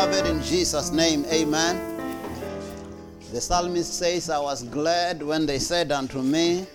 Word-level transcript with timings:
beloved, 0.00 0.26
in 0.26 0.42
Jesus' 0.42 0.90
name, 0.92 1.26
amen. 1.26 1.76
The 3.32 3.40
psalmist 3.40 3.98
says, 3.98 4.30
I 4.30 4.38
was 4.38 4.62
glad 4.62 5.22
when 5.22 5.44
they 5.44 5.58
said 5.58 5.92
unto 5.92 6.22
me, 6.22 6.66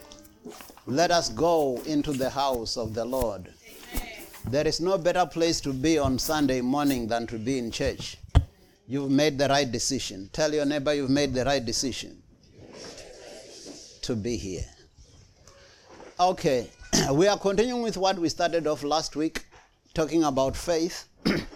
Let 0.85 1.09
us 1.09 1.29
go 1.29 1.81
into 1.87 2.11
the 2.11 2.29
house 2.29 2.77
of 2.77 2.93
the 2.93 3.03
Lord. 3.03 3.51
There 4.51 4.67
is 4.67 4.79
no 4.79 4.99
better 4.99 5.25
place 5.25 5.59
to 5.61 5.73
be 5.73 5.97
on 5.97 6.19
Sunday 6.19 6.61
morning 6.61 7.07
than 7.07 7.25
to 7.25 7.39
be 7.39 7.57
in 7.57 7.71
church. 7.71 8.17
You've 8.87 9.09
made 9.09 9.39
the 9.39 9.47
right 9.47 9.71
decision. 9.71 10.29
Tell 10.31 10.53
your 10.53 10.65
neighbor 10.65 10.93
you've 10.93 11.09
made 11.09 11.33
the 11.33 11.45
right 11.45 11.65
decision 11.65 12.21
to 14.03 14.15
be 14.15 14.37
here. 14.37 14.65
Okay, 16.19 16.69
we 17.11 17.27
are 17.27 17.39
continuing 17.39 17.81
with 17.81 17.97
what 17.97 18.19
we 18.19 18.29
started 18.29 18.67
off 18.67 18.83
last 18.83 19.15
week, 19.15 19.45
talking 19.95 20.25
about 20.25 20.55
faith. 20.55 21.05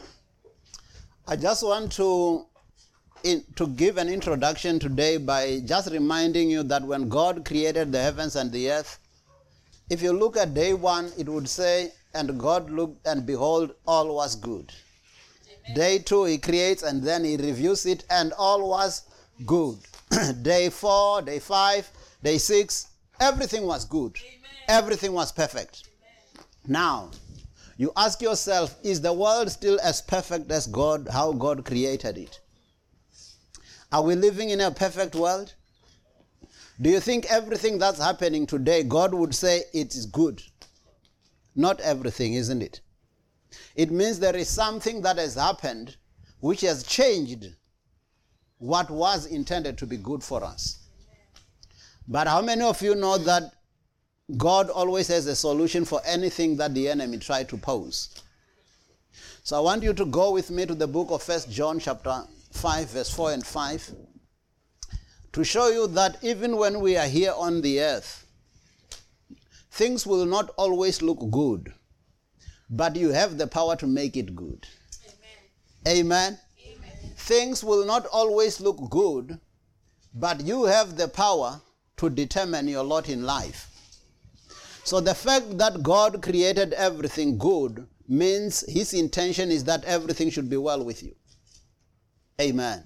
I 1.31 1.35
just 1.35 1.61
want 1.61 1.91
to 1.91 2.47
in, 3.23 3.43
to 3.55 3.67
give 3.67 3.97
an 3.97 4.09
introduction 4.09 4.79
today 4.79 5.17
by 5.17 5.59
just 5.63 5.91
reminding 5.91 6.49
you 6.49 6.63
that 6.63 6.81
when 6.81 7.07
God 7.07 7.45
created 7.45 7.91
the 7.91 8.01
heavens 8.01 8.35
and 8.35 8.51
the 8.51 8.71
earth, 8.71 8.97
if 9.91 10.01
you 10.01 10.11
look 10.11 10.37
at 10.37 10.55
day 10.55 10.73
one, 10.73 11.11
it 11.19 11.29
would 11.29 11.47
say, 11.47 11.91
and 12.15 12.39
God 12.39 12.71
looked 12.71 13.05
and 13.05 13.27
behold, 13.27 13.75
all 13.85 14.15
was 14.15 14.35
good. 14.35 14.73
Day 15.75 15.99
two, 15.99 16.23
he 16.25 16.39
creates 16.39 16.81
and 16.81 17.03
then 17.03 17.23
he 17.23 17.37
reviews 17.37 17.85
it, 17.85 18.05
and 18.09 18.33
all 18.33 18.67
was 18.67 19.03
good. 19.45 19.77
day 20.41 20.71
four, 20.71 21.21
day 21.21 21.37
five, 21.37 21.87
day 22.23 22.39
six, 22.39 22.87
everything 23.19 23.67
was 23.67 23.85
good. 23.85 24.17
Everything 24.67 25.13
was 25.13 25.31
perfect. 25.31 25.89
Now, 26.67 27.11
you 27.79 27.93
ask 27.95 28.21
yourself, 28.21 28.75
is 28.83 28.99
the 28.99 29.13
world 29.13 29.49
still 29.49 29.79
as 29.81 30.01
perfect 30.01 30.51
as 30.51 30.67
God, 30.67 31.07
how 31.09 31.31
God 31.31 31.63
created 31.63 32.17
it? 32.17 32.41
Are 33.89 34.03
we 34.03 34.15
living 34.15 34.49
in 34.49 34.59
a 34.59 34.69
perfect 34.69 35.15
world? 35.15 35.53
Do 36.81 36.89
you 36.89 36.99
think 36.99 37.25
everything 37.31 37.79
that's 37.79 38.03
happening 38.03 38.45
today, 38.45 38.83
God 38.83 39.13
would 39.13 39.33
say 39.33 39.63
it 39.73 39.95
is 39.95 40.05
good? 40.05 40.43
Not 41.55 41.79
everything, 41.79 42.33
isn't 42.33 42.61
it? 42.61 42.81
It 43.75 43.91
means 43.91 44.19
there 44.19 44.35
is 44.35 44.49
something 44.49 45.01
that 45.03 45.17
has 45.17 45.35
happened 45.35 45.95
which 46.41 46.59
has 46.61 46.83
changed 46.83 47.47
what 48.57 48.91
was 48.91 49.25
intended 49.25 49.77
to 49.77 49.85
be 49.85 49.95
good 49.95 50.21
for 50.21 50.43
us. 50.43 50.79
But 52.09 52.27
how 52.27 52.41
many 52.41 52.63
of 52.63 52.81
you 52.81 52.95
know 52.95 53.17
that 53.19 53.53
God 54.37 54.69
always 54.69 55.07
has 55.07 55.25
a 55.25 55.35
solution 55.35 55.85
for 55.85 56.01
anything 56.05 56.57
that 56.57 56.73
the 56.73 56.89
enemy 56.89 57.17
tried 57.17 57.49
to 57.49 57.57
pose? 57.57 58.09
So 59.43 59.57
I 59.57 59.59
want 59.61 59.83
you 59.83 59.93
to 59.93 60.05
go 60.05 60.31
with 60.31 60.51
me 60.51 60.65
to 60.65 60.75
the 60.75 60.87
book 60.87 61.09
of 61.09 61.23
First 61.23 61.49
John 61.49 61.79
chapter 61.79 62.23
5 62.51 62.89
verse 62.89 63.09
4 63.09 63.31
and 63.33 63.45
5 63.45 63.91
to 65.33 65.43
show 65.43 65.69
you 65.69 65.87
that 65.87 66.17
even 66.23 66.57
when 66.57 66.79
we 66.79 66.97
are 66.97 67.07
here 67.07 67.33
on 67.35 67.61
the 67.61 67.79
earth 67.81 68.25
things 69.71 70.05
will 70.05 70.25
not 70.25 70.49
always 70.57 71.01
look 71.01 71.19
good 71.31 71.71
but 72.69 72.95
you 72.95 73.09
have 73.09 73.37
the 73.37 73.47
power 73.47 73.75
to 73.75 73.87
make 73.87 74.17
it 74.17 74.35
good 74.35 74.67
amen, 75.87 76.37
amen. 76.67 77.13
things 77.15 77.63
will 77.63 77.85
not 77.85 78.05
always 78.07 78.59
look 78.59 78.89
good 78.89 79.39
but 80.13 80.41
you 80.41 80.65
have 80.65 80.97
the 80.97 81.07
power 81.07 81.61
to 81.97 82.09
determine 82.09 82.67
your 82.67 82.83
lot 82.83 83.09
in 83.09 83.23
life 83.23 83.68
so 84.89 84.99
the 85.09 85.15
fact 85.25 85.57
that 85.63 85.81
god 85.91 86.21
created 86.27 86.73
everything 86.89 87.37
good 87.37 87.85
means 88.21 88.63
his 88.77 88.93
intention 89.05 89.51
is 89.57 89.63
that 89.71 89.83
everything 89.95 90.29
should 90.35 90.49
be 90.55 90.61
well 90.67 90.83
with 90.91 91.01
you 91.07 91.13
Amen. 92.39 92.79
Amen. 92.79 92.85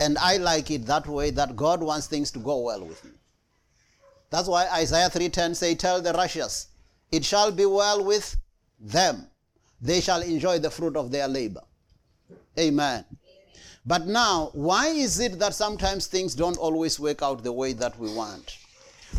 And 0.00 0.18
I 0.18 0.38
like 0.38 0.70
it 0.70 0.86
that 0.86 1.06
way 1.06 1.30
that 1.30 1.56
God 1.56 1.82
wants 1.82 2.06
things 2.06 2.30
to 2.32 2.38
go 2.38 2.60
well 2.60 2.80
with 2.80 3.04
me. 3.04 3.10
That's 4.30 4.48
why 4.48 4.66
Isaiah 4.68 5.10
3:10 5.10 5.54
say 5.54 5.74
tell 5.74 6.00
the 6.00 6.12
righteous 6.12 6.68
it 7.12 7.24
shall 7.24 7.50
be 7.52 7.66
well 7.66 8.02
with 8.02 8.36
them. 8.78 9.26
They 9.80 10.00
shall 10.00 10.22
enjoy 10.22 10.58
the 10.58 10.70
fruit 10.70 10.96
of 10.96 11.10
their 11.10 11.28
labor. 11.28 11.62
Amen. 12.58 13.04
Amen. 13.04 13.04
But 13.84 14.06
now, 14.06 14.50
why 14.52 14.88
is 14.88 15.18
it 15.20 15.38
that 15.38 15.54
sometimes 15.54 16.06
things 16.06 16.34
don't 16.34 16.56
always 16.56 17.00
work 17.00 17.22
out 17.22 17.42
the 17.42 17.52
way 17.52 17.72
that 17.74 17.98
we 17.98 18.12
want? 18.12 18.56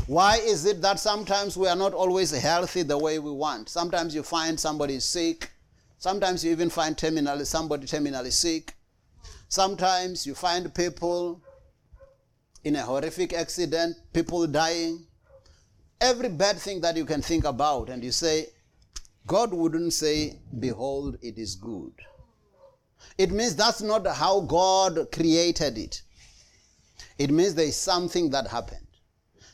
Why 0.07 0.37
is 0.37 0.65
it 0.65 0.81
that 0.81 0.99
sometimes 0.99 1.55
we 1.55 1.67
are 1.67 1.75
not 1.75 1.93
always 1.93 2.31
healthy 2.31 2.83
the 2.83 2.97
way 2.97 3.19
we 3.19 3.31
want? 3.31 3.69
Sometimes 3.69 4.15
you 4.15 4.23
find 4.23 4.59
somebody 4.59 4.99
sick. 4.99 5.51
Sometimes 5.97 6.43
you 6.43 6.51
even 6.51 6.69
find 6.69 6.97
terminally 6.97 7.45
somebody 7.45 7.85
terminally 7.85 8.31
sick. 8.31 8.75
Sometimes 9.47 10.25
you 10.25 10.33
find 10.33 10.73
people 10.73 11.41
in 12.63 12.75
a 12.75 12.81
horrific 12.81 13.33
accident, 13.33 13.95
people 14.13 14.47
dying. 14.47 15.05
Every 15.99 16.29
bad 16.29 16.57
thing 16.57 16.81
that 16.81 16.97
you 16.97 17.05
can 17.05 17.21
think 17.21 17.45
about, 17.45 17.89
and 17.89 18.03
you 18.03 18.11
say, 18.11 18.47
God 19.27 19.53
wouldn't 19.53 19.93
say, 19.93 20.39
Behold, 20.59 21.17
it 21.21 21.37
is 21.37 21.55
good. 21.55 21.93
It 23.17 23.31
means 23.31 23.55
that's 23.55 23.81
not 23.81 24.07
how 24.07 24.41
God 24.41 25.11
created 25.11 25.77
it. 25.77 26.01
It 27.17 27.29
means 27.29 27.53
there 27.53 27.65
is 27.65 27.75
something 27.75 28.29
that 28.31 28.47
happened. 28.47 28.80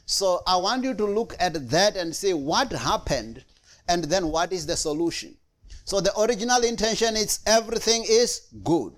So 0.07 0.41
I 0.47 0.55
want 0.55 0.85
you 0.85 0.93
to 0.93 1.05
look 1.05 1.35
at 1.37 1.69
that 1.69 1.97
and 1.97 2.15
say, 2.15 2.33
What 2.33 2.71
happened? 2.71 3.43
And 3.89 4.05
then 4.05 4.29
what 4.29 4.53
is 4.53 4.65
the 4.65 4.77
solution? 4.77 5.35
So 5.83 5.99
the 5.99 6.17
original 6.19 6.63
intention 6.63 7.15
is 7.17 7.39
everything 7.45 8.05
is 8.07 8.47
good. 8.63 8.93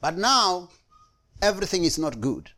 But 0.00 0.16
now, 0.16 0.70
everything 1.40 1.84
is 1.84 1.96
not 1.98 2.20
good. 2.20 2.50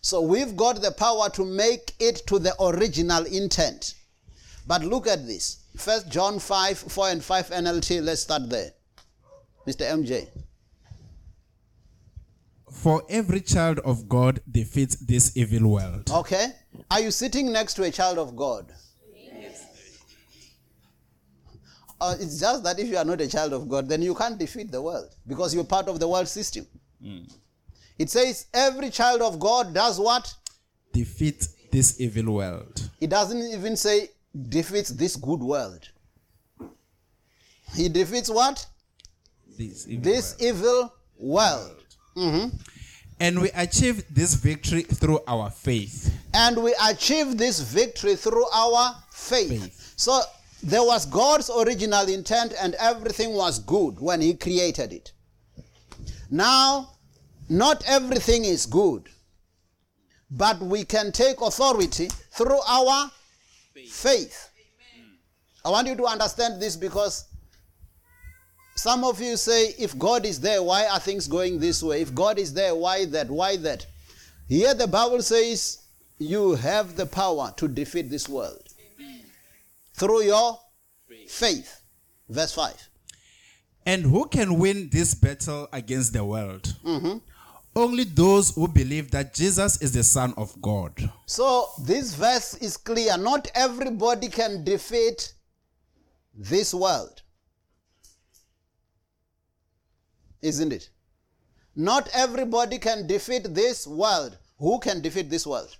So 0.00 0.20
we've 0.20 0.56
got 0.56 0.82
the 0.82 0.90
power 0.90 1.30
to 1.30 1.44
make 1.44 1.94
it 2.00 2.26
to 2.26 2.40
the 2.40 2.54
original 2.60 3.24
intent. 3.24 3.94
But 4.66 4.84
look 4.84 5.06
at 5.06 5.26
this. 5.26 5.58
First 5.76 6.08
John 6.08 6.40
5, 6.40 6.78
4 6.78 7.08
and 7.08 7.24
5 7.24 7.50
NLT. 7.50 8.02
Let's 8.02 8.22
start 8.22 8.50
there. 8.50 8.72
Mr. 9.66 9.88
MJ. 9.88 10.28
For 12.82 13.04
every 13.08 13.40
child 13.40 13.78
of 13.84 14.08
God 14.08 14.40
defeats 14.50 14.96
this 14.96 15.36
evil 15.36 15.70
world. 15.70 16.10
Okay. 16.10 16.46
Are 16.90 16.98
you 16.98 17.12
sitting 17.12 17.52
next 17.52 17.74
to 17.74 17.84
a 17.84 17.92
child 17.92 18.18
of 18.18 18.34
God? 18.34 18.72
Yes. 19.14 19.64
Uh, 22.00 22.16
it's 22.18 22.40
just 22.40 22.64
that 22.64 22.80
if 22.80 22.88
you 22.88 22.96
are 22.96 23.04
not 23.04 23.20
a 23.20 23.28
child 23.28 23.52
of 23.52 23.68
God, 23.68 23.88
then 23.88 24.02
you 24.02 24.16
can't 24.16 24.36
defeat 24.36 24.72
the 24.72 24.82
world 24.82 25.14
because 25.28 25.54
you're 25.54 25.62
part 25.62 25.86
of 25.86 26.00
the 26.00 26.08
world 26.08 26.26
system. 26.26 26.66
Mm. 27.00 27.32
It 28.00 28.10
says 28.10 28.46
every 28.52 28.90
child 28.90 29.22
of 29.22 29.38
God 29.38 29.72
does 29.72 30.00
what? 30.00 30.34
Defeat 30.92 31.46
this 31.70 32.00
evil 32.00 32.34
world. 32.34 32.90
It 33.00 33.10
doesn't 33.10 33.42
even 33.42 33.76
say 33.76 34.08
defeats 34.48 34.90
this 34.90 35.14
good 35.14 35.38
world. 35.38 35.88
He 37.76 37.88
defeats 37.88 38.28
what? 38.28 38.66
This 39.56 39.86
evil 39.86 40.02
this 40.02 40.36
world. 40.40 40.42
evil 40.42 40.94
world. 41.16 41.81
Mm-hmm. 42.16 42.56
And 43.20 43.40
we 43.40 43.50
achieve 43.54 44.04
this 44.12 44.34
victory 44.34 44.82
through 44.82 45.20
our 45.28 45.50
faith. 45.50 46.12
And 46.34 46.62
we 46.62 46.74
achieve 46.84 47.38
this 47.38 47.60
victory 47.60 48.16
through 48.16 48.46
our 48.52 48.96
faith. 49.10 49.48
faith. 49.48 49.92
So 49.96 50.20
there 50.62 50.82
was 50.82 51.06
God's 51.06 51.50
original 51.50 52.08
intent, 52.08 52.54
and 52.60 52.74
everything 52.76 53.34
was 53.34 53.58
good 53.58 54.00
when 54.00 54.20
He 54.20 54.34
created 54.34 54.92
it. 54.92 55.12
Now, 56.30 56.94
not 57.48 57.84
everything 57.86 58.44
is 58.44 58.66
good, 58.66 59.08
but 60.30 60.58
we 60.60 60.84
can 60.84 61.12
take 61.12 61.40
authority 61.40 62.08
through 62.30 62.60
our 62.66 63.10
faith. 63.88 64.50
I 65.64 65.70
want 65.70 65.86
you 65.86 65.94
to 65.94 66.06
understand 66.06 66.60
this 66.60 66.76
because 66.76 67.26
some 68.82 69.04
of 69.04 69.20
you 69.20 69.36
say, 69.36 69.76
if 69.78 69.96
God 69.96 70.26
is 70.26 70.40
there, 70.40 70.60
why 70.60 70.86
are 70.88 70.98
things 70.98 71.28
going 71.28 71.60
this 71.60 71.84
way? 71.84 72.00
If 72.00 72.12
God 72.12 72.36
is 72.36 72.52
there, 72.52 72.74
why 72.74 73.04
that? 73.04 73.30
Why 73.30 73.56
that? 73.58 73.86
Here 74.48 74.74
the 74.74 74.88
Bible 74.88 75.22
says, 75.22 75.84
you 76.18 76.56
have 76.56 76.96
the 76.96 77.06
power 77.06 77.54
to 77.58 77.68
defeat 77.68 78.10
this 78.10 78.28
world 78.28 78.66
through 79.94 80.24
your 80.24 80.58
faith. 81.28 81.80
Verse 82.28 82.52
5. 82.54 82.88
And 83.86 84.02
who 84.02 84.26
can 84.26 84.58
win 84.58 84.88
this 84.90 85.14
battle 85.14 85.68
against 85.72 86.12
the 86.12 86.24
world? 86.24 86.74
Mm-hmm. 86.84 87.18
Only 87.76 88.02
those 88.02 88.52
who 88.56 88.66
believe 88.66 89.12
that 89.12 89.32
Jesus 89.32 89.80
is 89.80 89.92
the 89.92 90.02
Son 90.02 90.34
of 90.36 90.60
God. 90.60 91.08
So 91.26 91.68
this 91.84 92.14
verse 92.14 92.54
is 92.54 92.76
clear. 92.76 93.16
Not 93.16 93.48
everybody 93.54 94.28
can 94.28 94.64
defeat 94.64 95.34
this 96.34 96.74
world. 96.74 97.21
Isn't 100.42 100.72
it? 100.72 100.90
Not 101.74 102.08
everybody 102.12 102.78
can 102.78 103.06
defeat 103.06 103.54
this 103.54 103.86
world. 103.86 104.36
Who 104.58 104.78
can 104.78 105.00
defeat 105.00 105.30
this 105.30 105.46
world? 105.46 105.76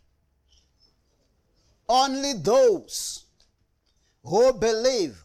Only 1.89 2.35
those 2.35 3.25
who 4.25 4.53
believe 4.55 5.23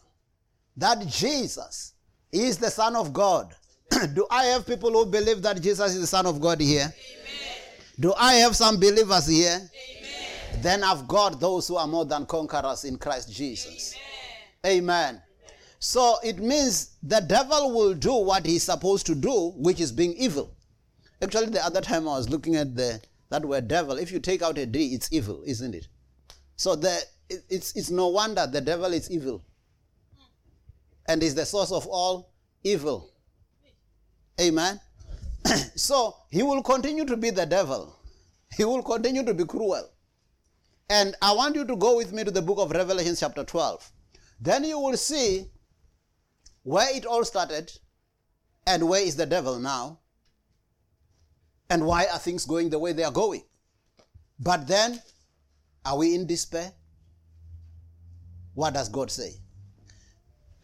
that 0.76 1.06
Jesus 1.06 1.94
is 2.30 2.58
the 2.58 2.70
Son 2.70 2.94
of 2.94 3.12
God 3.12 3.54
Do 4.14 4.26
I 4.30 4.44
have 4.46 4.66
people 4.66 4.90
who 4.90 5.06
believe 5.06 5.42
that 5.42 5.60
Jesus 5.60 5.94
is 5.94 6.00
the 6.00 6.06
Son 6.06 6.26
of 6.26 6.40
God 6.40 6.60
here? 6.60 6.82
Amen. 6.82 6.94
Do 7.98 8.14
I 8.16 8.34
have 8.34 8.54
some 8.54 8.78
believers 8.78 9.26
here? 9.26 9.56
Amen. 9.56 10.62
Then 10.62 10.84
I've 10.84 11.08
got 11.08 11.40
those 11.40 11.68
who 11.68 11.76
are 11.76 11.86
more 11.86 12.04
than 12.04 12.26
conquerors 12.26 12.84
in 12.84 12.98
Christ 12.98 13.32
Jesus. 13.32 13.94
Amen. 14.64 15.22
So 15.78 16.16
it 16.24 16.38
means 16.38 16.96
the 17.02 17.20
devil 17.20 17.72
will 17.72 17.94
do 17.94 18.14
what 18.14 18.44
he's 18.46 18.64
supposed 18.64 19.06
to 19.06 19.14
do, 19.14 19.52
which 19.56 19.80
is 19.80 19.92
being 19.92 20.14
evil. 20.14 20.54
Actually, 21.22 21.46
the 21.46 21.64
other 21.64 21.80
time 21.80 22.08
I 22.08 22.16
was 22.16 22.28
looking 22.28 22.56
at 22.56 22.74
the 22.76 23.00
that 23.30 23.44
word 23.44 23.68
devil. 23.68 23.98
If 23.98 24.10
you 24.10 24.20
take 24.20 24.42
out 24.42 24.58
a 24.58 24.66
D, 24.66 24.94
it's 24.94 25.08
evil, 25.12 25.42
isn't 25.46 25.74
it? 25.74 25.86
So 26.56 26.74
the 26.74 27.02
it- 27.28 27.44
it's 27.48 27.76
it's 27.76 27.90
no 27.90 28.08
wonder 28.08 28.46
the 28.46 28.60
devil 28.60 28.92
is 28.92 29.10
evil, 29.10 29.44
and 31.06 31.22
is 31.22 31.34
the 31.34 31.44
source 31.46 31.70
of 31.72 31.86
all 31.86 32.30
evil. 32.64 33.10
Amen. 34.40 34.80
so 35.74 36.16
he 36.30 36.42
will 36.42 36.62
continue 36.62 37.04
to 37.04 37.16
be 37.16 37.30
the 37.30 37.46
devil. 37.46 37.96
He 38.56 38.64
will 38.64 38.82
continue 38.82 39.24
to 39.24 39.34
be 39.34 39.44
cruel. 39.44 39.88
And 40.88 41.14
I 41.20 41.32
want 41.32 41.54
you 41.54 41.66
to 41.66 41.76
go 41.76 41.96
with 41.96 42.12
me 42.12 42.24
to 42.24 42.30
the 42.30 42.40
book 42.40 42.58
of 42.58 42.70
Revelation, 42.70 43.14
chapter 43.18 43.44
12. 43.44 43.92
Then 44.40 44.64
you 44.64 44.78
will 44.78 44.96
see 44.96 45.46
where 46.68 46.94
it 46.94 47.06
all 47.06 47.24
started 47.24 47.72
and 48.66 48.86
where 48.86 49.00
is 49.00 49.16
the 49.16 49.24
devil 49.24 49.58
now 49.58 49.98
and 51.70 51.86
why 51.86 52.04
are 52.12 52.18
things 52.18 52.44
going 52.44 52.68
the 52.68 52.78
way 52.78 52.92
they 52.92 53.04
are 53.04 53.10
going. 53.10 53.42
But 54.38 54.68
then, 54.68 55.00
are 55.86 55.96
we 55.96 56.14
in 56.14 56.26
despair? 56.26 56.70
What 58.52 58.74
does 58.74 58.90
God 58.90 59.10
say? 59.10 59.32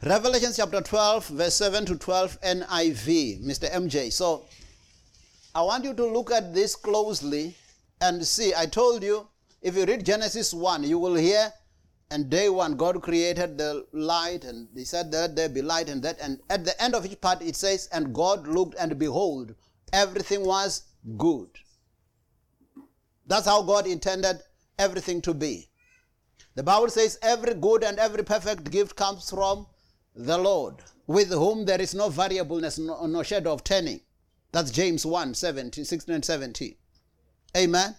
Revelation 0.03 0.51
chapter 0.55 0.83
12, 0.83 1.29
verse 1.29 1.55
7 1.55 1.87
to 1.87 1.97
12, 1.97 2.39
NIV, 2.43 3.43
Mr. 3.43 3.71
MJ. 3.71 4.13
So, 4.13 4.45
I 5.55 5.63
want 5.63 5.85
you 5.85 5.95
to 5.95 6.05
look 6.05 6.31
at 6.31 6.53
this 6.53 6.77
closely 6.77 7.57
and 8.03 8.23
see. 8.27 8.53
I 8.55 8.67
told 8.67 9.03
you, 9.03 9.27
if 9.63 9.75
you 9.75 9.87
read 9.87 10.05
Genesis 10.05 10.53
1, 10.53 10.85
you 10.85 10.99
will 10.99 11.15
hear, 11.15 11.51
and 12.15 12.31
day 12.31 12.49
one, 12.49 12.77
God 12.77 13.03
created 13.03 13.59
the 13.59 13.87
light, 13.93 14.45
and 14.45 14.69
He 14.73 14.85
said 14.85 15.11
that 15.11 15.35
there 15.35 15.49
be 15.49 15.63
light, 15.63 15.89
and 15.89 16.01
that. 16.05 16.17
And 16.21 16.39
at 16.49 16.65
the 16.65 16.81
end 16.81 16.95
of 16.95 17.05
each 17.05 17.21
part, 17.21 17.43
it 17.43 17.57
says, 17.57 17.89
And 17.91 18.15
God 18.15 18.47
looked, 18.47 18.77
and 18.79 18.97
behold, 18.97 19.57
everything 19.93 20.47
was 20.47 20.83
good. 21.19 21.49
That's 23.27 23.47
how 23.47 23.63
God 23.63 23.89
intended 23.89 24.39
everything 24.79 25.23
to 25.23 25.35
be. 25.35 25.71
The 26.55 26.63
Bible 26.63 26.89
says, 26.89 27.19
Every 27.21 27.55
good 27.55 27.83
and 27.83 27.99
every 27.99 28.23
perfect 28.23 28.71
gift 28.71 28.95
comes 28.95 29.29
from 29.29 29.67
the 30.15 30.39
Lord, 30.39 30.77
with 31.09 31.31
whom 31.31 31.65
there 31.65 31.81
is 31.81 31.97
no 31.97 32.11
variableness, 32.11 32.79
no, 32.79 33.07
no 33.07 33.25
shadow 33.25 33.53
of 33.53 33.65
turning. 33.65 34.03
That's 34.53 34.71
James 34.71 35.05
1 35.05 35.35
17, 35.35 35.85
16 35.85 36.15
and 36.15 36.25
17. 36.25 36.77
Amen. 37.57 37.97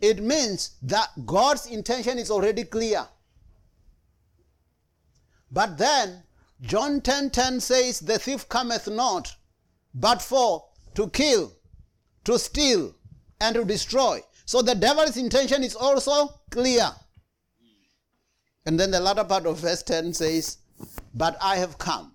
It 0.00 0.22
means 0.22 0.76
that 0.82 1.08
God's 1.26 1.66
intention 1.66 2.20
is 2.20 2.30
already 2.30 2.62
clear. 2.62 3.08
But 5.50 5.78
then, 5.78 6.24
John 6.60 7.00
10 7.00 7.30
10 7.30 7.60
says, 7.60 8.00
The 8.00 8.18
thief 8.18 8.48
cometh 8.48 8.88
not, 8.88 9.36
but 9.94 10.22
for 10.22 10.66
to 10.94 11.08
kill, 11.10 11.52
to 12.24 12.38
steal, 12.38 12.94
and 13.40 13.54
to 13.54 13.64
destroy. 13.64 14.22
So 14.44 14.62
the 14.62 14.74
devil's 14.74 15.16
intention 15.16 15.62
is 15.62 15.74
also 15.74 16.40
clear. 16.50 16.90
And 18.64 18.80
then 18.80 18.90
the 18.90 19.00
latter 19.00 19.24
part 19.24 19.46
of 19.46 19.58
verse 19.58 19.82
10 19.82 20.14
says, 20.14 20.58
But 21.14 21.36
I 21.40 21.56
have 21.56 21.78
come 21.78 22.14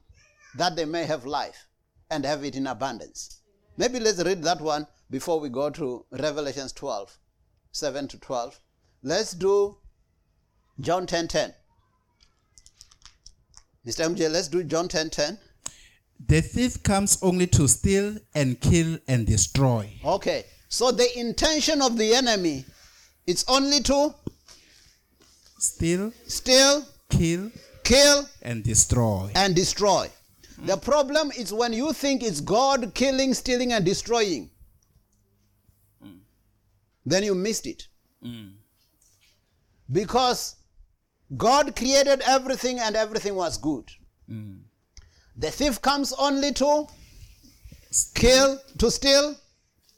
that 0.55 0.75
they 0.75 0.85
may 0.85 1.05
have 1.05 1.25
life 1.25 1.67
and 2.09 2.25
have 2.25 2.43
it 2.43 2.55
in 2.55 2.67
abundance. 2.67 3.41
Maybe 3.77 3.99
let's 3.99 4.23
read 4.23 4.43
that 4.43 4.59
one 4.59 4.87
before 5.09 5.39
we 5.39 5.49
go 5.49 5.69
to 5.69 6.05
Revelations 6.11 6.73
12, 6.73 7.17
7 7.71 8.07
to 8.09 8.17
12. 8.17 8.59
Let's 9.03 9.33
do 9.33 9.77
John 10.79 11.05
10 11.07 11.27
10. 11.29 11.53
Mr. 13.85 14.05
MJ, 14.05 14.31
let's 14.31 14.47
do 14.47 14.63
John 14.63 14.87
10 14.87 15.09
10. 15.09 15.37
The 16.27 16.41
thief 16.41 16.83
comes 16.83 17.17
only 17.23 17.47
to 17.47 17.67
steal 17.67 18.15
and 18.35 18.59
kill 18.61 18.99
and 19.07 19.25
destroy. 19.25 19.91
Okay, 20.05 20.45
so 20.69 20.91
the 20.91 21.19
intention 21.19 21.81
of 21.81 21.97
the 21.97 22.13
enemy 22.13 22.63
is 23.25 23.43
only 23.47 23.79
to 23.81 24.13
Steal, 25.57 26.11
steal, 26.25 26.83
kill, 27.09 27.51
kill, 27.83 28.27
and 28.41 28.63
destroy. 28.63 29.31
and 29.35 29.55
destroy. 29.55 30.09
The 30.63 30.75
problem 30.77 31.31
is 31.37 31.53
when 31.53 31.71
you 31.73 31.93
think 31.93 32.23
it's 32.23 32.41
God 32.41 32.93
killing, 32.95 33.33
stealing, 33.35 33.71
and 33.73 33.85
destroying, 33.85 34.49
then 37.05 37.23
you 37.23 37.35
missed 37.35 37.67
it. 37.67 37.87
Mm. 38.23 38.53
Because 39.91 40.55
God 41.37 41.75
created 41.75 42.21
everything 42.27 42.79
and 42.79 42.95
everything 42.95 43.35
was 43.35 43.57
good. 43.57 43.85
Mm. 44.29 44.59
The 45.37 45.49
thief 45.51 45.81
comes 45.81 46.13
only 46.13 46.51
to 46.53 46.87
kill, 48.15 48.59
to 48.77 48.91
steal, 48.91 49.35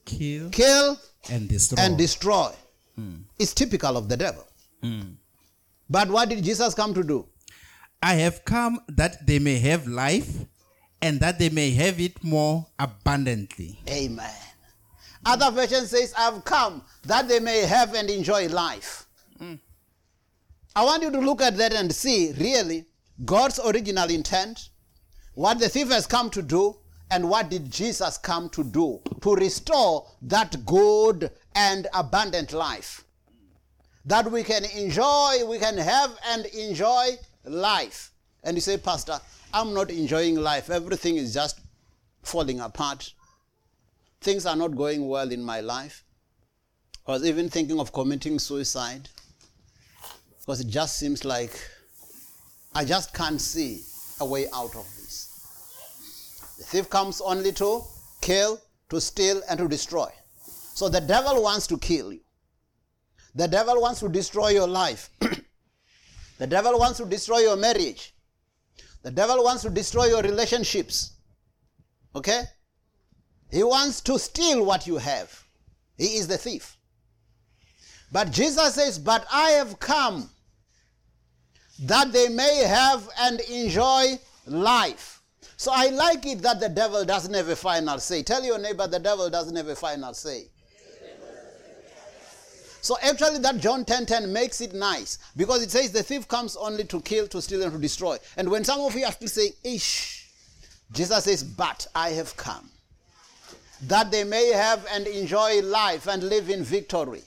Kill 0.06 0.50
kill, 0.50 1.00
and 1.31 1.47
destroy. 1.47 1.81
and 1.81 1.97
destroy. 1.97 2.51
Mm. 3.00 3.24
It's 3.39 3.53
typical 3.53 3.95
of 3.97 4.09
the 4.09 4.18
devil. 4.18 4.45
Mm. 4.83 5.15
But 5.89 6.09
what 6.09 6.30
did 6.30 6.44
Jesus 6.44 6.74
come 6.74 6.94
to 6.94 7.03
do? 7.03 7.25
I 8.01 8.15
have 8.15 8.44
come 8.44 8.81
that 8.89 9.25
they 9.25 9.39
may 9.39 9.57
have 9.59 9.88
life 9.88 10.29
and 11.01 11.19
that 11.21 11.39
they 11.39 11.50
may 11.50 11.71
have 11.71 12.00
it 12.01 12.21
more 12.24 12.65
abundantly. 12.77 13.79
Amen. 13.89 14.29
Other 15.25 15.51
version 15.51 15.86
says, 15.86 16.13
I've 16.18 16.44
come 16.44 16.83
that 17.03 17.29
they 17.29 17.39
may 17.39 17.62
have 17.62 17.94
and 17.95 18.09
enjoy 18.09 18.47
life. 18.50 19.07
I 20.75 20.83
want 20.83 21.03
you 21.03 21.11
to 21.11 21.19
look 21.19 21.41
at 21.41 21.57
that 21.57 21.73
and 21.73 21.93
see 21.93 22.33
really 22.33 22.85
God's 23.25 23.59
original 23.59 24.09
intent, 24.09 24.69
what 25.35 25.59
the 25.59 25.69
thief 25.69 25.89
has 25.89 26.07
come 26.07 26.29
to 26.31 26.41
do, 26.41 26.77
and 27.11 27.29
what 27.29 27.49
did 27.49 27.69
Jesus 27.71 28.17
come 28.17 28.49
to 28.49 28.63
do 28.63 29.01
to 29.21 29.35
restore 29.35 30.07
that 30.23 30.65
good 30.65 31.31
and 31.53 31.87
abundant 31.93 32.53
life. 32.53 33.03
That 34.05 34.31
we 34.31 34.43
can 34.43 34.65
enjoy, 34.65 35.45
we 35.48 35.59
can 35.59 35.77
have 35.77 36.17
and 36.27 36.45
enjoy 36.48 37.12
life. 37.45 38.12
And 38.43 38.57
you 38.57 38.62
say, 38.62 38.77
Pastor, 38.77 39.19
I'm 39.53 39.74
not 39.74 39.91
enjoying 39.91 40.36
life. 40.36 40.69
Everything 40.69 41.17
is 41.17 41.33
just 41.33 41.59
falling 42.24 42.59
apart 42.59 43.13
things 44.24 44.45
are 44.45 44.55
not 44.55 44.75
going 44.75 45.07
well 45.07 45.31
in 45.31 45.43
my 45.43 45.59
life. 45.59 46.03
I 47.05 47.12
was 47.12 47.25
even 47.25 47.50
thinking 47.50 47.79
of 47.79 47.91
committing 47.91 48.39
suicide 48.39 49.09
because 50.45 50.59
it 50.59 50.67
just 50.67 50.97
seems 50.97 51.23
like 51.23 51.51
I 52.75 52.83
just 52.83 53.13
can't 53.13 53.39
see 53.39 53.81
a 54.19 54.25
way 54.25 54.47
out 54.53 54.75
of 54.75 54.85
this. 54.97 56.55
The 56.57 56.63
thief 56.65 56.89
comes 56.89 57.21
only 57.21 57.53
to 57.53 57.81
kill, 58.21 58.59
to 58.89 59.00
steal, 59.00 59.41
and 59.50 59.57
to 59.59 59.67
destroy. 59.67 60.09
So 60.73 60.89
the 60.89 61.00
devil 61.00 61.41
wants 61.41 61.65
to 61.67 61.77
kill 61.77 62.12
you. 62.12 62.19
The 63.35 63.47
devil 63.47 63.81
wants 63.81 64.01
to 64.01 64.09
destroy 64.09 64.50
your 64.50 64.67
life. 64.67 65.09
the 66.38 66.47
devil 66.47 66.77
wants 66.77 66.97
to 67.00 67.05
destroy 67.05 67.39
your 67.39 67.55
marriage. 67.55 68.13
The 69.01 69.12
devil 69.12 69.43
wants 69.43 69.63
to 69.63 69.69
destroy 69.69 70.05
your 70.05 70.21
relationships. 70.21 71.13
Okay? 72.15 72.43
He 73.50 73.63
wants 73.63 74.01
to 74.01 74.19
steal 74.19 74.65
what 74.65 74.88
you 74.88 74.97
have. 74.97 75.43
He 75.97 76.17
is 76.17 76.27
the 76.27 76.38
thief. 76.38 76.77
But 78.12 78.31
Jesus 78.31 78.75
says, 78.75 79.00
But 79.00 79.25
I 79.31 79.51
have 79.51 79.79
come 79.79 80.29
that 81.80 82.12
they 82.13 82.30
may 82.30 82.63
have 82.68 83.08
and 83.20 83.39
enjoy 83.42 84.20
life. 84.46 85.22
So 85.58 85.72
I 85.74 85.88
like 85.88 86.25
it 86.25 86.42
that 86.42 86.60
the 86.60 86.70
devil 86.70 87.06
doesn't 87.06 87.34
have 87.34 87.50
a 87.50 87.56
final 87.56 88.00
say. 88.00 88.24
Tell 88.24 88.44
your 88.44 88.60
neighbor 88.60 88.88
the 88.88 89.00
devil 89.00 89.30
doesn't 89.30 89.56
have 89.56 89.68
a 89.68 89.75
final 89.75 90.13
say. 90.13 90.48
So 92.82 92.98
actually 93.01 93.39
that 93.39 93.60
John 93.60 93.86
10:10 93.86 94.08
10, 94.08 94.34
makes 94.34 94.60
it 94.60 94.74
nice 94.74 95.18
because 95.38 95.63
it 95.63 95.72
says 95.72 95.92
the 95.92 96.03
thief 96.03 96.27
comes 96.27 96.58
only 96.58 96.84
to 96.86 97.00
kill, 97.00 97.27
to 97.30 97.42
steal, 97.42 97.63
and 97.63 97.72
to 97.72 97.80
destroy. 97.80 98.18
And 98.36 98.50
when 98.51 98.65
some 98.65 98.82
of 98.82 98.94
you 98.94 99.06
are 99.06 99.12
still 99.13 99.30
saying, 99.30 99.53
Ish, 99.63 100.30
Jesus 100.92 101.24
says, 101.24 101.44
But 101.44 101.88
I 101.96 102.10
have 102.10 102.36
come 102.36 102.70
that 103.88 104.12
they 104.12 104.24
may 104.24 104.51
have 104.51 104.86
and 104.92 105.08
enjoy 105.08 105.62
life 105.62 106.08
and 106.08 106.24
live 106.24 106.50
in 106.50 106.63
victory. 106.63 107.22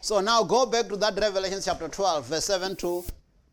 So 0.00 0.20
now 0.20 0.42
go 0.42 0.66
back 0.66 0.88
to 0.88 0.96
that 0.96 1.18
Revelation 1.18 1.60
chapter 1.62 1.88
12, 1.88 2.26
verse 2.26 2.44
7 2.44 2.76
to 2.76 3.04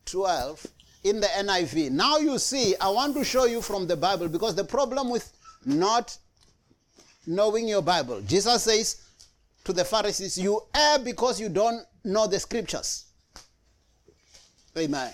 12 0.08 0.66
in 1.04 1.20
the 1.20 1.28
NIV. 1.28 1.92
Now 1.92 2.18
you 2.18 2.40
see, 2.40 2.76
I 2.82 2.90
want 2.90 3.16
to 3.16 3.24
show 3.24 3.46
you 3.46 3.62
from 3.62 3.88
the 3.88 3.96
Bible 3.96 4.28
because 4.28 4.56
the 4.56 4.64
problem 4.64 5.10
with 5.10 5.32
not 5.66 6.18
knowing 7.26 7.68
your 7.68 7.82
Bible, 7.82 8.22
Jesus 8.22 8.64
says 8.64 9.02
to 9.66 9.74
the 9.74 9.86
Pharisees, 9.86 10.38
You 10.38 10.62
err 10.76 11.00
because 11.00 11.40
you 11.40 11.50
don't 11.50 11.86
know 12.04 12.28
the 12.28 12.40
scriptures. 12.40 13.06
Amen. 14.78 15.14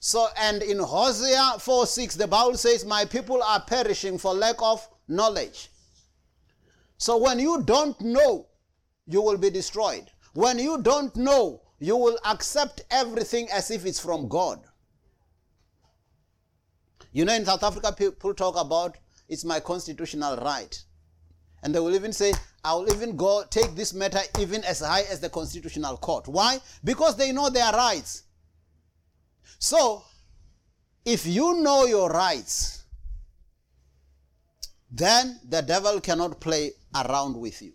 So, 0.00 0.28
and 0.38 0.62
in 0.62 0.78
Hosea 0.78 1.58
4 1.58 1.86
6, 1.86 2.14
the 2.16 2.26
Bible 2.26 2.56
says, 2.56 2.84
My 2.84 3.04
people 3.04 3.42
are 3.42 3.60
perishing 3.60 4.18
for 4.18 4.34
lack 4.34 4.56
of 4.60 4.86
knowledge. 5.08 5.68
So 6.96 7.16
when 7.16 7.38
you 7.38 7.62
don't 7.62 8.00
know, 8.00 8.46
you 9.06 9.22
will 9.22 9.36
be 9.36 9.50
destroyed. 9.50 10.10
When 10.34 10.58
you 10.58 10.80
don't 10.82 11.14
know, 11.16 11.62
you 11.80 11.96
will 11.96 12.18
accept 12.26 12.82
everything 12.90 13.48
as 13.50 13.70
if 13.70 13.86
it's 13.86 13.98
from 13.98 14.28
God. 14.28 14.60
You 17.12 17.24
know, 17.24 17.34
in 17.34 17.44
South 17.44 17.64
Africa, 17.64 17.92
people 17.96 18.34
talk 18.34 18.54
about 18.56 18.98
it's 19.28 19.44
my 19.44 19.58
constitutional 19.60 20.36
right. 20.36 20.78
And 21.62 21.74
they 21.74 21.80
will 21.80 21.94
even 21.94 22.12
say, 22.12 22.32
I 22.62 22.74
will 22.74 22.92
even 22.92 23.16
go 23.16 23.44
take 23.50 23.74
this 23.74 23.94
matter 23.94 24.20
even 24.38 24.62
as 24.64 24.80
high 24.80 25.02
as 25.10 25.20
the 25.20 25.30
constitutional 25.30 25.96
court. 25.96 26.28
Why? 26.28 26.58
Because 26.84 27.16
they 27.16 27.32
know 27.32 27.48
their 27.48 27.72
rights. 27.72 28.24
So, 29.58 30.02
if 31.04 31.26
you 31.26 31.60
know 31.62 31.86
your 31.86 32.10
rights, 32.10 32.84
then 34.90 35.40
the 35.48 35.62
devil 35.62 36.00
cannot 36.00 36.40
play 36.40 36.72
around 36.94 37.36
with 37.36 37.62
you. 37.62 37.72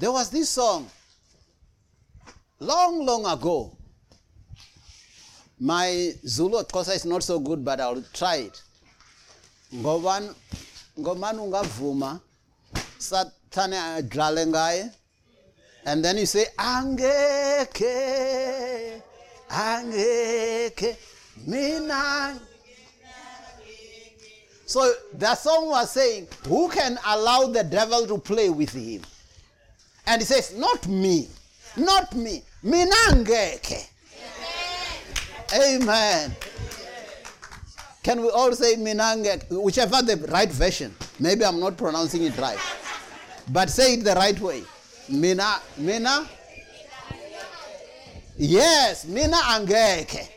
There 0.00 0.12
was 0.12 0.30
this 0.30 0.50
song 0.50 0.90
long, 2.64 3.04
long 3.04 3.26
ago. 3.26 3.76
My 5.60 6.12
Zulu 6.26 6.62
Xhosa 6.64 6.96
is 6.96 7.04
not 7.04 7.22
so 7.22 7.38
good, 7.38 7.64
but 7.64 7.80
I'll 7.80 8.02
try 8.12 8.36
it. 8.36 8.62
Ngoban 9.74 10.34
ngomani 10.98 11.38
ungavuma 11.40 12.20
sathane 12.98 14.90
and 15.86 16.04
then 16.04 16.16
you 16.16 16.26
say 16.26 16.46
angeke 16.58 17.82
angeke 19.50 20.96
mina 21.46 22.38
so 24.66 24.92
the 25.12 25.34
song 25.34 25.68
was 25.68 25.90
saying 25.90 26.26
who 26.46 26.68
can 26.70 26.98
allow 27.06 27.46
the 27.46 27.64
devil 27.64 28.06
to 28.06 28.18
play 28.18 28.48
with 28.48 28.72
him 28.72 29.02
and 30.06 30.22
he 30.22 30.26
says 30.26 30.56
not 30.56 30.86
me 30.86 31.28
not 31.76 32.14
me 32.14 32.42
mina 32.64 32.96
angeke 33.10 33.88
amen 35.54 36.34
can 38.04 38.20
we 38.20 38.28
all 38.28 38.52
say 38.52 38.76
Minange, 38.76 39.50
whichever 39.50 40.02
the 40.02 40.16
right 40.28 40.50
version? 40.52 40.94
Maybe 41.18 41.42
I'm 41.42 41.58
not 41.58 41.78
pronouncing 41.78 42.22
it 42.24 42.36
right. 42.36 42.58
But 43.50 43.70
say 43.70 43.94
it 43.94 44.04
the 44.04 44.12
right 44.12 44.38
way. 44.38 44.62
Mina, 45.08 45.56
Mina? 45.78 46.28
Yes, 48.36 49.06
Mina 49.06 49.36
Angeke. 49.36 50.28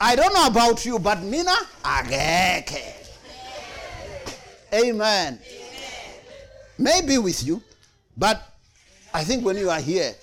I 0.00 0.16
don't 0.16 0.34
know 0.34 0.48
about 0.48 0.84
you, 0.84 0.98
but 0.98 1.22
Mina 1.22 1.54
Angeke. 1.84 2.94
Amen. 4.74 5.38
Maybe 6.78 7.16
with 7.18 7.44
you, 7.46 7.62
but 8.16 8.42
I 9.14 9.22
think 9.22 9.44
when 9.44 9.56
you 9.56 9.70
are 9.70 9.80
here, 9.80 10.14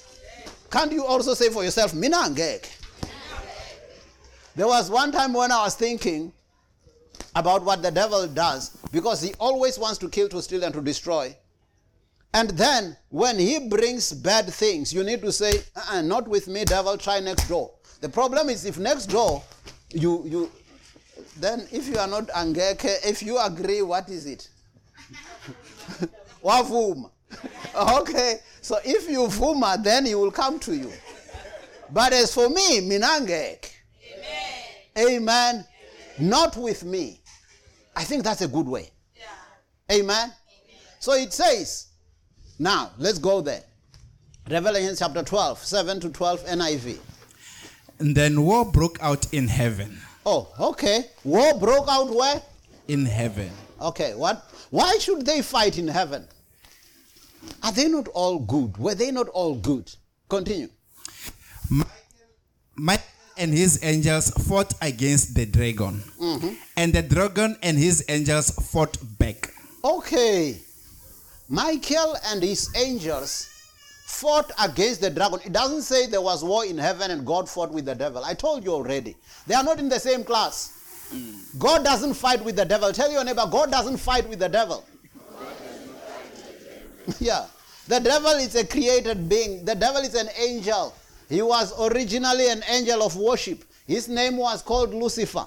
can't 0.70 0.92
you 0.92 1.06
also 1.06 1.34
say 1.34 1.50
for 1.50 1.64
yourself, 1.64 1.94
Mina 1.94 2.18
Angeke? 2.18 2.70
There 4.56 4.68
was 4.68 4.90
one 4.90 5.12
time 5.12 5.34
when 5.34 5.52
I 5.52 5.64
was 5.64 5.76
thinking, 5.76 6.34
about 7.36 7.64
what 7.64 7.82
the 7.82 7.92
devil 7.92 8.28
does 8.28 8.70
because 8.92 9.22
he 9.22 9.34
always 9.40 9.78
wants 9.78 9.98
to 10.00 10.10
kill, 10.10 10.30
to 10.30 10.42
steal, 10.42 10.64
and 10.64 10.74
to 10.74 10.82
destroy. 10.82 11.36
And 12.34 12.52
then 12.52 12.96
when 13.10 13.40
he 13.40 13.68
brings 13.68 14.12
bad 14.12 14.48
things, 14.54 14.94
you 14.94 15.04
need 15.04 15.22
to 15.22 15.32
say, 15.32 15.52
uh-uh, 15.76 16.02
not 16.04 16.28
with 16.28 16.48
me, 16.48 16.64
devil, 16.66 16.98
try 16.98 17.20
next 17.20 17.48
door. 17.48 17.72
The 18.02 18.10
problem 18.10 18.50
is 18.50 18.66
if 18.66 18.78
next 18.78 19.08
door 19.08 19.44
you 19.92 20.24
you 20.26 20.52
then 21.38 21.68
if 21.72 21.88
you 21.88 21.98
are 21.98 22.08
not 22.08 22.28
angeke, 22.30 22.86
if 23.06 23.24
you 23.24 23.40
agree, 23.40 23.82
what 23.82 24.10
is 24.10 24.26
it? 24.26 24.50
Wavuma. 26.44 27.10
okay. 28.02 28.40
So 28.70 28.78
if 28.86 29.10
you 29.10 29.26
vuma, 29.26 29.84
then 29.84 30.06
he 30.06 30.14
will 30.14 30.30
come 30.30 30.60
to 30.60 30.76
you. 30.76 30.92
But 31.92 32.14
as 32.14 32.32
for 32.32 32.50
me, 32.50 32.82
minangek. 32.82 33.68
Amen. 34.96 35.18
Amen. 35.18 35.66
Not 36.20 36.56
with 36.56 36.84
me. 36.84 37.20
I 37.96 38.04
think 38.04 38.24
that's 38.24 38.42
a 38.42 38.48
good 38.48 38.68
way. 38.68 38.92
Yeah. 39.16 39.24
Amen? 39.92 40.18
Amen? 40.18 40.34
So 41.00 41.14
it 41.14 41.34
says, 41.34 41.88
now 42.60 42.92
let's 43.00 43.18
go 43.18 43.42
there. 43.42 43.64
Revelation 44.48 44.96
chapter 44.96 45.24
12, 45.24 45.66
7 45.66 46.00
to 46.02 46.10
12 46.10 46.46
NIV. 46.46 47.00
And 47.98 48.16
then 48.16 48.44
war 48.44 48.72
broke 48.72 49.02
out 49.02 49.34
in 49.34 49.48
heaven. 49.48 49.98
Oh, 50.28 50.48
okay. 50.60 51.06
War 51.24 51.60
broke 51.60 51.88
out 51.90 52.14
where? 52.14 52.40
In 52.88 53.08
heaven. 53.08 53.50
Okay, 53.82 54.14
what? 54.14 54.48
Why 54.70 55.00
should 55.00 55.26
they 55.26 55.42
fight 55.42 55.80
in 55.80 55.88
heaven? 55.88 56.28
Are 57.64 57.72
they 57.72 57.88
not 57.88 58.08
all 58.10 58.40
good? 58.40 58.78
Were 58.78 58.96
they 58.96 59.12
not 59.12 59.28
all 59.30 59.56
good? 59.56 59.94
Continue. 60.30 60.70
Michael, 62.76 63.04
and 63.40 63.54
his 63.54 63.80
angels 63.84 64.30
fought 64.48 64.74
against 64.82 65.34
the 65.34 65.46
dragon. 65.46 66.04
Mm-hmm. 66.20 66.54
And 66.78 66.94
the 66.94 67.02
dragon 67.02 67.58
and 67.64 67.78
his 67.78 68.04
angels 68.10 68.52
fought 68.52 68.98
back. 69.18 69.52
Okay. 69.84 70.58
Michael 71.48 72.16
and 72.28 72.44
his 72.44 72.70
angels 72.76 73.48
fought 74.06 74.52
against 74.62 75.02
the 75.02 75.10
dragon. 75.10 75.40
It 75.46 75.54
doesn't 75.54 75.84
say 75.84 76.08
there 76.08 76.22
was 76.22 76.44
war 76.44 76.66
in 76.66 76.78
heaven 76.78 77.12
and 77.12 77.26
God 77.26 77.50
fought 77.50 77.72
with 77.72 77.86
the 77.86 77.96
devil. 77.96 78.24
I 78.24 78.34
told 78.34 78.64
you 78.64 78.72
already. 78.72 79.16
They 79.48 79.56
are 79.56 79.64
not 79.64 79.80
in 79.80 79.88
the 79.88 80.00
same 80.00 80.24
class. 80.24 81.08
Mm. 81.14 81.58
God 81.58 81.84
doesn't 81.84 82.14
fight 82.16 82.44
with 82.44 82.56
the 82.56 82.66
devil. 82.66 82.92
Tell 82.92 83.12
your 83.12 83.24
neighbor, 83.24 83.48
God 83.50 83.72
doesn't 83.72 83.98
fight 83.98 84.28
with 84.30 84.40
the 84.40 84.50
devil. 84.50 84.86
Yeah. 87.20 87.46
The 87.88 88.00
devil 88.00 88.32
is 88.32 88.56
a 88.56 88.66
created 88.66 89.28
being, 89.28 89.66
the 89.66 89.76
devil 89.76 90.02
is 90.02 90.14
an 90.16 90.30
angel. 90.38 90.94
He 91.28 91.42
was 91.42 91.74
originally 91.80 92.50
an 92.50 92.64
angel 92.70 93.04
of 93.04 93.16
worship. 93.16 93.64
His 93.88 94.08
name 94.08 94.38
was 94.38 94.62
called 94.62 94.94
Lucifer. 94.94 95.46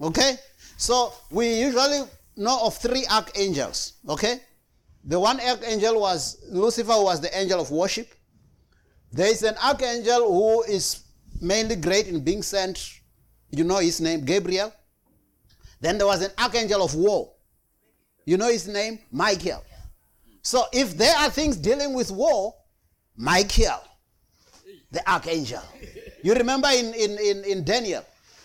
Okay? 0.00 0.36
So 0.76 1.12
we 1.30 1.60
usually 1.60 2.02
know 2.36 2.58
of 2.64 2.76
three 2.78 3.04
archangels. 3.10 3.94
Okay? 4.08 4.40
The 5.04 5.18
one 5.18 5.40
archangel 5.40 6.00
was 6.00 6.38
Lucifer, 6.48 6.94
was 6.96 7.20
the 7.20 7.36
angel 7.36 7.60
of 7.60 7.70
worship. 7.70 8.08
There 9.12 9.30
is 9.30 9.42
an 9.42 9.56
archangel 9.62 10.32
who 10.32 10.62
is 10.62 11.02
mainly 11.40 11.76
great 11.76 12.06
in 12.06 12.22
being 12.22 12.42
sent. 12.42 13.00
You 13.50 13.64
know 13.64 13.78
his 13.78 14.00
name, 14.00 14.24
Gabriel. 14.24 14.72
Then 15.80 15.98
there 15.98 16.06
was 16.06 16.22
an 16.22 16.30
archangel 16.38 16.82
of 16.82 16.94
war. 16.94 17.32
You 18.24 18.36
know 18.36 18.48
his 18.48 18.68
name, 18.68 19.00
Michael. 19.10 19.64
So 20.42 20.64
if 20.72 20.96
there 20.96 21.16
are 21.16 21.30
things 21.30 21.56
dealing 21.56 21.94
with 21.94 22.10
war, 22.10 22.54
Michael 23.16 23.82
the 24.90 25.10
archangel. 25.10 25.62
You 26.22 26.34
remember 26.34 26.68
in, 26.68 26.92
in, 26.94 27.18
in, 27.18 27.44
in 27.44 27.64
Daniel 27.64 28.04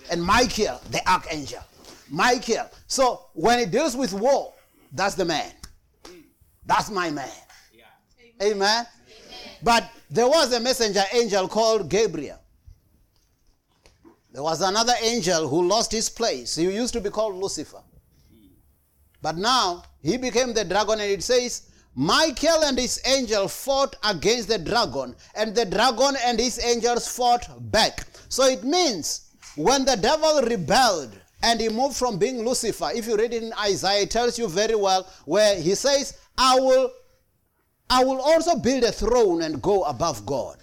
and 0.10 0.24
Michael, 0.24 0.80
the 0.92 1.02
archangel. 1.10 1.62
Michael. 2.10 2.70
So 2.88 3.26
when 3.34 3.60
it 3.60 3.72
deals 3.72 3.96
with 3.96 4.14
war, 4.14 4.54
that's 4.92 5.16
the 5.16 5.26
man. 5.26 5.52
That's 6.66 6.90
my 6.90 7.10
man. 7.12 7.30
Yeah. 7.74 7.84
Amen. 8.42 8.56
Amen. 8.56 8.86
But 9.62 9.90
there 10.10 10.28
was 10.28 10.54
a 10.54 10.60
messenger 10.60 11.04
angel 11.14 11.48
called 11.48 11.90
Gabriel. 11.90 12.40
There 14.32 14.44
was 14.44 14.62
another 14.62 14.94
angel 15.02 15.48
who 15.48 15.68
lost 15.68 15.92
his 15.92 16.10
place. 16.10 16.56
He 16.56 16.64
used 16.64 16.94
to 16.94 17.02
be 17.02 17.10
called 17.10 17.36
Lucifer. 17.36 17.82
But 19.22 19.38
now 19.38 19.84
he 20.04 20.18
became 20.18 20.54
the 20.54 20.66
dragon, 20.66 21.00
and 21.00 21.10
it 21.10 21.24
says 21.24 21.72
Michael 21.96 22.64
and 22.66 22.78
his 22.78 23.02
angel 23.06 23.48
fought 23.48 23.96
against 24.04 24.50
the 24.50 24.58
dragon, 24.58 25.16
and 25.34 25.56
the 25.56 25.66
dragon 25.66 26.16
and 26.26 26.40
his 26.40 26.60
angels 26.64 27.08
fought 27.08 27.48
back. 27.72 28.06
So 28.28 28.44
it 28.46 28.64
means 28.66 29.32
when 29.56 29.86
the 29.86 29.96
devil 29.96 30.42
rebelled 30.42 31.18
and 31.42 31.62
he 31.62 31.70
moved 31.70 31.96
from 31.96 32.18
being 32.20 32.44
Lucifer, 32.44 32.90
if 32.94 33.08
you 33.08 33.16
read 33.16 33.34
it 33.34 33.44
in 33.44 33.54
Isaiah, 33.54 34.04
it 34.04 34.12
tells 34.12 34.38
you 34.38 34.50
very 34.50 34.76
well 34.76 35.08
where 35.24 35.60
he 35.60 35.74
says, 35.76 36.18
I 36.38 36.60
will, 36.60 36.92
I 37.90 38.04
will 38.04 38.20
also 38.20 38.58
build 38.58 38.84
a 38.84 38.92
throne 38.92 39.44
and 39.44 39.62
go 39.62 39.84
above 39.84 40.26
God. 40.26 40.58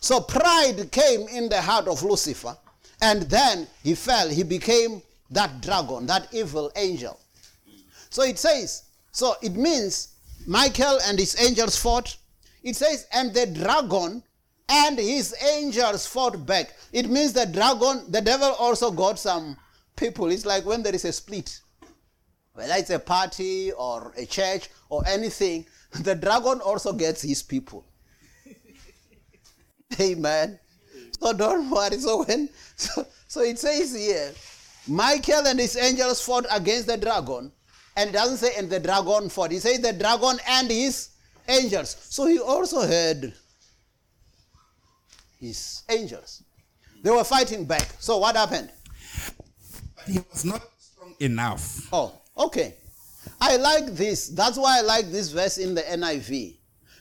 So 0.00 0.20
pride 0.20 0.90
came 0.90 1.28
in 1.28 1.48
the 1.48 1.60
heart 1.60 1.86
of 1.86 2.02
Lucifer, 2.02 2.56
and 3.00 3.22
then 3.22 3.68
he 3.84 3.94
fell. 3.94 4.28
He 4.28 4.42
became 4.42 5.02
that 5.30 5.60
dragon, 5.60 6.06
that 6.06 6.28
evil 6.32 6.72
angel. 6.74 7.20
So 8.10 8.22
it 8.22 8.38
says, 8.38 8.84
so 9.18 9.34
it 9.42 9.56
means 9.56 10.14
Michael 10.46 11.00
and 11.04 11.18
his 11.18 11.34
angels 11.42 11.76
fought. 11.76 12.16
It 12.62 12.76
says, 12.76 13.08
and 13.12 13.34
the 13.34 13.46
dragon 13.46 14.22
and 14.68 14.96
his 14.96 15.34
angels 15.42 16.06
fought 16.06 16.46
back. 16.46 16.72
It 16.92 17.10
means 17.10 17.32
the 17.32 17.44
dragon, 17.46 18.04
the 18.12 18.20
devil 18.20 18.54
also 18.60 18.92
got 18.92 19.18
some 19.18 19.56
people. 19.96 20.30
It's 20.30 20.46
like 20.46 20.64
when 20.64 20.84
there 20.84 20.94
is 20.94 21.04
a 21.04 21.12
split, 21.12 21.58
whether 22.52 22.74
it's 22.74 22.90
a 22.90 23.00
party 23.00 23.72
or 23.72 24.12
a 24.16 24.24
church 24.24 24.70
or 24.88 25.02
anything, 25.08 25.66
the 26.02 26.14
dragon 26.14 26.60
also 26.60 26.92
gets 26.92 27.20
his 27.20 27.42
people. 27.42 27.84
Amen. 30.00 30.60
So 31.20 31.32
don't 31.32 31.68
worry. 31.68 31.98
So 31.98 32.22
when 32.22 32.50
so, 32.76 33.04
so 33.26 33.40
it 33.40 33.58
says 33.58 33.96
here, 33.96 34.32
Michael 34.86 35.44
and 35.48 35.58
his 35.58 35.76
angels 35.76 36.22
fought 36.22 36.46
against 36.52 36.86
the 36.86 36.96
dragon, 36.96 37.50
and 37.98 38.10
it 38.10 38.12
doesn't 38.12 38.36
say 38.38 38.54
and 38.56 38.70
the 38.70 38.80
dragon 38.80 39.28
fought. 39.28 39.50
He 39.50 39.58
says 39.58 39.80
the 39.80 39.92
dragon 39.92 40.38
and 40.48 40.70
his 40.70 41.10
angels. 41.48 41.96
So 42.08 42.26
he 42.26 42.38
also 42.38 42.80
had 42.82 43.32
his 45.40 45.82
angels. 45.88 46.42
They 47.02 47.10
were 47.10 47.24
fighting 47.24 47.64
back. 47.64 47.88
So 47.98 48.18
what 48.18 48.36
happened? 48.36 48.70
He 50.06 50.20
was 50.30 50.44
not 50.44 50.62
strong 50.78 51.14
enough. 51.20 51.88
Oh, 51.92 52.12
okay. 52.36 52.74
I 53.40 53.56
like 53.56 53.86
this. 53.94 54.28
That's 54.28 54.56
why 54.56 54.78
I 54.78 54.82
like 54.82 55.10
this 55.10 55.30
verse 55.30 55.58
in 55.58 55.74
the 55.74 55.82
NIV. 55.82 56.56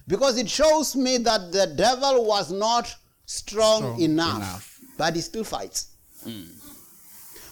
Because 0.08 0.38
it 0.38 0.50
shows 0.50 0.96
me 0.96 1.18
that 1.18 1.52
the 1.52 1.74
devil 1.76 2.26
was 2.26 2.52
not 2.52 2.94
strong, 3.26 3.80
Strong 3.82 4.02
enough, 4.02 4.38
enough. 4.38 4.80
but 4.98 5.16
he 5.16 5.22
still 5.22 5.44
fights. 5.44 5.92
Hmm. 6.24 6.44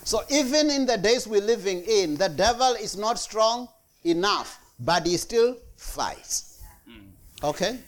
So 0.05 0.21
even 0.29 0.69
in 0.69 0.85
the 0.85 0.97
days 0.97 1.27
we're 1.27 1.41
living 1.41 1.83
in, 1.83 2.15
the 2.15 2.29
devil 2.29 2.73
is 2.75 2.95
not 2.95 3.19
strong 3.19 3.67
enough, 4.03 4.59
but 4.79 5.05
he 5.05 5.17
still 5.17 5.57
fights. 5.75 6.61
Mm. 6.87 7.09
Okay? 7.43 7.79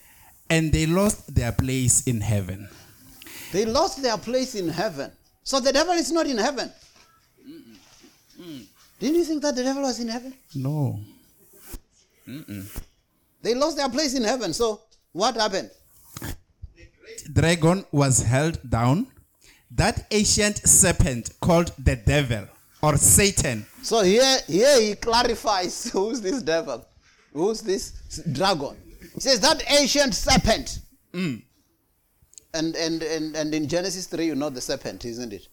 And 0.49 0.73
they 0.73 0.87
lost 0.87 1.33
their 1.33 1.51
place 1.51 2.07
in 2.07 2.19
heaven. 2.19 2.67
They 3.51 3.65
lost 3.65 4.01
their 4.01 4.17
place 4.17 4.55
in 4.55 4.67
heaven. 4.67 5.11
So 5.43 5.59
the 5.59 5.71
devil 5.71 5.93
is 5.93 6.11
not 6.11 6.25
in 6.25 6.37
heaven. 6.37 6.71
Didn't 8.99 9.15
you 9.15 9.23
think 9.23 9.43
that 9.43 9.55
the 9.55 9.63
devil 9.63 9.83
was 9.83 9.99
in 9.99 10.07
heaven? 10.07 10.33
No. 10.55 10.99
They 13.43 13.53
lost 13.53 13.77
their 13.77 13.89
place 13.89 14.15
in 14.15 14.23
heaven. 14.23 14.53
So 14.53 14.81
what 15.11 15.35
happened? 15.35 15.69
Dragon 17.31 17.85
was 17.91 18.23
held 18.23 18.59
down. 18.67 19.07
That 19.71 20.07
ancient 20.11 20.57
serpent 20.67 21.31
called 21.41 21.71
the 21.77 21.95
devil 21.95 22.47
or 22.81 22.95
Satan 22.97 23.65
So 23.81 24.01
here, 24.03 24.37
here 24.47 24.81
he 24.81 24.95
clarifies 24.95 25.89
who's 25.91 26.21
this 26.21 26.41
devil, 26.41 26.85
who's 27.33 27.61
this 27.61 27.91
dragon. 28.31 28.75
He 29.13 29.19
says 29.19 29.39
that 29.41 29.63
ancient 29.71 30.13
serpent. 30.15 30.79
And, 31.13 31.43
and, 32.53 33.03
and, 33.03 33.35
and 33.35 33.53
in 33.53 33.67
Genesis 33.67 34.07
3, 34.07 34.25
you 34.25 34.35
know 34.35 34.49
the 34.49 34.61
serpent, 34.61 35.05
isn't 35.05 35.33
it? 35.33 35.47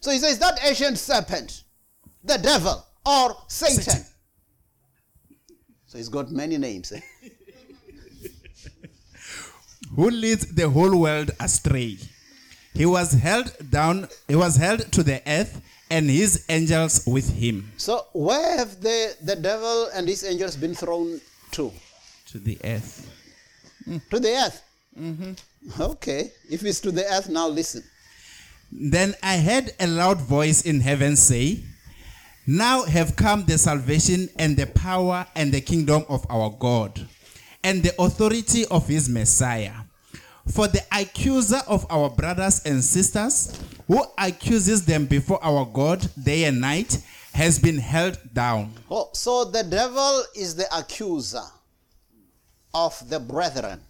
So 0.00 0.10
he 0.10 0.18
says 0.18 0.38
that 0.40 0.58
ancient 0.64 0.98
serpent, 0.98 1.62
the 2.22 2.36
devil 2.38 2.84
or 3.06 3.36
Satan. 3.48 3.82
Satan. 3.82 4.04
So 5.86 5.98
he's 5.98 6.08
got 6.08 6.30
many 6.30 6.58
names. 6.58 6.92
eh? 6.92 7.00
who 9.96 10.10
leads 10.10 10.52
the 10.54 10.68
whole 10.68 10.98
world 11.00 11.30
astray. 11.40 11.98
He 12.74 12.86
was 12.86 13.12
held 13.12 13.52
down, 13.70 14.08
he 14.26 14.34
was 14.34 14.56
held 14.56 14.90
to 14.92 15.02
the 15.02 15.22
earth, 15.26 15.62
and 15.90 16.10
his 16.10 16.44
angels 16.48 17.04
with 17.06 17.32
him. 17.32 17.70
So 17.76 18.06
where 18.12 18.58
have 18.58 18.80
the, 18.80 19.16
the 19.22 19.36
devil 19.36 19.88
and 19.94 20.08
his 20.08 20.24
angels 20.24 20.56
been 20.56 20.74
thrown 20.74 21.20
to? 21.52 21.72
To 22.28 22.38
the 22.38 22.58
earth. 22.64 23.08
To 24.10 24.18
the 24.18 24.30
earth. 24.30 24.62
Mm-hmm. 24.98 25.82
Okay. 25.82 26.32
If 26.50 26.64
it's 26.64 26.80
to 26.80 26.90
the 26.90 27.04
earth, 27.04 27.28
now 27.28 27.48
listen. 27.48 27.84
Then 28.72 29.14
I 29.22 29.38
heard 29.38 29.70
a 29.78 29.86
loud 29.86 30.20
voice 30.20 30.62
in 30.62 30.80
heaven 30.80 31.14
say, 31.14 31.60
Now 32.46 32.82
have 32.84 33.14
come 33.14 33.44
the 33.44 33.56
salvation 33.56 34.28
and 34.36 34.56
the 34.56 34.66
power 34.66 35.26
and 35.36 35.52
the 35.52 35.60
kingdom 35.60 36.04
of 36.08 36.26
our 36.28 36.50
God, 36.50 37.06
and 37.62 37.84
the 37.84 37.92
authority 38.00 38.66
of 38.66 38.88
his 38.88 39.08
Messiah. 39.08 39.83
For 40.50 40.68
the 40.68 40.82
accuser 40.92 41.60
of 41.66 41.86
our 41.90 42.10
brothers 42.10 42.64
and 42.66 42.84
sisters, 42.84 43.58
who 43.88 44.04
accuses 44.18 44.84
them 44.84 45.06
before 45.06 45.42
our 45.42 45.64
God 45.64 46.06
day 46.22 46.44
and 46.44 46.60
night, 46.60 47.02
has 47.32 47.58
been 47.58 47.78
held 47.78 48.18
down. 48.32 48.72
Oh, 48.90 49.10
so 49.12 49.44
the 49.44 49.62
devil 49.64 50.22
is 50.36 50.54
the 50.54 50.66
accuser 50.76 51.42
of 52.72 52.94
the 53.08 53.18
brethren. 53.18 53.80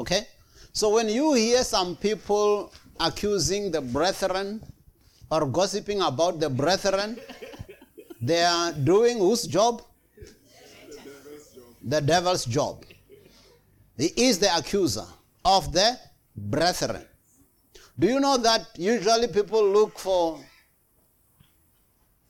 Okay? 0.00 0.26
So 0.72 0.90
when 0.90 1.08
you 1.08 1.34
hear 1.34 1.62
some 1.62 1.96
people 1.96 2.72
accusing 2.98 3.70
the 3.70 3.80
brethren 3.80 4.62
or 5.30 5.46
gossiping 5.46 6.00
about 6.00 6.40
the 6.40 6.50
brethren, 6.50 7.18
they 8.20 8.42
are 8.42 8.72
doing 8.72 9.18
whose 9.18 9.46
job? 9.46 9.82
The 11.82 12.00
devil's 12.00 12.44
job. 12.44 12.84
He 13.96 14.06
is 14.16 14.38
the 14.38 14.54
accuser 14.56 15.06
of 15.46 15.72
the 15.72 15.98
brethren. 16.36 17.04
Do 17.98 18.06
you 18.06 18.20
know 18.20 18.36
that 18.36 18.66
usually 18.76 19.28
people 19.28 19.66
look 19.66 19.98
for 19.98 20.38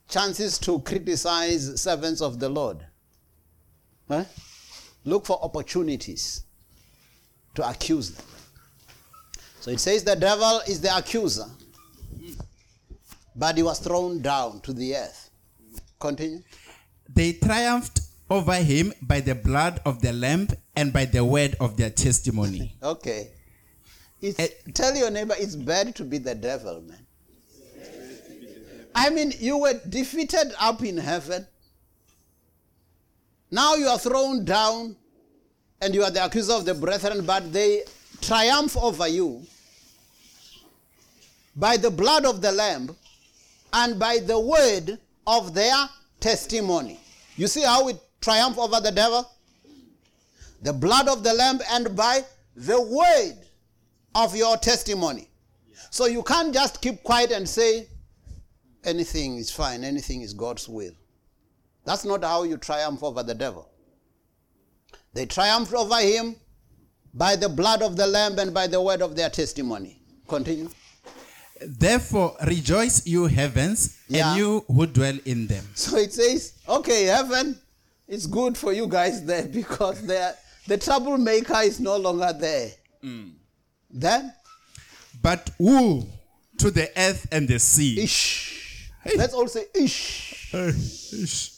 chances 0.09 0.59
to 0.61 0.81
criticize 0.81 1.81
servants 1.81 2.20
of 2.20 2.38
the 2.38 2.48
Lord. 2.48 2.87
Huh? 4.09 4.24
Look 5.05 5.26
for 5.26 5.42
opportunities 5.42 6.44
to 7.55 7.68
accuse 7.68 8.11
them. 8.11 8.26
So 9.61 9.70
it 9.70 9.81
says 9.81 10.05
the 10.05 10.14
devil 10.14 10.61
is 10.68 10.81
the 10.81 10.96
accuser, 10.96 11.46
but 13.35 13.57
he 13.57 13.62
was 13.62 13.81
thrown 13.81 14.20
down 14.20 14.61
to 14.61 14.72
the 14.72 14.96
earth. 14.96 15.31
Continue. 15.98 16.42
They 17.09 17.33
triumphed 17.33 18.00
over 18.31 18.55
him 18.55 18.92
by 19.02 19.20
the 19.20 19.35
blood 19.35 19.81
of 19.85 20.02
the 20.02 20.12
Lamb 20.12 20.48
and 20.76 20.92
by 20.92 21.04
the 21.06 21.24
word 21.24 21.56
of 21.60 21.76
their 21.76 21.90
testimony. 21.90 22.74
Okay. 22.82 23.30
It's, 24.20 24.38
Eh. 24.38 24.48
tell 24.72 24.94
your 24.96 25.10
neighbor 25.10 25.34
it's 25.38 25.56
bad 25.56 25.94
to 25.96 26.04
be 26.04 26.18
the 26.18 26.34
devil, 26.34 26.80
man. 26.82 27.06
I 28.94 29.10
mean, 29.10 29.32
you 29.38 29.58
were 29.58 29.78
defeated 29.88 30.52
up 30.58 30.82
in 30.82 30.96
heaven. 30.96 31.46
Now 33.50 33.74
you 33.74 33.86
are 33.88 33.98
thrown 33.98 34.44
down 34.44 34.96
and 35.82 35.94
you 35.94 36.02
are 36.02 36.10
the 36.10 36.24
accuser 36.24 36.54
of 36.54 36.64
the 36.64 36.72
brethren, 36.74 37.26
but 37.26 37.52
they 37.52 37.82
triumph 38.22 38.74
over 38.78 39.06
you 39.06 39.42
by 41.54 41.76
the 41.76 41.90
blood 41.90 42.24
of 42.24 42.40
the 42.40 42.52
Lamb 42.52 42.96
and 43.74 43.98
by 43.98 44.18
the 44.18 44.38
word 44.40 44.98
of 45.26 45.52
their 45.54 45.76
testimony. 46.20 46.98
You 47.36 47.48
see 47.48 47.62
how 47.62 47.84
we 47.84 47.94
triumph 48.22 48.58
over 48.58 48.80
the 48.80 48.92
devil? 48.92 49.30
The 50.66 50.72
blood 50.72 51.07
of 51.07 51.22
the 51.22 51.33
Lamb 51.33 51.61
and 51.70 51.94
by 51.94 52.22
the 52.57 52.81
word 52.83 53.37
of 54.16 54.35
your 54.35 54.57
testimony. 54.57 55.29
So 55.90 56.07
you 56.07 56.24
can't 56.24 56.52
just 56.52 56.83
keep 56.83 57.05
quiet 57.05 57.31
and 57.31 57.48
say, 57.48 57.87
anything 58.83 59.37
is 59.37 59.48
fine, 59.48 59.85
anything 59.85 60.22
is 60.22 60.35
God's 60.35 60.68
will. 60.68 60.90
That's 61.85 62.05
not 62.05 62.24
how 62.24 62.42
you 62.42 62.57
triumph 62.57 63.05
over 63.05 63.22
the 63.22 63.33
devil. 63.33 63.70
They 65.14 65.24
triumphed 65.26 65.72
over 65.72 66.00
him 66.00 66.35
by 67.14 67.37
the 67.37 67.48
blood 67.48 67.81
of 67.81 67.96
the 67.96 68.09
Lamb 68.09 68.37
and 68.40 68.52
by 68.52 68.66
the 68.66 68.83
word 68.83 69.02
of 69.02 69.14
their 69.14 69.31
testimony. 69.31 70.00
Continue. 70.26 70.68
Therefore, 71.61 72.35
rejoice, 72.44 73.07
you 73.07 73.26
heavens, 73.26 73.98
Yeah. 74.09 74.31
and 74.31 74.38
you 74.40 74.64
who 74.66 74.87
dwell 74.88 75.16
in 75.26 75.46
them. 75.46 75.64
So 75.76 75.96
it 75.98 76.12
says, 76.12 76.55
okay, 76.68 77.05
heaven, 77.05 77.57
it's 78.09 78.26
good 78.26 78.59
for 78.59 78.72
you 78.72 78.88
guys 78.88 79.24
there 79.24 79.46
because 79.61 80.05
the, 80.05 80.35
the 80.66 80.76
troublemaker 80.79 81.61
is 81.62 81.81
no 81.81 81.96
longer 81.96 82.33
there. 82.38 82.70
Mm. 83.05 83.33
Then, 83.90 84.33
But 85.22 85.50
woe 85.59 86.07
to 86.59 86.70
the 86.70 86.90
earth 86.96 87.26
and 87.33 87.48
the 87.48 87.59
sea. 87.59 88.02
ish. 88.02 88.90
Let's 89.16 89.35
all 89.35 89.48
say 89.48 89.66
ish. 89.74 90.52
Ish. 90.55 91.50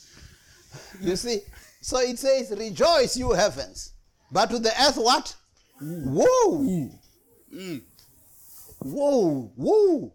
You 1.00 1.16
see? 1.16 1.40
So 1.80 1.98
it 2.00 2.18
says, 2.18 2.52
rejoice, 2.56 3.16
you 3.16 3.32
heavens. 3.32 3.92
But 4.30 4.50
to 4.50 4.58
the 4.58 4.70
earth, 4.82 4.96
what? 4.96 5.34
Woe. 5.80 6.90
Mm. 7.54 7.82
Woe. 8.82 9.52
Woe. 9.56 10.12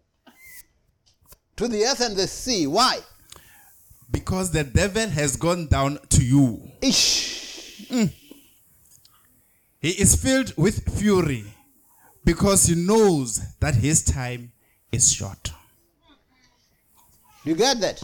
To 1.57 1.67
the 1.67 1.83
earth 1.85 2.01
and 2.01 2.15
the 2.15 2.27
sea. 2.27 2.67
Why? 2.67 2.99
Because 4.11 4.51
the 4.51 4.63
devil 4.63 5.07
has 5.09 5.35
gone 5.35 5.67
down 5.67 5.99
to 6.09 6.23
you. 6.23 6.61
Ish. 6.81 7.87
Mm. 7.89 8.13
He 9.83 9.89
is 9.89 10.15
filled 10.15 10.55
with 10.55 10.97
fury 10.97 11.43
because 12.23 12.67
he 12.67 12.75
knows 12.75 13.41
that 13.59 13.75
his 13.75 14.01
time 14.01 14.53
is 14.93 15.11
short. 15.11 15.51
You 17.43 17.53
get 17.53 17.81
that? 17.81 18.01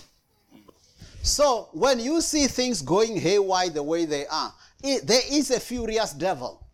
So 1.23 1.69
when 1.71 2.01
you 2.01 2.19
see 2.19 2.47
things 2.47 2.81
going 2.81 3.15
haywire 3.15 3.69
the 3.69 3.81
way 3.81 4.03
they 4.03 4.27
are, 4.27 4.53
it, 4.83 5.07
there 5.07 5.21
is 5.31 5.51
a 5.51 5.59
furious 5.61 6.11
devil. 6.11 6.67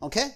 Okay? 0.00 0.30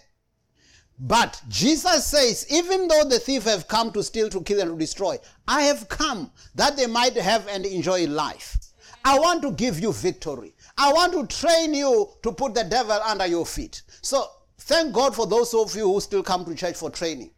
But 1.00 1.40
Jesus 1.48 2.04
says, 2.04 2.44
even 2.50 2.86
though 2.86 3.04
the 3.04 3.18
thief 3.18 3.44
have 3.44 3.66
come 3.66 3.92
to 3.92 4.02
steal, 4.02 4.28
to 4.28 4.42
kill, 4.42 4.60
and 4.60 4.72
to 4.72 4.76
destroy, 4.76 5.16
I 5.46 5.62
have 5.62 5.88
come 5.88 6.30
that 6.54 6.76
they 6.76 6.86
might 6.86 7.16
have 7.16 7.48
and 7.48 7.64
enjoy 7.64 8.08
life. 8.08 8.58
I 9.02 9.18
want 9.18 9.40
to 9.40 9.52
give 9.52 9.80
you 9.80 9.94
victory. 9.94 10.54
I 10.78 10.92
want 10.92 11.12
to 11.12 11.26
train 11.26 11.74
you 11.74 12.08
to 12.22 12.32
put 12.32 12.54
the 12.54 12.62
devil 12.64 12.92
under 12.92 13.26
your 13.26 13.44
feet. 13.44 13.82
So 14.00 14.24
thank 14.58 14.94
God 14.94 15.14
for 15.14 15.26
those 15.26 15.52
of 15.52 15.74
you 15.74 15.92
who 15.92 16.00
still 16.00 16.22
come 16.22 16.44
to 16.44 16.54
church 16.54 16.76
for 16.76 16.88
training. 16.88 17.32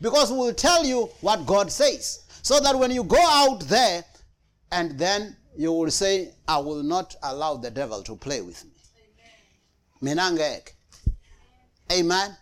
Because 0.00 0.30
we'll 0.30 0.52
tell 0.54 0.84
you 0.84 1.08
what 1.22 1.46
God 1.46 1.72
says. 1.72 2.24
So 2.42 2.60
that 2.60 2.78
when 2.78 2.90
you 2.90 3.02
go 3.02 3.18
out 3.18 3.60
there, 3.60 4.04
and 4.72 4.98
then 4.98 5.36
you 5.56 5.72
will 5.72 5.90
say, 5.90 6.34
I 6.46 6.58
will 6.58 6.82
not 6.82 7.16
allow 7.22 7.56
the 7.56 7.70
devil 7.70 8.02
to 8.02 8.14
play 8.14 8.42
with 8.42 8.62
me. 8.64 8.72
Minangek. 10.02 10.72
Amen. 11.90 12.36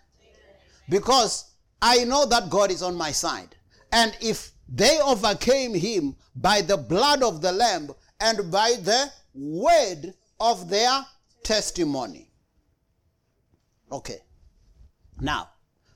Because 0.89 1.51
I 1.81 2.03
know 2.03 2.25
that 2.25 2.49
God 2.49 2.71
is 2.71 2.83
on 2.83 2.95
my 2.95 3.11
side. 3.11 3.55
And 3.91 4.17
if 4.21 4.51
they 4.67 4.99
overcame 4.99 5.73
him 5.73 6.15
by 6.35 6.61
the 6.61 6.75
blood 6.75 7.23
of 7.23 7.41
the 7.41 7.51
Lamb 7.51 7.91
and 8.19 8.51
by 8.51 8.73
the 8.81 9.09
word 9.33 10.13
of 10.45 10.69
their 10.69 11.03
testimony. 11.43 12.29
Okay. 13.91 14.19
Now, 15.19 15.49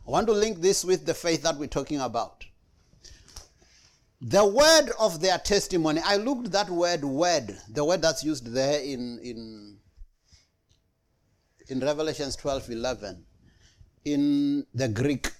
I 0.07 0.11
want 0.11 0.27
to 0.27 0.33
link 0.33 0.59
this 0.59 0.83
with 0.83 1.05
the 1.05 1.13
faith 1.13 1.43
that 1.43 1.57
we're 1.57 1.67
talking 1.67 1.99
about. 1.99 2.45
The 4.21 4.45
word 4.45 4.89
of 4.99 5.21
their 5.21 5.37
testimony. 5.37 6.01
I 6.03 6.15
looked 6.15 6.51
that 6.51 6.69
word 6.69 7.03
word, 7.05 7.57
the 7.69 7.85
word 7.85 8.01
that's 8.01 8.23
used 8.23 8.51
there 8.51 8.81
in 8.81 9.19
in 9.19 9.77
in 11.69 11.79
Revelations 11.79 12.35
12 12.35 12.71
11, 12.71 13.23
in 14.05 14.65
the 14.73 14.87
Greek 14.87 15.31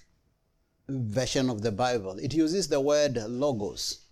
version 0.88 1.50
of 1.50 1.62
the 1.62 1.72
Bible, 1.72 2.16
it 2.18 2.32
uses 2.32 2.68
the 2.68 2.80
word 2.80 3.16
logos. 3.16 4.06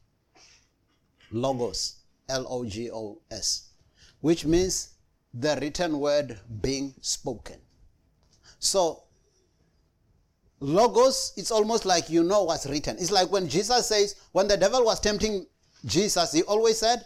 Logos, 1.31 2.01
L 2.29 2.47
O 2.49 2.65
G 2.65 2.91
O 2.91 3.21
S, 3.31 3.69
which 4.21 4.45
means 4.45 4.91
the 5.35 5.59
written 5.61 5.99
word 6.01 6.39
being 6.61 6.95
spoken. 7.01 7.57
So, 8.59 9.05
logos, 10.61 11.33
it's 11.37 11.51
almost 11.51 11.87
like 11.87 12.11
you 12.11 12.25
know 12.25 12.45
what's 12.45 12.67
written. 12.67 12.97
It's 12.99 13.11
like 13.11 13.31
when 13.31 13.49
Jesus 13.49 13.87
says, 13.87 14.17
when 14.33 14.49
the 14.49 14.57
devil 14.57 14.85
was 14.85 15.01
tempting 15.01 15.47
Jesus, 15.85 16.33
he 16.33 16.43
always 16.43 16.79
said, 16.79 17.05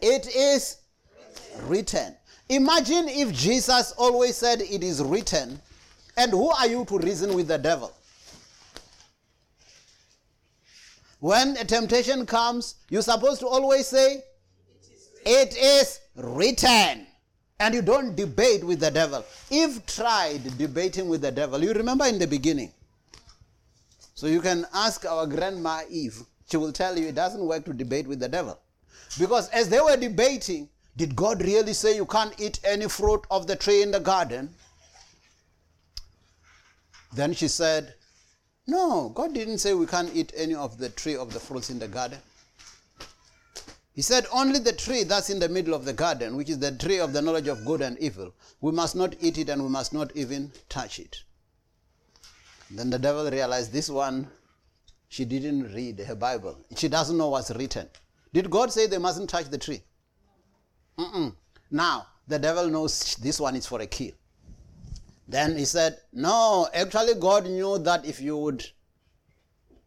It 0.00 0.28
is 0.34 0.76
written. 1.62 2.14
Imagine 2.48 3.08
if 3.08 3.32
Jesus 3.32 3.92
always 3.92 4.36
said, 4.36 4.60
It 4.60 4.84
is 4.84 5.02
written, 5.02 5.60
and 6.16 6.30
who 6.32 6.50
are 6.50 6.66
you 6.66 6.84
to 6.84 6.98
reason 6.98 7.34
with 7.34 7.48
the 7.48 7.58
devil? 7.58 7.92
When 11.20 11.56
a 11.58 11.64
temptation 11.64 12.24
comes, 12.24 12.76
you're 12.88 13.02
supposed 13.02 13.40
to 13.40 13.46
always 13.46 13.86
say, 13.86 14.22
It 15.24 15.56
is 15.56 16.00
written. 16.16 17.06
And 17.58 17.74
you 17.74 17.82
don't 17.82 18.16
debate 18.16 18.64
with 18.64 18.80
the 18.80 18.90
devil. 18.90 19.24
Eve 19.50 19.82
tried 19.86 20.56
debating 20.56 21.08
with 21.08 21.20
the 21.20 21.30
devil. 21.30 21.62
You 21.62 21.72
remember 21.74 22.06
in 22.06 22.18
the 22.18 22.26
beginning. 22.26 22.72
So 24.14 24.26
you 24.26 24.40
can 24.40 24.66
ask 24.72 25.04
our 25.04 25.26
grandma 25.26 25.82
Eve. 25.90 26.22
She 26.50 26.56
will 26.56 26.72
tell 26.72 26.98
you 26.98 27.06
it 27.08 27.14
doesn't 27.14 27.44
work 27.44 27.64
to 27.66 27.74
debate 27.74 28.06
with 28.06 28.18
the 28.18 28.28
devil. 28.28 28.58
Because 29.18 29.48
as 29.50 29.68
they 29.68 29.80
were 29.80 29.96
debating, 29.96 30.68
did 30.96 31.14
God 31.14 31.42
really 31.42 31.74
say 31.74 31.96
you 31.96 32.06
can't 32.06 32.38
eat 32.40 32.60
any 32.64 32.88
fruit 32.88 33.26
of 33.30 33.46
the 33.46 33.56
tree 33.56 33.82
in 33.82 33.90
the 33.90 34.00
garden? 34.00 34.54
Then 37.12 37.34
she 37.34 37.48
said, 37.48 37.94
No, 38.66 39.10
God 39.10 39.34
didn't 39.34 39.58
say 39.58 39.74
we 39.74 39.86
can't 39.86 40.10
eat 40.14 40.32
any 40.36 40.54
of 40.54 40.78
the 40.78 40.88
tree 40.88 41.16
of 41.16 41.32
the 41.32 41.40
fruits 41.40 41.70
in 41.70 41.78
the 41.78 41.88
garden. 41.88 42.18
He 43.92 44.02
said, 44.02 44.26
Only 44.32 44.58
the 44.58 44.72
tree 44.72 45.02
that's 45.02 45.30
in 45.30 45.38
the 45.38 45.48
middle 45.48 45.74
of 45.74 45.84
the 45.84 45.92
garden, 45.92 46.36
which 46.36 46.48
is 46.48 46.58
the 46.58 46.72
tree 46.72 46.98
of 46.98 47.12
the 47.12 47.22
knowledge 47.22 47.48
of 47.48 47.64
good 47.64 47.80
and 47.80 47.98
evil, 47.98 48.32
we 48.60 48.72
must 48.72 48.94
not 48.94 49.14
eat 49.20 49.38
it 49.38 49.48
and 49.48 49.62
we 49.62 49.68
must 49.68 49.92
not 49.92 50.14
even 50.16 50.52
touch 50.68 50.98
it. 50.98 51.22
Then 52.70 52.90
the 52.90 52.98
devil 52.98 53.28
realized 53.28 53.72
this 53.72 53.90
one, 53.90 54.28
she 55.08 55.24
didn't 55.24 55.74
read 55.74 55.98
her 55.98 56.14
Bible. 56.14 56.56
She 56.76 56.88
doesn't 56.88 57.18
know 57.18 57.30
what's 57.30 57.50
written. 57.50 57.88
Did 58.32 58.48
God 58.48 58.72
say 58.72 58.86
they 58.86 58.98
mustn't 58.98 59.28
touch 59.28 59.46
the 59.46 59.58
tree? 59.58 59.82
Mm-mm. 60.96 61.34
Now, 61.70 62.06
the 62.28 62.38
devil 62.38 62.68
knows 62.68 63.16
this 63.16 63.40
one 63.40 63.56
is 63.56 63.66
for 63.66 63.80
a 63.80 63.86
kill. 63.86 64.12
Then 65.26 65.58
he 65.58 65.64
said, 65.64 65.98
No, 66.12 66.68
actually, 66.72 67.14
God 67.14 67.46
knew 67.46 67.78
that 67.78 68.04
if 68.04 68.20
you 68.20 68.36
would 68.36 68.64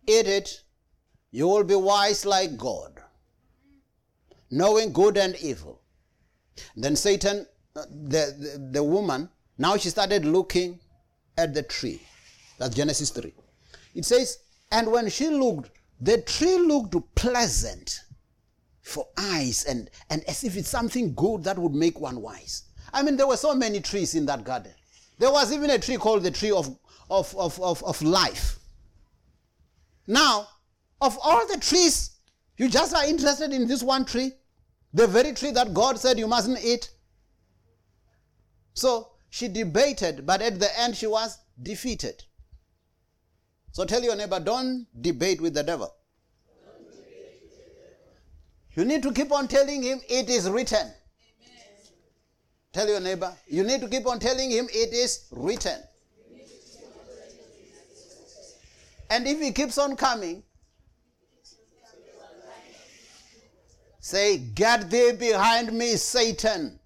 eat 0.07 0.27
it, 0.27 0.61
you 1.31 1.47
will 1.47 1.63
be 1.63 1.75
wise 1.75 2.25
like 2.25 2.57
God, 2.57 2.92
knowing 4.53 4.93
good 4.93 5.17
and 5.17 5.35
evil. 5.41 5.81
Then 6.75 6.95
Satan, 6.95 7.47
uh, 7.75 7.85
the, 7.89 8.35
the, 8.37 8.69
the 8.73 8.83
woman, 8.83 9.29
now 9.57 9.77
she 9.77 9.89
started 9.89 10.25
looking 10.25 10.79
at 11.37 11.53
the 11.53 11.63
tree. 11.63 12.01
That's 12.59 12.75
Genesis 12.75 13.09
3. 13.09 13.33
It 13.95 14.05
says, 14.05 14.37
And 14.71 14.91
when 14.91 15.09
she 15.09 15.29
looked, 15.29 15.71
the 15.99 16.21
tree 16.21 16.57
looked 16.57 16.95
pleasant 17.15 18.01
for 18.81 19.07
eyes 19.17 19.65
and, 19.65 19.89
and 20.09 20.23
as 20.27 20.43
if 20.43 20.55
it's 20.55 20.69
something 20.69 21.15
good 21.15 21.43
that 21.45 21.57
would 21.57 21.73
make 21.73 21.99
one 21.99 22.21
wise. 22.21 22.63
I 22.93 23.01
mean, 23.01 23.17
there 23.17 23.27
were 23.27 23.37
so 23.37 23.55
many 23.55 23.79
trees 23.79 24.13
in 24.13 24.27
that 24.27 24.43
garden. 24.43 24.73
There 25.17 25.31
was 25.31 25.51
even 25.51 25.71
a 25.71 25.79
tree 25.79 25.97
called 25.97 26.21
the 26.21 26.31
tree 26.31 26.51
of, 26.51 26.77
of, 27.09 27.35
of, 27.35 27.59
of, 27.59 27.83
of 27.83 28.01
life. 28.03 28.59
Now, 30.05 30.47
of 31.01 31.17
all 31.23 31.47
the 31.47 31.57
trees, 31.57 32.11
you 32.57 32.69
just 32.69 32.93
are 32.93 33.05
interested 33.05 33.51
in 33.51 33.67
this 33.67 33.81
one 33.81 34.05
tree, 34.05 34.33
the 34.93 35.07
very 35.07 35.33
tree 35.33 35.51
that 35.51 35.73
God 35.73 35.99
said 35.99 36.19
you 36.19 36.27
mustn't 36.27 36.63
eat. 36.63 36.89
So 38.73 39.09
she 39.29 39.47
debated, 39.47 40.25
but 40.25 40.41
at 40.41 40.59
the 40.59 40.69
end 40.79 40.95
she 40.95 41.07
was 41.07 41.37
defeated. 41.61 42.23
So 43.71 43.85
tell 43.85 44.03
your 44.03 44.15
neighbor, 44.15 44.39
don't 44.39 44.85
debate 45.01 45.41
with 45.41 45.55
the 45.55 45.63
devil. 45.63 45.93
You 48.75 48.85
need 48.85 49.03
to 49.03 49.11
keep 49.11 49.31
on 49.31 49.47
telling 49.47 49.83
him 49.83 50.01
it 50.09 50.29
is 50.29 50.49
written. 50.49 50.91
Tell 52.71 52.87
your 52.87 52.99
neighbor, 52.99 53.31
you 53.47 53.63
need 53.63 53.81
to 53.81 53.87
keep 53.87 54.07
on 54.07 54.19
telling 54.19 54.49
him 54.49 54.67
it 54.71 54.93
is 54.93 55.27
written. 55.31 55.79
And 59.11 59.27
if 59.27 59.39
he 59.39 59.51
keeps 59.51 59.77
on 59.77 59.95
coming, 59.95 60.43
say, 64.03 64.37
Get 64.37 64.89
thee 64.91 65.13
behind 65.13 65.71
me, 65.71 65.95
Satan. 65.95 66.77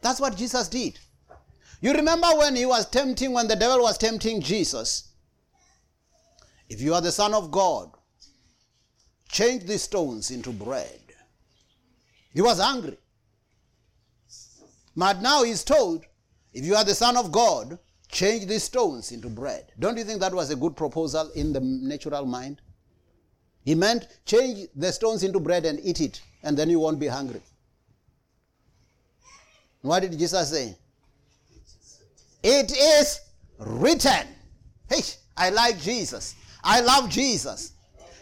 That's 0.00 0.20
what 0.20 0.36
Jesus 0.36 0.68
did. 0.68 0.98
You 1.80 1.92
remember 1.92 2.28
when 2.36 2.54
he 2.54 2.64
was 2.64 2.88
tempting, 2.88 3.32
when 3.32 3.48
the 3.48 3.56
devil 3.56 3.82
was 3.82 3.98
tempting 3.98 4.40
Jesus? 4.40 5.10
If 6.68 6.80
you 6.80 6.94
are 6.94 7.00
the 7.00 7.10
Son 7.10 7.34
of 7.34 7.50
God, 7.50 7.90
change 9.28 9.64
these 9.64 9.82
stones 9.82 10.30
into 10.30 10.52
bread. 10.52 11.00
He 12.32 12.40
was 12.40 12.60
angry. 12.60 12.98
But 14.96 15.20
now 15.20 15.42
he's 15.42 15.64
told, 15.64 16.04
if 16.52 16.64
you 16.64 16.76
are 16.76 16.84
the 16.84 16.94
Son 16.94 17.16
of 17.16 17.32
God, 17.32 17.78
change 18.08 18.46
these 18.46 18.64
stones 18.64 19.10
into 19.10 19.28
bread. 19.28 19.72
Don't 19.80 19.98
you 19.98 20.04
think 20.04 20.20
that 20.20 20.32
was 20.32 20.50
a 20.50 20.56
good 20.56 20.76
proposal 20.76 21.28
in 21.34 21.52
the 21.52 21.60
natural 21.60 22.24
mind? 22.24 22.60
He 23.68 23.74
meant 23.74 24.08
change 24.24 24.66
the 24.74 24.90
stones 24.90 25.22
into 25.22 25.40
bread 25.40 25.66
and 25.66 25.78
eat 25.84 26.00
it, 26.00 26.22
and 26.42 26.56
then 26.56 26.70
you 26.70 26.80
won't 26.80 26.98
be 26.98 27.06
hungry. 27.06 27.42
What 29.82 30.00
did 30.00 30.18
Jesus 30.18 30.48
say? 30.48 30.74
It 32.42 32.72
is 32.72 33.20
written. 33.58 34.26
Hey, 34.88 35.02
I 35.36 35.50
like 35.50 35.78
Jesus. 35.82 36.34
I 36.64 36.80
love 36.80 37.10
Jesus. 37.10 37.72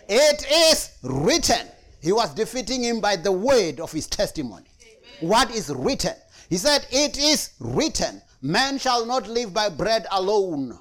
It 0.09 0.45
is 0.51 0.91
written. 1.05 1.69
He 2.03 2.11
was 2.11 2.35
defeating 2.35 2.83
him 2.83 3.01
by 3.01 3.15
the 3.15 3.31
word 3.31 3.79
of 3.79 3.93
his 3.93 4.09
testimony. 4.09 4.67
Amen. 4.83 5.31
What 5.31 5.55
is 5.55 5.69
written? 5.71 6.15
He 6.51 6.57
said, 6.57 6.89
It 6.91 7.17
is 7.19 7.51
written, 7.61 8.21
man 8.43 8.79
shall 8.79 9.07
not 9.07 9.29
live 9.29 9.55
by 9.55 9.69
bread 9.69 10.09
alone, 10.11 10.77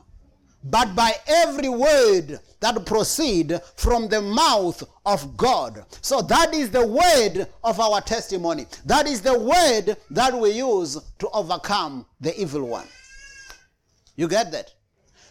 but 0.66 0.96
by 0.96 1.14
every 1.28 1.70
word 1.70 2.40
that 2.60 2.86
proceed 2.86 3.60
from 3.76 4.08
the 4.08 4.22
mouth 4.22 4.84
of 5.06 5.38
God. 5.38 5.86
So 6.02 6.22
that 6.24 6.54
is 6.56 6.72
the 6.72 6.86
word 6.86 7.48
of 7.64 7.80
our 7.80 8.02
testimony. 8.02 8.66
That 8.86 9.08
is 9.08 9.22
the 9.22 9.38
word 9.38 9.96
that 10.10 10.34
we 10.34 10.52
use 10.52 10.98
to 11.20 11.30
overcome 11.30 12.08
the 12.20 12.40
evil 12.40 12.68
one. 12.68 12.88
You 14.16 14.28
get 14.28 14.52
that? 14.54 14.74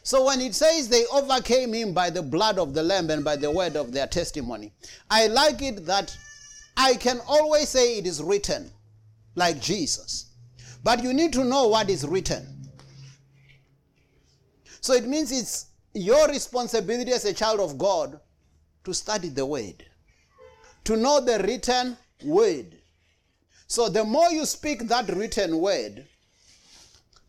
So 0.04 0.26
when 0.26 0.40
it 0.40 0.54
says 0.54 0.88
they 0.88 1.04
overcame 1.06 1.72
him 1.72 1.94
by 1.94 2.10
the 2.10 2.22
blood 2.22 2.58
of 2.58 2.72
the 2.72 2.82
Lamb 2.82 3.10
and 3.10 3.24
by 3.24 3.36
the 3.36 3.50
word 3.50 3.74
of 3.74 3.90
their 3.90 4.06
testimony, 4.06 4.72
I 5.10 5.26
like 5.26 5.62
it 5.62 5.86
that 5.86 6.16
I 6.76 6.94
can 6.94 7.20
always 7.26 7.70
say 7.70 7.98
it 7.98 8.06
is 8.06 8.22
written, 8.22 8.70
like 9.34 9.60
Jesus. 9.60 10.26
But 10.84 11.02
you 11.02 11.12
need 11.12 11.32
to 11.32 11.44
know 11.44 11.66
what 11.68 11.90
is 11.90 12.06
written. 12.06 12.53
So 14.84 14.92
it 14.92 15.06
means 15.06 15.32
it's 15.32 15.68
your 15.94 16.28
responsibility 16.28 17.10
as 17.10 17.24
a 17.24 17.32
child 17.32 17.58
of 17.58 17.78
God 17.78 18.20
to 18.84 18.92
study 18.92 19.30
the 19.30 19.46
word, 19.46 19.82
to 20.84 20.94
know 20.98 21.22
the 21.22 21.38
written 21.38 21.96
word. 22.22 22.76
So 23.66 23.88
the 23.88 24.04
more 24.04 24.30
you 24.30 24.44
speak 24.44 24.86
that 24.88 25.08
written 25.08 25.56
word, 25.56 26.06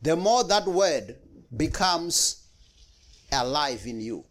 the 0.02 0.18
more 0.18 0.44
that 0.44 0.66
word 0.66 1.16
becomes 1.56 2.46
alive 3.32 3.84
in 3.86 4.02
you. 4.02 4.26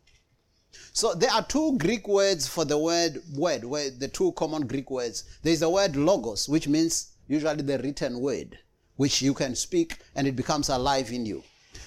So 0.93 1.15
there 1.15 1.31
are 1.31 1.47
two 1.47 1.79
Greek 1.79 2.07
words 2.07 2.47
for 2.47 2.67
the 2.67 2.77
word 2.77 3.23
word, 3.35 3.65
where 3.65 3.89
the 3.89 4.09
two 4.09 4.33
common 4.33 4.67
Greek 4.67 4.91
words. 4.91 5.25
There 5.43 5.55
is 5.55 5.61
the 5.61 5.71
word 5.71 5.97
logos, 5.97 6.47
which 6.47 6.69
means 6.69 7.13
usually 7.27 7.63
the 7.63 7.79
written 7.79 8.21
word, 8.21 8.59
which 8.97 9.23
you 9.23 9.33
can 9.33 9.55
speak 9.55 9.97
and 10.15 10.27
it 10.27 10.37
becomes 10.37 10.69
alive 10.69 11.11
in 11.11 11.25
you. 11.25 11.43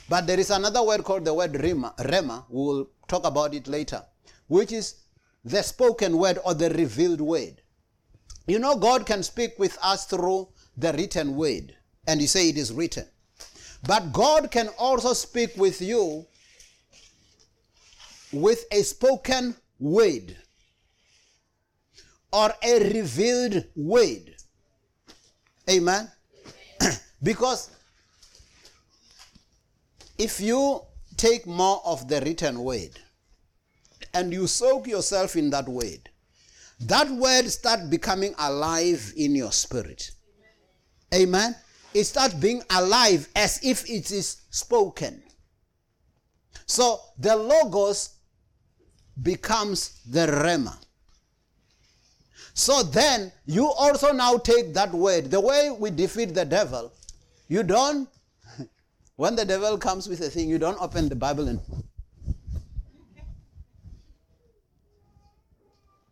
But 0.10 0.26
there 0.28 0.39
is 0.39 0.50
another 0.50 0.84
word 0.84 1.04
called 1.04 1.26
the 1.26 1.34
word 1.34 1.54
rhema. 1.54 1.96
Rhema. 1.98 2.46
We 2.50 2.58
will 2.58 2.89
talk 3.08 3.26
about 3.26 3.54
it 3.54 3.67
later, 3.67 4.04
which 4.48 4.72
is 4.72 4.96
the 5.43 5.62
spoken 5.62 6.17
word 6.17 6.39
or 6.46 6.54
the 6.54 6.70
revealed 6.70 7.22
word. 7.22 7.62
You 8.48 8.60
know, 8.60 8.78
God 8.78 9.06
can 9.06 9.24
speak 9.24 9.54
with 9.58 9.78
us 9.84 10.06
through 10.06 10.50
the 10.78 10.93
written 10.93 11.36
word, 11.36 11.76
and 12.08 12.22
you 12.22 12.28
say 12.28 12.50
it 12.50 12.58
is 12.58 12.72
written. 12.72 13.06
But 13.86 14.13
God 14.13 14.52
can 14.52 14.70
also 14.78 15.13
speak 15.13 15.52
with 15.58 15.82
you 15.82 16.26
with 18.32 18.65
a 18.72 18.82
spoken 18.84 19.56
word 19.80 20.36
or 22.32 22.54
a 22.63 22.93
revealed 22.93 23.65
word. 23.76 24.36
Amen. 25.70 26.10
because 27.24 27.70
if 30.17 30.39
you 30.39 30.82
take 31.15 31.45
more 31.47 31.82
of 31.86 32.08
the 32.08 32.21
written 32.21 32.60
word 32.63 32.99
and 34.13 34.32
you 34.34 34.47
soak 34.47 34.88
yourself 34.88 35.36
in 35.36 35.49
that 35.51 35.67
word, 35.67 36.10
that 36.80 37.10
word 37.10 37.47
start 37.49 37.89
becoming 37.89 38.36
alive 38.38 39.13
in 39.17 39.36
your 39.36 39.51
spirit. 39.51 40.12
Amen. 41.13 41.56
It 41.93 42.03
starts 42.03 42.34
being 42.34 42.62
alive 42.69 43.27
as 43.36 43.60
if 43.63 43.89
it 43.89 44.12
is 44.12 44.41
spoken. 44.49 45.23
So 46.65 46.99
the 47.17 47.36
logos 47.36 48.10
becomes 49.21 50.01
the 50.06 50.27
rhema. 50.27 50.77
So 52.53 52.84
then 52.84 53.32
you 53.45 53.67
also 53.67 54.12
now 54.12 54.38
take 54.38 54.73
that 54.73 54.91
word. 54.91 55.32
The 55.32 55.39
way 55.39 55.71
we 55.71 55.91
defeat 55.91 56.34
the 56.34 56.45
devil, 56.45 56.91
you 57.47 57.63
don't, 57.63 58.10
when 59.17 59.36
the 59.36 59.43
devil 59.43 59.77
comes 59.77 60.08
with 60.08 60.21
a 60.21 60.30
thing, 60.30 60.47
you 60.47 60.58
don't 60.58 60.80
open 60.80 61.10
the 61.10 61.15
Bible 61.15 61.47
and 61.47 61.60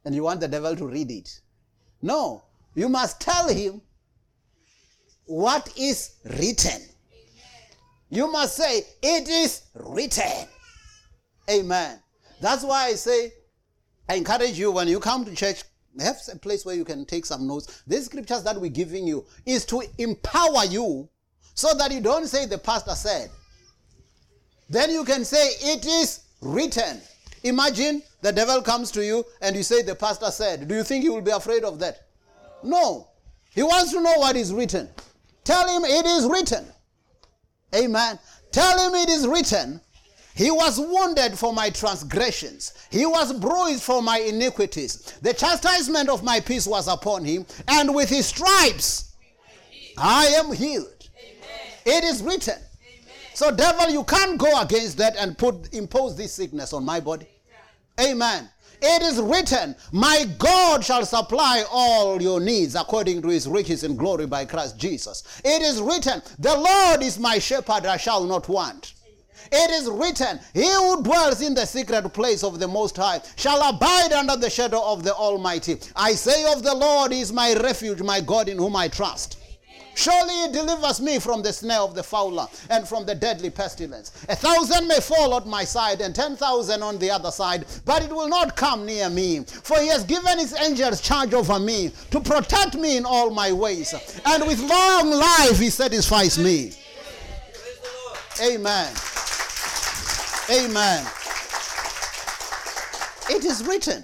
and 0.03 0.13
you 0.13 0.23
want 0.23 0.39
the 0.39 0.47
devil 0.47 0.75
to 0.75 0.85
read 0.87 1.09
it. 1.09 1.39
No, 2.01 2.43
you 2.75 2.89
must 2.89 3.21
tell 3.21 3.47
him 3.47 3.81
what 5.25 5.71
is 5.77 6.15
written. 6.25 6.81
You 8.09 8.31
must 8.31 8.55
say, 8.55 8.83
It 9.01 9.27
is 9.27 9.63
written. 9.73 10.47
Amen. 11.49 11.99
That's 12.41 12.63
why 12.63 12.85
I 12.85 12.93
say, 12.93 13.33
I 14.09 14.15
encourage 14.15 14.59
you 14.59 14.71
when 14.71 14.87
you 14.87 14.99
come 14.99 15.25
to 15.25 15.35
church, 15.35 15.63
have 15.99 16.17
a 16.31 16.37
place 16.37 16.65
where 16.65 16.75
you 16.75 16.85
can 16.85 17.05
take 17.05 17.25
some 17.25 17.47
notes. 17.47 17.83
These 17.87 18.05
scriptures 18.05 18.43
that 18.43 18.59
we're 18.59 18.69
giving 18.69 19.07
you 19.07 19.25
is 19.45 19.65
to 19.65 19.83
empower 19.97 20.65
you 20.65 21.09
so 21.55 21.73
that 21.73 21.91
you 21.91 22.01
don't 22.01 22.27
say 22.27 22.45
the 22.45 22.57
pastor 22.57 22.93
said. 22.93 23.31
Then 24.69 24.91
you 24.91 25.03
can 25.03 25.25
say, 25.25 25.47
It 25.61 25.85
is 25.85 26.21
written. 26.41 27.01
Imagine 27.43 28.03
the 28.21 28.31
devil 28.31 28.61
comes 28.61 28.91
to 28.91 29.05
you 29.05 29.23
and 29.41 29.55
you 29.55 29.63
say 29.63 29.81
the 29.81 29.95
pastor 29.95 30.31
said. 30.31 30.67
Do 30.67 30.75
you 30.75 30.83
think 30.83 31.03
he 31.03 31.09
will 31.09 31.21
be 31.21 31.31
afraid 31.31 31.63
of 31.63 31.79
that? 31.79 32.07
No. 32.63 33.07
He 33.53 33.63
wants 33.63 33.91
to 33.93 34.01
know 34.01 34.13
what 34.17 34.35
is 34.35 34.51
written. 34.51 34.89
Tell 35.43 35.67
him 35.67 35.85
it 35.85 36.05
is 36.05 36.25
written. 36.25 36.65
Amen. 37.73 38.19
Tell 38.51 38.79
him 38.79 38.95
it 38.95 39.09
is 39.09 39.27
written. 39.27 39.79
He 40.33 40.51
was 40.51 40.79
wounded 40.79 41.37
for 41.37 41.53
my 41.53 41.69
transgressions. 41.69 42.73
He 42.89 43.05
was 43.05 43.31
bruised 43.31 43.83
for 43.83 44.01
my 44.01 44.19
iniquities. 44.19 45.13
The 45.21 45.33
chastisement 45.33 46.09
of 46.09 46.23
my 46.23 46.41
peace 46.41 46.67
was 46.67 46.89
upon 46.89 47.23
him, 47.23 47.45
and 47.69 47.95
with 47.95 48.09
his 48.09 48.25
stripes 48.25 49.13
I 49.97 50.25
am 50.25 50.51
healed. 50.51 50.94
It 51.85 52.03
is 52.03 52.23
written. 52.23 52.57
So, 53.33 53.51
devil, 53.51 53.89
you 53.89 54.03
can't 54.05 54.37
go 54.37 54.61
against 54.61 54.97
that 54.97 55.15
and 55.17 55.37
put 55.37 55.73
impose 55.73 56.15
this 56.15 56.33
sickness 56.33 56.73
on 56.73 56.85
my 56.85 56.99
body. 56.99 57.27
Amen. 57.99 58.49
It 58.81 59.01
is 59.01 59.19
written, 59.19 59.75
My 59.91 60.25
God 60.37 60.83
shall 60.83 61.05
supply 61.05 61.63
all 61.71 62.21
your 62.21 62.39
needs 62.39 62.75
according 62.75 63.21
to 63.21 63.29
his 63.29 63.47
riches 63.47 63.83
and 63.83 63.97
glory 63.97 64.25
by 64.25 64.45
Christ 64.45 64.77
Jesus. 64.77 65.41
It 65.43 65.61
is 65.61 65.81
written, 65.81 66.21
The 66.39 66.55
Lord 66.55 67.01
is 67.01 67.19
my 67.19 67.39
shepherd, 67.39 67.85
I 67.85 67.97
shall 67.97 68.23
not 68.23 68.47
want. 68.49 68.93
It 69.51 69.71
is 69.71 69.89
written, 69.89 70.39
He 70.53 70.67
who 70.71 71.03
dwells 71.03 71.41
in 71.41 71.53
the 71.53 71.65
secret 71.65 72.07
place 72.13 72.43
of 72.43 72.59
the 72.59 72.67
Most 72.67 72.97
High 72.97 73.21
shall 73.35 73.61
abide 73.69 74.11
under 74.11 74.35
the 74.35 74.49
shadow 74.49 74.81
of 74.83 75.03
the 75.03 75.13
Almighty. 75.13 75.77
I 75.95 76.13
say 76.13 76.51
of 76.51 76.63
the 76.63 76.73
Lord 76.73 77.11
is 77.11 77.31
my 77.31 77.53
refuge, 77.53 78.01
my 78.01 78.21
God 78.21 78.49
in 78.49 78.57
whom 78.57 78.75
I 78.75 78.87
trust. 78.87 79.37
Surely 79.95 80.33
he 80.33 80.51
delivers 80.51 81.01
me 81.01 81.19
from 81.19 81.41
the 81.41 81.51
snare 81.51 81.79
of 81.79 81.95
the 81.95 82.03
fowler 82.03 82.47
and 82.69 82.87
from 82.87 83.05
the 83.05 83.15
deadly 83.15 83.49
pestilence. 83.49 84.11
A 84.29 84.35
thousand 84.35 84.87
may 84.87 84.99
fall 84.99 85.35
at 85.35 85.47
my 85.47 85.63
side 85.63 86.01
and 86.01 86.13
ten 86.13 86.35
thousand 86.35 86.83
on 86.83 86.99
the 86.99 87.09
other 87.09 87.31
side, 87.31 87.65
but 87.85 88.03
it 88.03 88.11
will 88.11 88.27
not 88.27 88.55
come 88.55 88.85
near 88.85 89.09
me. 89.09 89.39
For 89.45 89.79
he 89.79 89.87
has 89.87 90.03
given 90.03 90.37
his 90.37 90.53
angels 90.53 91.01
charge 91.01 91.33
over 91.33 91.59
me 91.59 91.91
to 92.11 92.19
protect 92.19 92.75
me 92.75 92.97
in 92.97 93.05
all 93.05 93.31
my 93.31 93.51
ways. 93.51 93.93
And 94.25 94.45
with 94.45 94.59
long 94.59 95.11
life 95.11 95.57
he 95.57 95.69
satisfies 95.69 96.37
me. 96.37 96.73
Amen. 98.43 98.93
Amen. 100.51 101.05
It 103.29 103.45
is 103.45 103.63
written. 103.65 104.03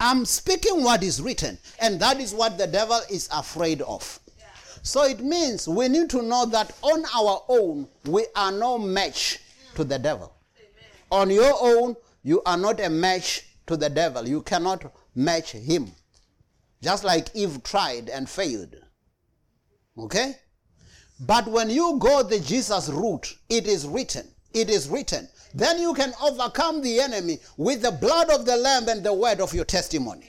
I'm 0.00 0.24
speaking 0.24 0.82
what 0.82 1.04
is 1.04 1.20
written, 1.22 1.58
and 1.78 2.00
that 2.00 2.18
is 2.18 2.34
what 2.34 2.58
the 2.58 2.66
devil 2.66 3.00
is 3.08 3.28
afraid 3.32 3.82
of. 3.82 4.18
So 4.82 5.04
it 5.04 5.20
means 5.20 5.68
we 5.68 5.88
need 5.88 6.10
to 6.10 6.22
know 6.22 6.44
that 6.46 6.76
on 6.82 7.04
our 7.14 7.42
own, 7.48 7.88
we 8.04 8.26
are 8.34 8.50
no 8.50 8.78
match 8.78 9.38
to 9.76 9.84
the 9.84 9.98
devil. 9.98 10.34
On 11.10 11.30
your 11.30 11.54
own, 11.60 11.94
you 12.24 12.42
are 12.44 12.56
not 12.56 12.80
a 12.80 12.90
match 12.90 13.46
to 13.68 13.76
the 13.76 13.88
devil. 13.88 14.28
You 14.28 14.42
cannot 14.42 14.92
match 15.14 15.52
him. 15.52 15.92
Just 16.82 17.04
like 17.04 17.28
Eve 17.34 17.62
tried 17.62 18.08
and 18.08 18.28
failed. 18.28 18.74
Okay? 19.96 20.34
But 21.20 21.46
when 21.46 21.70
you 21.70 21.96
go 22.00 22.24
the 22.24 22.40
Jesus 22.40 22.88
route, 22.88 23.36
it 23.48 23.68
is 23.68 23.86
written. 23.86 24.26
It 24.52 24.68
is 24.68 24.88
written. 24.88 25.28
Then 25.54 25.78
you 25.78 25.94
can 25.94 26.12
overcome 26.20 26.82
the 26.82 26.98
enemy 26.98 27.38
with 27.56 27.82
the 27.82 27.92
blood 27.92 28.30
of 28.30 28.44
the 28.46 28.56
Lamb 28.56 28.88
and 28.88 29.04
the 29.04 29.14
word 29.14 29.40
of 29.40 29.54
your 29.54 29.64
testimony. 29.64 30.28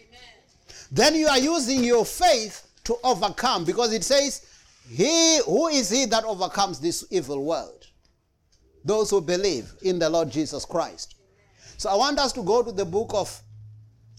Then 0.91 1.15
you 1.15 1.27
are 1.27 1.39
using 1.39 1.83
your 1.83 2.05
faith 2.05 2.62
to 2.85 2.97
overcome 3.03 3.65
because 3.65 3.93
it 3.93 4.03
says, 4.03 4.45
He 4.89 5.39
who 5.45 5.67
is 5.67 5.89
he 5.89 6.05
that 6.05 6.25
overcomes 6.25 6.79
this 6.79 7.05
evil 7.09 7.43
world? 7.43 7.87
Those 8.83 9.09
who 9.09 9.21
believe 9.21 9.73
in 9.81 9.99
the 9.99 10.09
Lord 10.09 10.29
Jesus 10.29 10.65
Christ. 10.65 11.15
So 11.77 11.89
I 11.89 11.95
want 11.95 12.19
us 12.19 12.33
to 12.33 12.43
go 12.43 12.61
to 12.63 12.71
the 12.71 12.85
book 12.85 13.11
of 13.13 13.41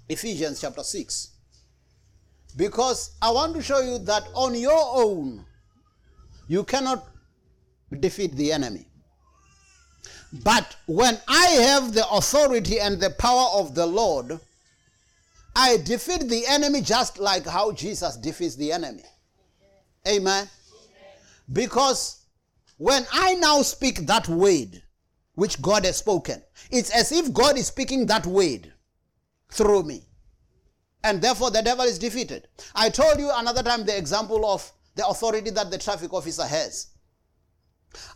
Ephesians, 0.08 0.60
chapter 0.60 0.82
6. 0.82 1.30
Because 2.56 3.16
I 3.20 3.30
want 3.30 3.54
to 3.54 3.62
show 3.62 3.80
you 3.80 3.98
that 3.98 4.24
on 4.34 4.54
your 4.54 4.72
own, 4.72 5.44
you 6.46 6.64
cannot 6.64 7.06
defeat 8.00 8.34
the 8.36 8.52
enemy. 8.52 8.86
But 10.42 10.76
when 10.86 11.18
I 11.28 11.46
have 11.46 11.92
the 11.92 12.08
authority 12.08 12.80
and 12.80 13.00
the 13.00 13.10
power 13.10 13.48
of 13.54 13.74
the 13.74 13.86
Lord, 13.86 14.40
I 15.56 15.76
defeat 15.78 16.28
the 16.28 16.46
enemy 16.46 16.80
just 16.80 17.18
like 17.18 17.46
how 17.46 17.72
Jesus 17.72 18.16
defeats 18.16 18.56
the 18.56 18.72
enemy. 18.72 19.04
Amen. 20.06 20.48
Because 21.52 22.24
when 22.78 23.06
I 23.12 23.34
now 23.34 23.62
speak 23.62 24.06
that 24.06 24.28
word 24.28 24.82
which 25.34 25.60
God 25.62 25.84
has 25.84 25.98
spoken, 25.98 26.42
it's 26.70 26.90
as 26.90 27.12
if 27.12 27.32
God 27.32 27.56
is 27.56 27.68
speaking 27.68 28.06
that 28.06 28.26
word 28.26 28.72
through 29.50 29.84
me. 29.84 30.04
And 31.02 31.20
therefore 31.20 31.50
the 31.50 31.62
devil 31.62 31.84
is 31.84 31.98
defeated. 31.98 32.48
I 32.74 32.88
told 32.90 33.18
you 33.18 33.30
another 33.34 33.62
time 33.62 33.84
the 33.84 33.96
example 33.96 34.46
of 34.46 34.70
the 34.96 35.06
authority 35.06 35.50
that 35.50 35.70
the 35.70 35.78
traffic 35.78 36.12
officer 36.12 36.46
has. 36.46 36.88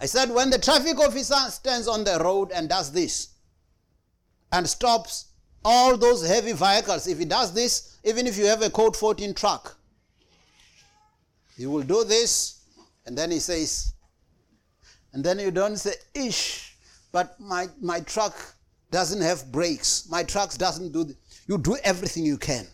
I 0.00 0.06
said 0.06 0.30
when 0.30 0.50
the 0.50 0.58
traffic 0.58 0.98
officer 0.98 1.36
stands 1.50 1.86
on 1.86 2.04
the 2.04 2.18
road 2.18 2.50
and 2.52 2.68
does 2.68 2.90
this 2.92 3.28
and 4.50 4.68
stops 4.68 5.27
all 5.64 5.96
those 5.96 6.26
heavy 6.26 6.52
vehicles, 6.52 7.06
if 7.06 7.18
he 7.18 7.24
does 7.24 7.52
this, 7.52 7.98
even 8.04 8.26
if 8.26 8.36
you 8.36 8.46
have 8.46 8.62
a 8.62 8.70
code 8.70 8.96
14 8.96 9.34
truck, 9.34 9.76
he 11.56 11.66
will 11.66 11.82
do 11.82 12.04
this 12.04 12.60
and 13.06 13.16
then 13.16 13.30
he 13.30 13.38
says, 13.38 13.94
and 15.12 15.24
then 15.24 15.38
you 15.38 15.50
don't 15.50 15.76
say, 15.76 15.94
ish, 16.14 16.76
but 17.10 17.38
my, 17.40 17.66
my 17.80 18.00
truck 18.00 18.36
doesn't 18.90 19.20
have 19.20 19.50
brakes. 19.50 20.06
My 20.10 20.22
truck 20.22 20.54
doesn't 20.54 20.92
do, 20.92 21.04
this. 21.04 21.16
you 21.46 21.58
do 21.58 21.76
everything 21.82 22.24
you 22.24 22.36
can. 22.36 22.66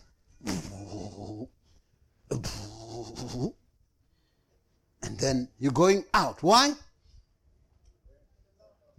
And 5.01 5.19
then 5.19 5.47
you're 5.59 5.71
going 5.71 6.03
out. 6.13 6.43
Why? 6.43 6.73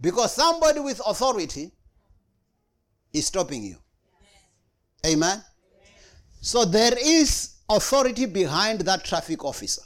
Because 0.01 0.33
somebody 0.33 0.79
with 0.79 1.01
authority 1.05 1.71
is 3.19 3.27
stopping 3.27 3.63
you. 3.63 3.77
Amen. 5.05 5.43
So 6.41 6.65
there 6.65 6.93
is 6.97 7.55
authority 7.69 8.25
behind 8.25 8.81
that 8.81 9.03
traffic 9.03 9.43
officer. 9.43 9.81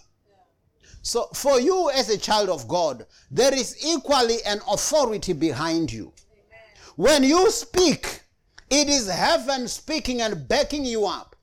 So 1.01 1.27
for 1.33 1.59
you 1.59 1.89
as 1.91 2.09
a 2.09 2.17
child 2.17 2.49
of 2.49 2.67
God, 2.67 3.05
there 3.31 3.53
is 3.53 3.75
equally 3.85 4.37
an 4.45 4.59
authority 4.69 5.33
behind 5.33 5.91
you. 5.91 6.13
When 6.95 7.23
you 7.23 7.49
speak, 7.49 8.21
it 8.69 8.87
is 8.87 9.09
heaven 9.09 9.67
speaking 9.67 10.21
and 10.21 10.47
backing 10.47 10.85
you 10.85 11.05
up. 11.05 11.35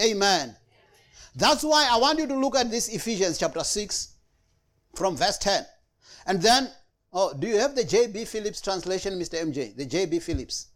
Amen. 0.00 0.56
That's 1.34 1.64
why 1.64 1.88
I 1.90 1.98
want 1.98 2.18
you 2.18 2.26
to 2.28 2.34
look 2.36 2.56
at 2.56 2.70
this 2.70 2.88
Ephesians 2.88 3.38
chapter 3.38 3.64
6 3.64 4.14
from 4.94 5.16
verse 5.16 5.38
10. 5.38 5.66
And 6.26 6.40
then, 6.40 6.70
oh, 7.12 7.34
do 7.36 7.48
you 7.48 7.58
have 7.58 7.74
the 7.74 7.84
J.B. 7.84 8.24
Phillips 8.24 8.60
translation, 8.60 9.18
Mr. 9.18 9.42
MJ? 9.42 9.76
The 9.76 9.84
J.B. 9.84 10.20
Phillips 10.20 10.68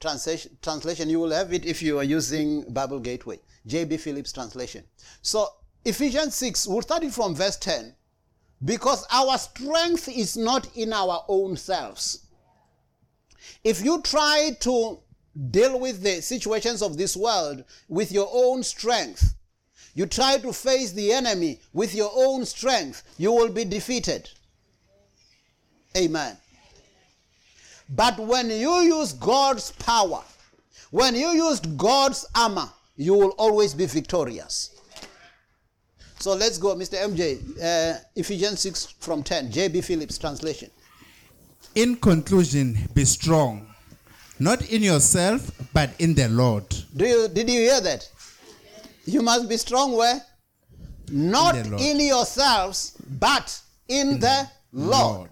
translation, 0.00 0.56
translation. 0.62 1.08
You 1.08 1.20
will 1.20 1.30
have 1.30 1.52
it 1.52 1.64
if 1.64 1.82
you 1.82 1.98
are 1.98 2.04
using 2.04 2.62
Bible 2.72 3.00
Gateway. 3.00 3.38
J.B. 3.66 3.96
Phillips 3.98 4.32
translation. 4.32 4.84
So, 5.22 5.48
Ephesians 5.84 6.34
6, 6.34 6.66
we'll 6.66 6.82
start 6.82 7.04
it 7.04 7.12
from 7.12 7.34
verse 7.34 7.56
10. 7.56 7.94
Because 8.64 9.06
our 9.12 9.38
strength 9.38 10.08
is 10.08 10.36
not 10.36 10.76
in 10.76 10.92
our 10.92 11.24
own 11.28 11.56
selves. 11.56 12.26
If 13.62 13.84
you 13.84 14.02
try 14.02 14.56
to 14.60 14.98
deal 15.50 15.78
with 15.78 16.02
the 16.02 16.20
situations 16.20 16.82
of 16.82 16.96
this 16.96 17.16
world 17.16 17.64
with 17.88 18.10
your 18.10 18.28
own 18.32 18.62
strength, 18.62 19.34
you 19.94 20.06
try 20.06 20.38
to 20.38 20.52
face 20.52 20.92
the 20.92 21.12
enemy 21.12 21.60
with 21.72 21.94
your 21.94 22.10
own 22.14 22.44
strength, 22.44 23.02
you 23.18 23.32
will 23.32 23.48
be 23.48 23.64
defeated. 23.64 24.28
Amen. 25.96 26.36
But 27.88 28.18
when 28.18 28.50
you 28.50 28.74
use 28.80 29.12
God's 29.12 29.72
power, 29.72 30.22
when 30.90 31.14
you 31.14 31.28
use 31.28 31.60
God's 31.60 32.26
armor, 32.34 32.68
you 32.96 33.14
will 33.14 33.30
always 33.38 33.74
be 33.74 33.86
victorious. 33.86 34.70
So 36.18 36.34
let's 36.34 36.58
go, 36.58 36.74
Mr. 36.74 36.96
MJ, 36.98 37.38
uh, 37.62 37.98
Ephesians 38.16 38.60
6 38.60 38.86
from 38.98 39.22
10, 39.22 39.52
J.B. 39.52 39.80
Phillips 39.82 40.18
translation. 40.18 40.70
In 41.74 41.96
conclusion, 41.96 42.76
be 42.92 43.04
strong, 43.04 43.72
not 44.40 44.68
in 44.70 44.82
yourself, 44.82 45.50
but 45.72 45.90
in 46.00 46.14
the 46.14 46.28
Lord. 46.28 46.68
Do 46.96 47.06
you, 47.06 47.28
did 47.28 47.48
you 47.48 47.60
hear 47.60 47.80
that? 47.80 48.08
You 49.04 49.22
must 49.22 49.48
be 49.48 49.56
strong 49.56 49.96
where? 49.96 50.20
Not 51.10 51.56
In 51.56 51.74
in 51.78 52.00
yourselves, 52.00 52.96
but 53.18 53.60
in, 53.86 54.18
the 54.18 54.48
Lord. 54.72 55.30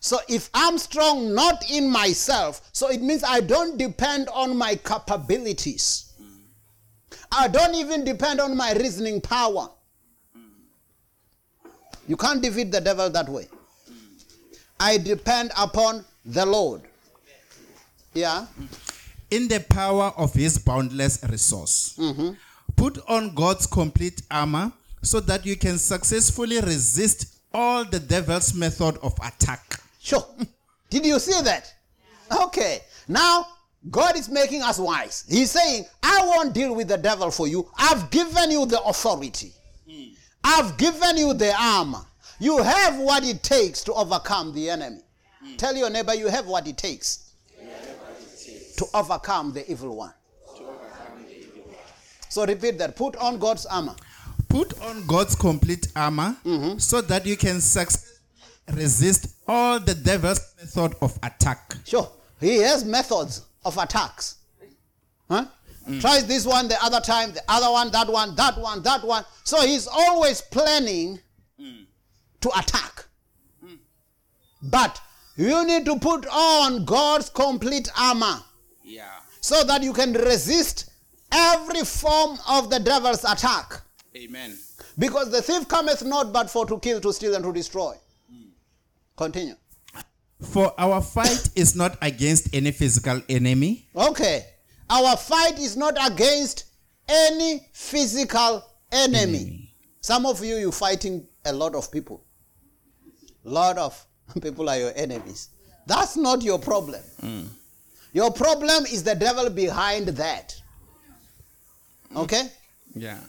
So 0.00 0.18
if 0.28 0.48
I'm 0.54 0.78
strong 0.78 1.34
not 1.34 1.70
in 1.70 1.90
myself, 1.90 2.62
so 2.72 2.88
it 2.88 3.02
means 3.02 3.22
I 3.22 3.40
don't 3.40 3.76
depend 3.76 4.28
on 4.30 4.56
my 4.56 4.74
capabilities. 4.74 6.12
I 7.30 7.48
don't 7.48 7.74
even 7.74 8.04
depend 8.04 8.40
on 8.40 8.56
my 8.56 8.72
reasoning 8.72 9.20
power. 9.20 9.68
You 12.08 12.16
can't 12.16 12.42
defeat 12.42 12.72
the 12.72 12.80
devil 12.80 13.10
that 13.10 13.28
way. 13.28 13.46
I 14.80 14.96
depend 14.96 15.52
upon 15.56 16.04
the 16.24 16.46
Lord. 16.46 16.80
Yeah. 18.14 18.46
In 19.30 19.46
the 19.48 19.60
power 19.60 20.12
of 20.16 20.32
his 20.32 20.58
boundless 20.58 21.22
resource. 21.28 21.94
Mm-hmm. 21.98 22.30
Put 22.74 22.98
on 23.06 23.34
God's 23.34 23.66
complete 23.66 24.22
armor 24.30 24.72
so 25.02 25.20
that 25.20 25.44
you 25.44 25.56
can 25.56 25.78
successfully 25.78 26.60
resist 26.60 27.26
all 27.52 27.84
the 27.84 28.00
devil's 28.00 28.54
method 28.54 28.96
of 29.02 29.12
attack. 29.22 29.80
Sure. 30.00 30.26
Did 30.90 31.06
you 31.06 31.18
see 31.18 31.40
that? 31.42 31.72
Okay. 32.44 32.80
Now, 33.06 33.46
God 33.90 34.16
is 34.16 34.28
making 34.28 34.62
us 34.62 34.78
wise. 34.78 35.24
He's 35.28 35.50
saying, 35.50 35.84
I 36.02 36.24
won't 36.26 36.52
deal 36.52 36.74
with 36.74 36.88
the 36.88 36.98
devil 36.98 37.30
for 37.30 37.46
you. 37.48 37.68
I've 37.78 38.10
given 38.10 38.50
you 38.50 38.66
the 38.66 38.80
authority. 38.82 39.52
I've 40.42 40.76
given 40.76 41.16
you 41.16 41.34
the 41.34 41.54
armor. 41.58 42.02
You 42.38 42.62
have 42.62 42.98
what 42.98 43.24
it 43.24 43.42
takes 43.42 43.82
to 43.84 43.92
overcome 43.92 44.52
the 44.54 44.70
enemy. 44.70 45.00
Tell 45.56 45.74
your 45.76 45.90
neighbor 45.90 46.14
you 46.14 46.28
have 46.28 46.46
what 46.46 46.66
it 46.66 46.76
takes 46.76 47.32
to 48.76 48.86
overcome 48.94 49.52
the 49.52 49.70
evil 49.70 49.96
one. 49.96 50.12
So 52.28 52.46
repeat 52.46 52.78
that. 52.78 52.96
Put 52.96 53.16
on 53.16 53.38
God's 53.38 53.66
armor. 53.66 53.96
Put 54.48 54.80
on 54.82 55.06
God's 55.06 55.34
complete 55.34 55.88
armor 55.96 56.36
mm-hmm. 56.44 56.78
so 56.78 57.00
that 57.02 57.26
you 57.26 57.36
can 57.36 57.60
successfully 57.60 58.19
resist 58.74 59.34
all 59.46 59.80
the 59.80 59.94
devil's 59.94 60.54
method 60.58 60.94
of 61.00 61.18
attack. 61.22 61.76
Sure. 61.84 62.10
He 62.40 62.56
has 62.58 62.84
methods 62.84 63.42
of 63.64 63.76
attacks. 63.78 64.36
Huh? 65.28 65.46
Mm. 65.88 66.00
Tries 66.00 66.26
this 66.26 66.46
one 66.46 66.68
the 66.68 66.82
other 66.82 67.00
time, 67.00 67.32
the 67.32 67.42
other 67.48 67.70
one, 67.70 67.90
that 67.92 68.08
one, 68.08 68.34
that 68.36 68.58
one, 68.58 68.82
that 68.82 69.04
one. 69.04 69.24
So 69.44 69.60
he's 69.62 69.86
always 69.86 70.40
planning 70.40 71.20
mm. 71.60 71.84
to 72.40 72.48
attack. 72.58 73.04
But 74.62 75.00
you 75.36 75.64
need 75.64 75.86
to 75.86 75.98
put 75.98 76.26
on 76.26 76.84
God's 76.84 77.30
complete 77.30 77.88
armor 77.98 78.42
Yeah. 78.84 79.08
so 79.40 79.64
that 79.64 79.82
you 79.82 79.92
can 79.92 80.12
resist 80.12 80.90
every 81.32 81.82
form 81.82 82.38
of 82.48 82.68
the 82.68 82.78
devil's 82.78 83.24
attack. 83.24 83.80
Amen. 84.14 84.58
Because 84.98 85.30
the 85.30 85.40
thief 85.40 85.66
cometh 85.66 86.04
not 86.04 86.32
but 86.32 86.50
for 86.50 86.66
to 86.66 86.78
kill, 86.78 87.00
to 87.00 87.12
steal, 87.12 87.34
and 87.34 87.44
to 87.44 87.52
destroy. 87.52 87.94
Continue. 89.20 89.54
For 90.40 90.72
our 90.78 91.02
fight 91.02 91.50
is 91.54 91.76
not 91.76 91.98
against 92.00 92.54
any 92.54 92.70
physical 92.70 93.20
enemy, 93.28 93.86
Okay. 93.94 94.46
Our 94.88 95.14
fight 95.18 95.58
is 95.58 95.76
not 95.76 95.94
against 96.10 96.64
any 97.06 97.68
physical 97.74 98.64
enemy. 98.90 99.18
Enemy. 99.18 99.74
Some 100.00 100.24
of 100.24 100.42
you, 100.42 100.56
you're 100.56 100.72
fighting 100.72 101.28
a 101.44 101.52
lot 101.52 101.74
of 101.74 101.92
people. 101.92 102.24
A 103.44 103.48
lot 103.50 103.76
of 103.76 104.06
people 104.42 104.70
are 104.70 104.78
your 104.78 104.92
enemies. 104.96 105.50
That's 105.86 106.16
not 106.16 106.42
your 106.42 106.58
problem. 106.58 107.02
Mm. 107.22 107.48
Your 108.14 108.32
problem 108.32 108.86
is 108.86 109.04
the 109.04 109.14
devil 109.14 109.50
behind 109.50 110.08
that. 110.08 110.56
Okay? 112.16 112.48
yeah. 112.94 113.20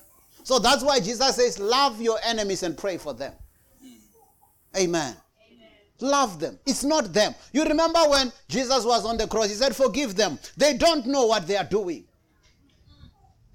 So 0.44 0.58
that's 0.58 0.84
why 0.86 1.02
Jesus 1.02 1.36
says, 1.36 1.60
Love 1.60 2.02
your 2.02 2.18
enemies 2.24 2.64
and 2.64 2.78
pray 2.78 2.98
for 2.98 3.14
them. 3.14 3.34
Amen. 4.78 5.16
Love 6.02 6.40
them. 6.40 6.58
It's 6.66 6.84
not 6.84 7.14
them. 7.14 7.36
You 7.54 7.64
remember 7.64 8.00
when 8.08 8.32
Jesus 8.50 8.84
was 8.84 9.06
on 9.06 9.18
the 9.18 9.28
cross, 9.28 9.50
he 9.50 9.56
said, 9.56 9.76
Forgive 9.76 10.16
them. 10.16 10.40
They 10.58 10.76
don't 10.76 11.06
know 11.06 11.28
what 11.28 11.48
they 11.48 11.56
are 11.56 11.64
doing. 11.64 12.06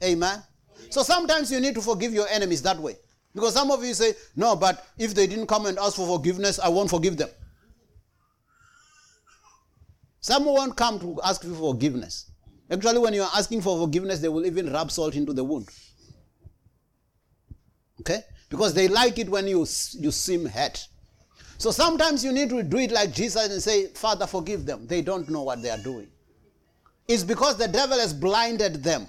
Amen. 0.03 0.43
So 0.91 1.03
sometimes 1.03 1.51
you 1.51 1.61
need 1.61 1.75
to 1.75 1.83
forgive 1.83 2.13
your 2.13 2.29
enemies 2.29 2.63
that 2.63 2.79
way. 2.79 2.97
Because 3.35 3.53
some 3.53 3.71
of 3.71 3.85
you 3.85 3.93
say, 3.95 4.15
No, 4.37 4.55
but 4.55 4.87
if 4.97 5.15
they 5.15 5.27
didn't 5.27 5.49
come 5.49 5.67
and 5.67 5.79
ask 5.79 5.97
for 5.97 6.07
forgiveness, 6.07 6.61
I 6.61 6.69
won't 6.69 6.89
forgive 6.89 7.17
them. 7.17 7.29
Some 10.21 10.45
won't 10.45 10.77
come 10.77 10.99
to 11.01 11.21
ask 11.25 11.43
you 11.45 11.55
for 11.55 11.73
forgiveness. 11.73 12.31
Actually, 12.71 12.99
when 12.99 13.15
you 13.15 13.23
are 13.23 13.31
asking 13.35 13.63
for 13.63 13.79
forgiveness, 13.79 14.21
they 14.21 14.29
will 14.29 14.47
even 14.47 14.73
rub 14.73 14.91
salt 14.91 15.15
into 15.15 15.33
the 15.33 15.45
wound. 15.45 15.69
Okay? 18.01 18.21
Because 18.49 18.75
they 18.75 18.89
like 18.89 19.19
it 19.19 19.29
when 19.29 19.47
you, 19.47 19.61
you 19.93 20.11
seem 20.11 20.47
hurt. 20.47 20.87
So 21.59 21.71
sometimes 21.71 22.25
you 22.25 22.33
need 22.33 22.51
to 22.51 22.63
do 22.63 22.79
it 22.79 22.91
like 22.91 23.13
Jesus 23.13 23.51
and 23.51 23.63
say, 23.63 23.87
Father, 23.89 24.27
forgive 24.27 24.67
them. 24.67 24.87
They 24.87 25.03
don't 25.03 25.29
know 25.29 25.43
what 25.43 25.63
they 25.63 25.71
are 25.71 25.79
doing. 25.79 26.09
It's 27.09 27.25
because 27.25 27.57
the 27.57 27.69
devil 27.69 27.99
has 27.99 28.13
blinded 28.13 28.83
them. 28.83 29.07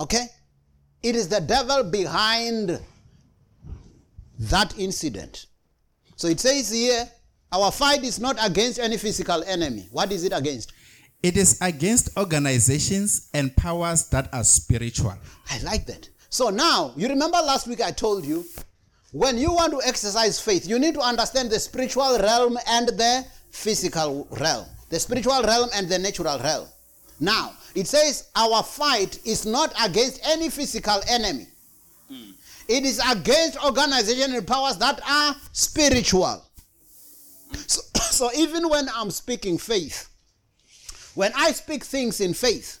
Okay? 0.00 0.26
It 1.02 1.14
is 1.14 1.28
the 1.28 1.40
devil 1.40 1.84
behind 1.84 2.80
that 4.38 4.78
incident. 4.78 5.46
So 6.16 6.28
it 6.28 6.40
says 6.40 6.70
here, 6.70 7.08
our 7.52 7.72
fight 7.72 8.04
is 8.04 8.18
not 8.18 8.36
against 8.44 8.78
any 8.78 8.96
physical 8.96 9.42
enemy. 9.44 9.88
What 9.90 10.12
is 10.12 10.24
it 10.24 10.32
against? 10.34 10.72
It 11.22 11.36
is 11.36 11.58
against 11.60 12.16
organizations 12.16 13.28
and 13.34 13.54
powers 13.56 14.08
that 14.10 14.32
are 14.32 14.44
spiritual. 14.44 15.14
I 15.50 15.58
like 15.62 15.86
that. 15.86 16.08
So 16.30 16.50
now, 16.50 16.92
you 16.96 17.08
remember 17.08 17.38
last 17.38 17.66
week 17.66 17.80
I 17.80 17.90
told 17.90 18.24
you, 18.24 18.44
when 19.12 19.38
you 19.38 19.52
want 19.52 19.72
to 19.72 19.86
exercise 19.86 20.40
faith, 20.40 20.68
you 20.68 20.78
need 20.78 20.94
to 20.94 21.00
understand 21.00 21.50
the 21.50 21.58
spiritual 21.58 22.18
realm 22.18 22.58
and 22.68 22.88
the 22.88 23.24
physical 23.50 24.28
realm. 24.30 24.66
The 24.90 25.00
spiritual 25.00 25.42
realm 25.42 25.68
and 25.74 25.88
the 25.88 25.98
natural 25.98 26.38
realm. 26.38 26.66
Now, 27.20 27.54
it 27.74 27.86
says 27.86 28.28
our 28.36 28.62
fight 28.62 29.18
is 29.24 29.46
not 29.46 29.72
against 29.82 30.20
any 30.26 30.50
physical 30.50 31.00
enemy. 31.08 31.46
Hmm. 32.10 32.30
It 32.68 32.84
is 32.84 33.00
against 33.10 33.62
organization 33.64 34.34
and 34.34 34.46
powers 34.46 34.76
that 34.76 35.00
are 35.08 35.36
spiritual. 35.52 36.44
So, 37.66 37.80
so 38.00 38.30
even 38.36 38.68
when 38.68 38.88
I'm 38.94 39.10
speaking 39.10 39.58
faith, 39.58 40.08
when 41.14 41.32
I 41.34 41.52
speak 41.52 41.84
things 41.84 42.20
in 42.20 42.34
faith, 42.34 42.78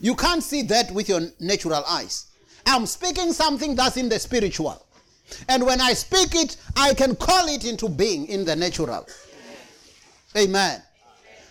you 0.00 0.14
can't 0.14 0.42
see 0.42 0.62
that 0.62 0.92
with 0.92 1.08
your 1.08 1.20
natural 1.40 1.84
eyes. 1.84 2.26
I'm 2.66 2.86
speaking 2.86 3.32
something 3.32 3.74
that's 3.74 3.96
in 3.96 4.08
the 4.08 4.18
spiritual. 4.18 4.85
And 5.48 5.64
when 5.64 5.80
I 5.80 5.92
speak 5.92 6.34
it, 6.34 6.56
I 6.76 6.94
can 6.94 7.16
call 7.16 7.48
it 7.48 7.64
into 7.64 7.88
being 7.88 8.26
in 8.26 8.44
the 8.44 8.54
natural. 8.56 9.06
Amen. 10.36 10.82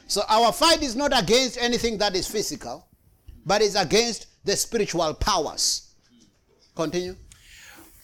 So 0.07 0.21
our 0.29 0.51
fight 0.53 0.83
is 0.83 0.95
not 0.95 1.17
against 1.17 1.57
anything 1.57 1.97
that 1.97 2.15
is 2.15 2.27
physical, 2.27 2.85
but 3.45 3.61
it's 3.61 3.75
against 3.75 4.27
the 4.45 4.55
spiritual 4.55 5.13
powers. 5.15 5.93
Continue. 6.75 7.15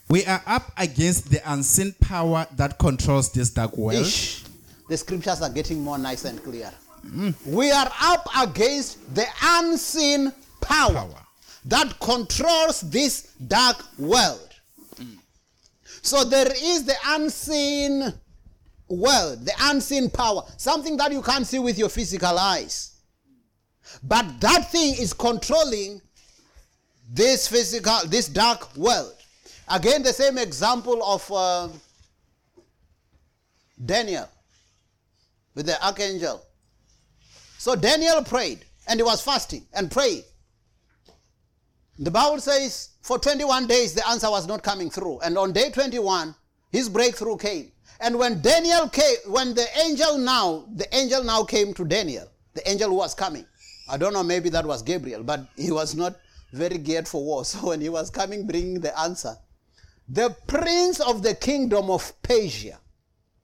We 0.09 0.25
are 0.25 0.41
up 0.45 0.71
against 0.77 1.29
the 1.29 1.39
unseen 1.45 1.93
power 2.01 2.45
that 2.57 2.77
controls 2.79 3.31
this 3.31 3.49
dark 3.49 3.77
world. 3.77 4.01
Ish. 4.01 4.43
The 4.89 4.97
scriptures 4.97 5.41
are 5.41 5.49
getting 5.49 5.81
more 5.81 5.97
nice 5.97 6.25
and 6.25 6.43
clear. 6.43 6.71
Mm-hmm. 7.05 7.51
We 7.55 7.71
are 7.71 7.89
up 8.01 8.27
against 8.37 9.15
the 9.15 9.25
unseen 9.41 10.33
power, 10.59 10.93
Power. 10.93 11.15
that 11.65 11.99
controls 11.99 12.81
this 12.81 13.33
dark 13.47 13.83
world. 13.97 14.50
So 16.01 16.23
there 16.23 16.51
is 16.51 16.85
the 16.85 16.95
unseen 17.05 18.13
world, 18.89 19.45
the 19.45 19.53
unseen 19.61 20.09
power, 20.09 20.43
something 20.57 20.97
that 20.97 21.11
you 21.11 21.21
can't 21.21 21.45
see 21.45 21.59
with 21.59 21.77
your 21.77 21.89
physical 21.89 22.37
eyes. 22.37 22.97
But 24.03 24.39
that 24.41 24.71
thing 24.71 24.95
is 24.95 25.13
controlling 25.13 26.01
this 27.09 27.47
physical, 27.47 27.99
this 28.07 28.27
dark 28.27 28.75
world. 28.75 29.15
Again, 29.67 30.01
the 30.01 30.13
same 30.13 30.37
example 30.37 31.03
of 31.03 31.31
uh, 31.31 31.69
Daniel 33.85 34.27
with 35.55 35.65
the 35.65 35.85
archangel. 35.85 36.41
So 37.57 37.75
Daniel 37.75 38.23
prayed 38.23 38.65
and 38.87 38.99
he 38.99 39.03
was 39.03 39.21
fasting 39.21 39.65
and 39.73 39.91
praying. 39.91 40.23
The 41.99 42.11
Bible 42.11 42.39
says 42.39 42.90
for 43.01 43.19
21 43.19 43.67
days 43.67 43.93
the 43.93 44.07
answer 44.07 44.29
was 44.29 44.47
not 44.47 44.63
coming 44.63 44.89
through. 44.89 45.19
And 45.19 45.37
on 45.37 45.51
day 45.51 45.69
21, 45.71 46.35
his 46.71 46.89
breakthrough 46.89 47.37
came. 47.37 47.71
And 47.99 48.17
when 48.17 48.41
Daniel 48.41 48.89
came, 48.89 49.17
when 49.27 49.53
the 49.53 49.67
angel 49.83 50.17
now, 50.17 50.65
the 50.73 50.87
angel 50.95 51.23
now 51.23 51.43
came 51.43 51.73
to 51.75 51.85
Daniel, 51.85 52.27
the 52.53 52.67
angel 52.69 52.95
was 52.95 53.13
coming. 53.13 53.45
I 53.89 53.97
don't 53.97 54.13
know, 54.13 54.23
maybe 54.23 54.49
that 54.49 54.65
was 54.65 54.81
Gabriel, 54.81 55.23
but 55.23 55.41
he 55.55 55.71
was 55.71 55.95
not 55.95 56.15
very 56.53 56.77
geared 56.77 57.07
for 57.07 57.23
war. 57.23 57.45
So 57.51 57.67
when 57.67 57.81
he 57.81 57.89
was 57.89 58.09
coming 58.09 58.47
bringing 58.47 58.79
the 58.79 58.97
answer, 58.99 59.35
the 60.07 60.35
prince 60.47 60.99
of 60.99 61.23
the 61.23 61.35
kingdom 61.35 61.89
of 61.89 62.13
Persia, 62.21 62.79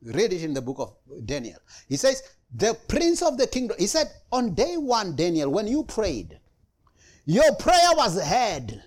read 0.03 0.33
it 0.33 0.43
in 0.43 0.53
the 0.53 0.61
book 0.61 0.77
of 0.79 1.25
Daniel. 1.25 1.59
He 1.87 1.97
says, 1.97 2.21
the 2.53 2.77
prince 2.87 3.21
of 3.21 3.37
the 3.37 3.47
kingdom, 3.47 3.77
he 3.79 3.87
said, 3.87 4.07
on 4.31 4.53
day 4.53 4.77
one, 4.77 5.15
Daniel, 5.15 5.51
when 5.51 5.67
you 5.67 5.83
prayed, 5.83 6.39
your 7.25 7.55
prayer 7.55 7.89
was 7.93 8.21
heard, 8.21 8.81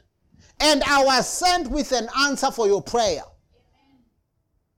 and 0.61 0.83
I 0.85 1.05
was 1.05 1.29
sent 1.29 1.71
with 1.71 1.93
an 1.93 2.09
answer 2.21 2.51
for 2.51 2.67
your 2.67 2.83
prayer. 2.83 3.23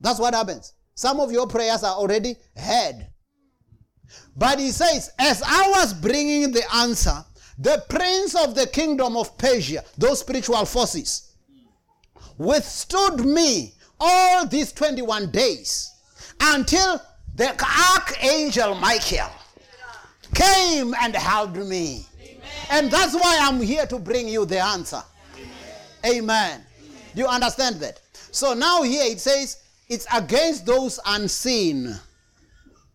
That's 0.01 0.19
what 0.19 0.35
happens. 0.35 0.75
Some 0.95 1.21
of 1.21 1.33
your 1.33 1.47
prayers 1.47 1.83
are 1.83 1.95
already 1.95 2.37
heard. 2.57 3.07
But 4.37 4.59
he 4.59 4.71
says, 4.71 5.11
as 5.19 5.43
I 5.45 5.69
was 5.71 5.95
bringing 5.95 6.53
the 6.53 6.63
answer, 6.75 7.25
the 7.59 7.85
prince 7.89 8.35
of 8.35 8.55
the 8.55 8.67
kingdom 8.67 9.17
of 9.17 9.37
Persia, 9.39 9.85
those 9.97 10.21
spiritual 10.21 10.65
forces, 10.65 11.35
withstood 12.39 13.25
me 13.25 13.75
all 14.01 14.47
these 14.47 14.73
21 14.73 15.31
days 15.31 15.93
until 16.41 17.01
the 17.35 17.51
archangel 17.95 18.75
Michael 18.75 19.31
came 20.35 20.95
and 21.01 21.15
helped 21.15 21.57
me. 21.57 22.07
And 22.71 22.91
that's 22.91 23.15
why 23.15 23.39
I'm 23.41 23.61
here 23.61 23.87
to 23.87 23.99
bring 23.99 24.29
you 24.29 24.45
the 24.45 24.59
answer. 24.59 25.03
Amen. 26.05 26.65
Do 27.15 27.23
you 27.23 27.29
understand 27.29 27.77
that? 27.77 28.01
So 28.31 28.55
now 28.55 28.83
here 28.83 29.05
it 29.05 29.21
says 29.21 29.59
it's 29.89 30.07
against 30.13 30.67
those 30.67 30.99
unseen 31.07 31.95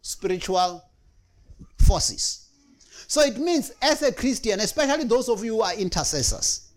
spiritual 0.02 0.84
forces. 1.78 2.48
So 3.08 3.22
it 3.22 3.38
means 3.38 3.72
as 3.82 4.02
a 4.02 4.12
Christian, 4.12 4.60
especially 4.60 5.06
those 5.06 5.30
of 5.30 5.44
you 5.44 5.56
who 5.56 5.62
are 5.62 5.74
intercessors, 5.76 6.72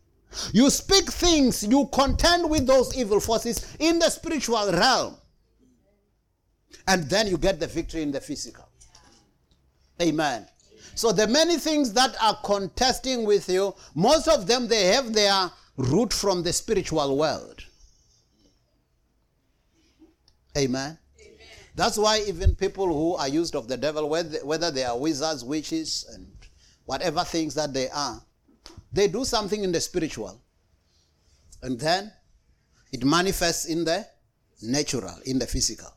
you 0.53 0.71
speak 0.71 1.11
things, 1.11 1.65
you 1.65 1.89
contend 1.93 2.49
with 2.49 2.67
those 2.67 2.97
evil 2.97 3.19
forces 3.19 3.77
in 3.81 3.99
the 3.99 4.09
spiritual 4.11 4.71
realm. 4.73 5.17
And 6.87 7.09
then 7.11 7.27
you 7.27 7.37
get 7.37 7.59
the 7.59 7.67
victory 7.67 8.03
in 8.03 8.13
the 8.13 8.21
physical. 8.21 8.69
Amen. 10.01 10.47
So 10.95 11.13
the 11.13 11.27
many 11.27 11.57
things 11.57 11.93
that 11.95 12.17
are 12.23 12.39
contesting 12.45 13.25
with 13.25 13.49
you, 13.49 13.75
most 13.95 14.29
of 14.29 14.47
them 14.47 14.69
they 14.69 14.87
have 14.87 15.13
their 15.13 15.51
root 15.77 16.13
from 16.13 16.43
the 16.43 16.53
spiritual 16.53 17.17
world. 17.17 17.65
Amen. 20.57 20.99
That's 21.75 21.97
why 21.97 22.23
even 22.27 22.55
people 22.57 22.87
who 22.87 23.15
are 23.15 23.29
used 23.29 23.55
of 23.55 23.69
the 23.69 23.77
devil, 23.77 24.09
whether, 24.09 24.39
whether 24.45 24.71
they 24.71 24.85
are 24.85 24.99
wizards, 24.99 25.45
witches, 25.45 26.05
and 26.13 26.27
whatever 26.85 27.23
things 27.25 27.55
that 27.55 27.73
they 27.73 27.89
are, 27.91 28.21
they 28.93 29.09
do 29.09 29.25
something 29.25 29.63
in 29.63 29.73
the 29.73 29.81
spiritual. 29.81 30.43
And 31.63 31.79
then 31.79 32.13
it 32.93 33.05
manifests 33.05 33.67
in 33.67 33.85
the 33.85 34.07
natural, 34.63 35.15
in 35.25 35.39
the 35.39 35.47
physical. 35.47 35.93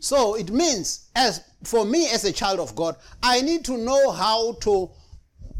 So 0.00 0.34
it 0.34 0.50
means, 0.50 1.10
as 1.14 1.42
for 1.62 1.84
me 1.84 2.10
as 2.10 2.24
a 2.24 2.32
child 2.32 2.58
of 2.58 2.74
God, 2.74 2.96
I 3.22 3.42
need 3.42 3.64
to 3.66 3.76
know 3.76 4.10
how 4.10 4.54
to 4.62 4.90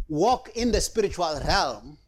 walk 0.09 0.51
in 0.55 0.73
the 0.73 0.81
spiritual 0.81 1.41
realm 1.47 1.99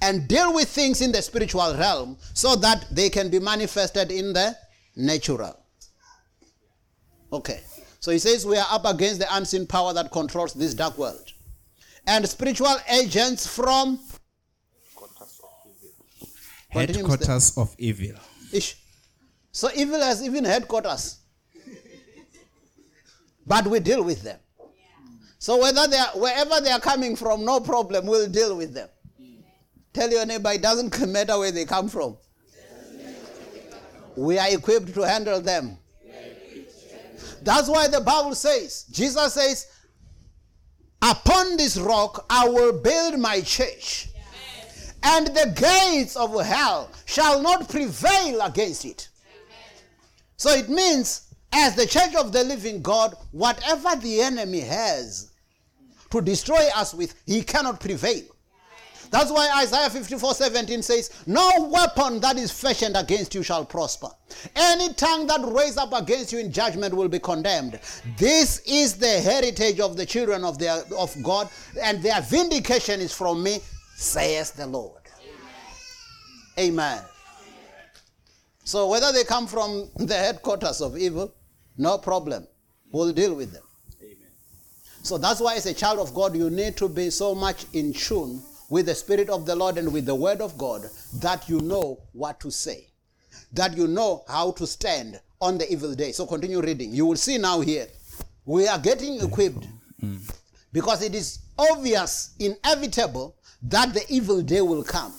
and 0.00 0.28
deal 0.28 0.54
with 0.54 0.68
things 0.68 1.00
in 1.00 1.12
the 1.12 1.22
spiritual 1.22 1.74
realm 1.74 2.16
so 2.34 2.54
that 2.56 2.86
they 2.90 3.10
can 3.10 3.28
be 3.28 3.38
manifested 3.38 4.10
in 4.10 4.32
the 4.32 4.56
natural. 4.96 5.58
Okay. 7.32 7.60
So 8.00 8.12
he 8.12 8.18
says 8.18 8.46
we 8.46 8.56
are 8.56 8.66
up 8.70 8.84
against 8.84 9.20
the 9.20 9.26
unseen 9.36 9.66
power 9.66 9.92
that 9.92 10.10
controls 10.12 10.54
this 10.54 10.74
dark 10.74 10.96
world. 10.96 11.32
And 12.06 12.26
spiritual 12.28 12.76
agents 12.88 13.46
from 13.46 13.98
Continues 16.70 16.96
Headquarters 16.96 17.58
of 17.58 17.74
evil. 17.78 18.20
Ish. 18.52 18.76
So 19.52 19.70
evil 19.74 20.00
has 20.00 20.22
even 20.22 20.44
headquarters. 20.44 21.18
But 23.46 23.66
we 23.66 23.80
deal 23.80 24.04
with 24.04 24.22
them. 24.22 24.38
So 25.38 25.58
whether 25.58 25.86
they 25.86 25.96
are, 25.96 26.10
wherever 26.14 26.60
they 26.60 26.70
are 26.70 26.80
coming 26.80 27.16
from, 27.16 27.44
no 27.44 27.60
problem, 27.60 28.06
we'll 28.06 28.28
deal 28.28 28.56
with 28.56 28.74
them. 28.74 28.88
Tell 29.92 30.10
your 30.10 30.26
neighbor 30.26 30.50
it 30.52 30.62
doesn't 30.62 31.06
matter 31.08 31.38
where 31.38 31.50
they 31.52 31.64
come 31.64 31.88
from. 31.88 32.16
We 34.16 34.38
are 34.38 34.48
equipped 34.50 34.94
to 34.94 35.02
handle 35.02 35.40
them. 35.40 35.78
That's 37.42 37.68
why 37.68 37.88
the 37.88 38.00
Bible 38.00 38.34
says, 38.34 38.84
Jesus 38.90 39.34
says, 39.34 39.66
Upon 41.00 41.56
this 41.56 41.76
rock 41.76 42.26
I 42.28 42.48
will 42.48 42.80
build 42.80 43.18
my 43.20 43.40
church, 43.40 44.08
and 45.02 45.28
the 45.28 45.54
gates 45.56 46.16
of 46.16 46.44
hell 46.44 46.90
shall 47.06 47.40
not 47.40 47.68
prevail 47.68 48.40
against 48.40 48.84
it. 48.84 49.08
So 50.36 50.50
it 50.50 50.68
means, 50.68 51.34
as 51.52 51.76
the 51.76 51.86
church 51.86 52.14
of 52.16 52.32
the 52.32 52.42
living 52.44 52.82
God, 52.82 53.14
whatever 53.30 53.94
the 53.96 54.20
enemy 54.20 54.60
has 54.60 55.30
to 56.10 56.20
destroy 56.20 56.68
us 56.74 56.94
with, 56.94 57.14
he 57.26 57.42
cannot 57.42 57.80
prevail. 57.80 58.24
That's 59.10 59.30
why 59.30 59.48
Isaiah 59.62 59.90
54 59.90 60.34
17 60.34 60.82
says, 60.82 61.10
No 61.26 61.68
weapon 61.70 62.20
that 62.20 62.36
is 62.36 62.50
fashioned 62.50 62.96
against 62.96 63.34
you 63.34 63.42
shall 63.42 63.64
prosper. 63.64 64.08
Any 64.54 64.92
tongue 64.94 65.26
that 65.28 65.40
raise 65.46 65.76
up 65.76 65.92
against 65.92 66.32
you 66.32 66.38
in 66.38 66.52
judgment 66.52 66.94
will 66.94 67.08
be 67.08 67.18
condemned. 67.18 67.80
This 68.18 68.60
is 68.66 68.96
the 68.96 69.20
heritage 69.20 69.80
of 69.80 69.96
the 69.96 70.04
children 70.04 70.44
of, 70.44 70.58
their, 70.58 70.82
of 70.96 71.14
God, 71.22 71.48
and 71.80 72.02
their 72.02 72.20
vindication 72.20 73.00
is 73.00 73.14
from 73.14 73.42
me, 73.42 73.60
says 73.96 74.50
the 74.50 74.66
Lord. 74.66 74.94
Amen. 76.58 77.02
So 78.64 78.88
whether 78.88 79.12
they 79.12 79.24
come 79.24 79.46
from 79.46 79.88
the 79.96 80.14
headquarters 80.14 80.82
of 80.82 80.98
evil, 80.98 81.32
no 81.78 81.96
problem. 81.96 82.46
We'll 82.90 83.12
deal 83.12 83.34
with 83.34 83.52
them. 83.52 83.62
Amen. 84.02 84.16
So 85.02 85.16
that's 85.16 85.40
why, 85.40 85.54
as 85.54 85.66
a 85.66 85.74
child 85.74 86.00
of 86.00 86.12
God, 86.12 86.36
you 86.36 86.50
need 86.50 86.76
to 86.78 86.88
be 86.88 87.10
so 87.10 87.34
much 87.34 87.64
in 87.72 87.92
tune 87.92 88.42
with 88.68 88.86
the 88.86 88.94
Spirit 88.94 89.28
of 89.28 89.46
the 89.46 89.54
Lord 89.54 89.78
and 89.78 89.92
with 89.92 90.06
the 90.06 90.14
Word 90.14 90.40
of 90.40 90.58
God 90.58 90.88
that 91.20 91.48
you 91.48 91.60
know 91.60 92.00
what 92.12 92.40
to 92.40 92.50
say, 92.50 92.88
that 93.52 93.76
you 93.76 93.86
know 93.86 94.24
how 94.28 94.52
to 94.52 94.66
stand 94.66 95.20
on 95.40 95.58
the 95.58 95.70
evil 95.72 95.94
day. 95.94 96.12
So 96.12 96.26
continue 96.26 96.60
reading. 96.60 96.92
You 96.92 97.06
will 97.06 97.16
see 97.16 97.38
now 97.38 97.60
here, 97.60 97.86
we 98.44 98.66
are 98.68 98.78
getting 98.78 99.20
equipped 99.20 99.66
because 100.72 101.02
it 101.02 101.14
is 101.14 101.40
obvious, 101.58 102.34
inevitable, 102.38 103.36
that 103.62 103.92
the 103.94 104.04
evil 104.08 104.42
day 104.42 104.60
will 104.60 104.84
come, 104.84 105.12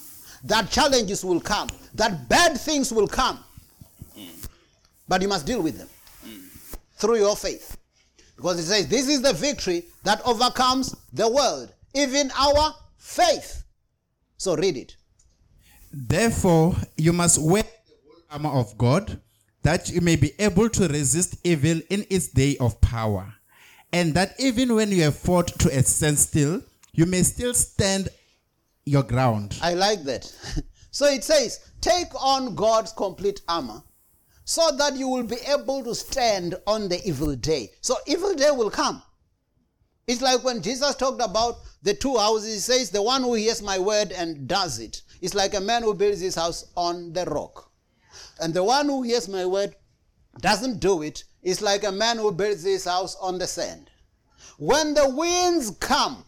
that 0.44 0.70
challenges 0.70 1.26
will 1.26 1.42
come, 1.42 1.70
that 1.96 2.30
bad 2.30 2.58
things 2.60 2.94
will 2.94 3.08
come. 3.08 3.44
But 5.08 5.22
you 5.22 5.28
must 5.28 5.46
deal 5.46 5.62
with 5.62 5.78
them 5.78 5.90
through 6.98 7.18
your 7.18 7.36
faith. 7.36 7.78
Because 8.36 8.60
it 8.60 8.64
says, 8.64 8.88
This 8.88 9.10
is 9.10 9.22
the 9.22 9.34
victory 9.34 9.86
that 10.04 10.22
overcomes 10.26 10.96
the 11.12 11.28
world, 11.28 11.74
even 11.94 12.32
our 12.38 12.74
faith. 13.00 13.64
So 14.38 14.56
read 14.56 14.78
it. 14.78 14.96
Therefore, 15.92 16.76
you 16.98 17.12
must 17.14 17.42
wear 17.42 17.64
the 17.64 17.96
whole 18.06 18.22
armor 18.30 18.60
of 18.60 18.78
God, 18.78 19.20
that 19.64 19.90
you 19.90 20.02
may 20.02 20.16
be 20.16 20.34
able 20.38 20.70
to 20.70 20.88
resist 20.88 21.38
evil 21.44 21.82
in 21.90 22.06
its 22.12 22.28
day 22.28 22.56
of 22.60 22.80
power. 22.82 23.34
and 23.92 24.14
that 24.14 24.36
even 24.40 24.76
when 24.76 24.92
you 24.92 25.02
have 25.04 25.16
fought 25.18 25.48
to 25.60 25.70
a 25.70 25.82
standstill, 25.82 26.62
you 26.94 27.06
may 27.06 27.24
still 27.24 27.54
stand 27.54 28.10
your 28.86 29.04
ground. 29.04 29.58
I 29.62 29.74
like 29.74 30.04
that. 30.04 30.26
so 30.92 31.06
it 31.06 31.24
says, 31.24 31.72
take 31.82 32.14
on 32.22 32.56
God's 32.56 32.92
complete 32.94 33.42
armor 33.48 33.82
so 34.46 34.70
that 34.78 34.96
you 34.96 35.08
will 35.08 35.24
be 35.24 35.38
able 35.48 35.84
to 35.84 35.96
stand 35.96 36.56
on 36.68 36.90
the 36.90 37.00
evil 37.08 37.36
day. 37.36 37.72
So 37.82 37.96
evil 38.08 38.36
day 38.36 38.52
will 38.52 38.70
come. 38.70 39.02
It's 40.10 40.24
like 40.24 40.44
when 40.44 40.64
Jesus 40.64 40.96
talked 40.96 41.22
about 41.22 41.60
the 41.84 41.94
two 41.94 42.18
houses, 42.18 42.52
he 42.52 42.60
says, 42.60 42.90
the 42.90 43.00
one 43.00 43.22
who 43.22 43.36
hears 43.36 43.62
my 43.62 43.78
word 43.78 44.12
and 44.12 44.48
does 44.48 44.80
it. 44.80 45.04
It's 45.22 45.36
like 45.36 45.54
a 45.54 45.62
man 45.62 45.84
who 45.84 45.94
builds 45.94 46.20
his 46.20 46.34
house 46.34 46.66
on 46.76 47.14
the 47.14 47.26
rock. 47.26 47.70
And 48.42 48.52
the 48.52 48.64
one 48.64 48.88
who 48.88 49.04
hears 49.04 49.30
my 49.30 49.46
word 49.46 49.76
doesn't 50.42 50.80
do 50.80 51.04
it 51.04 51.26
is 51.44 51.62
like 51.62 51.84
a 51.84 51.92
man 51.92 52.18
who 52.18 52.32
builds 52.32 52.64
his 52.64 52.86
house 52.86 53.18
on 53.22 53.38
the 53.38 53.46
sand. 53.46 53.92
When 54.58 54.96
the 54.96 55.08
winds 55.08 55.78
come 55.80 56.26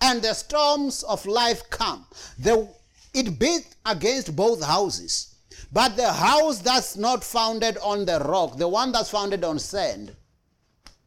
and 0.00 0.20
the 0.20 0.34
storms 0.34 1.04
of 1.04 1.24
life 1.24 1.70
come, 1.70 2.06
the, 2.36 2.68
it 3.14 3.38
beat 3.38 3.76
against 3.86 4.34
both 4.34 4.60
houses. 4.60 5.36
But 5.70 5.96
the 5.96 6.12
house 6.12 6.58
that's 6.58 6.96
not 6.96 7.22
founded 7.22 7.78
on 7.78 8.06
the 8.06 8.18
rock, 8.18 8.56
the 8.56 8.66
one 8.66 8.90
that's 8.90 9.10
founded 9.10 9.44
on 9.44 9.60
sand, 9.60 10.16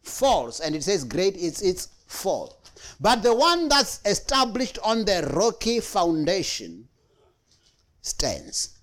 falls. 0.04 0.62
And 0.62 0.74
it 0.74 0.86
says, 0.86 1.04
Great 1.04 1.36
is 1.36 1.62
its 1.62 1.90
fall. 2.14 2.62
But 3.00 3.24
the 3.24 3.34
one 3.34 3.70
that's 3.70 4.00
established 4.06 4.80
on 4.84 5.06
the 5.06 5.30
rocky 5.34 5.80
foundation 5.80 6.88
stands. 8.02 8.80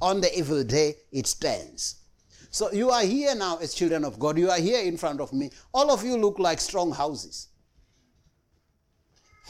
On 0.00 0.20
the 0.20 0.36
evil 0.38 0.64
day, 0.64 0.94
it 1.12 1.26
stands. 1.26 1.96
So 2.50 2.72
you 2.72 2.90
are 2.90 3.02
here 3.02 3.34
now 3.34 3.58
as 3.58 3.74
children 3.74 4.04
of 4.04 4.18
God. 4.18 4.38
You 4.38 4.50
are 4.50 4.58
here 4.58 4.82
in 4.82 4.96
front 4.96 5.20
of 5.20 5.32
me. 5.32 5.50
All 5.72 5.90
of 5.90 6.04
you 6.04 6.16
look 6.16 6.38
like 6.38 6.60
strong 6.60 6.92
houses. 6.92 7.48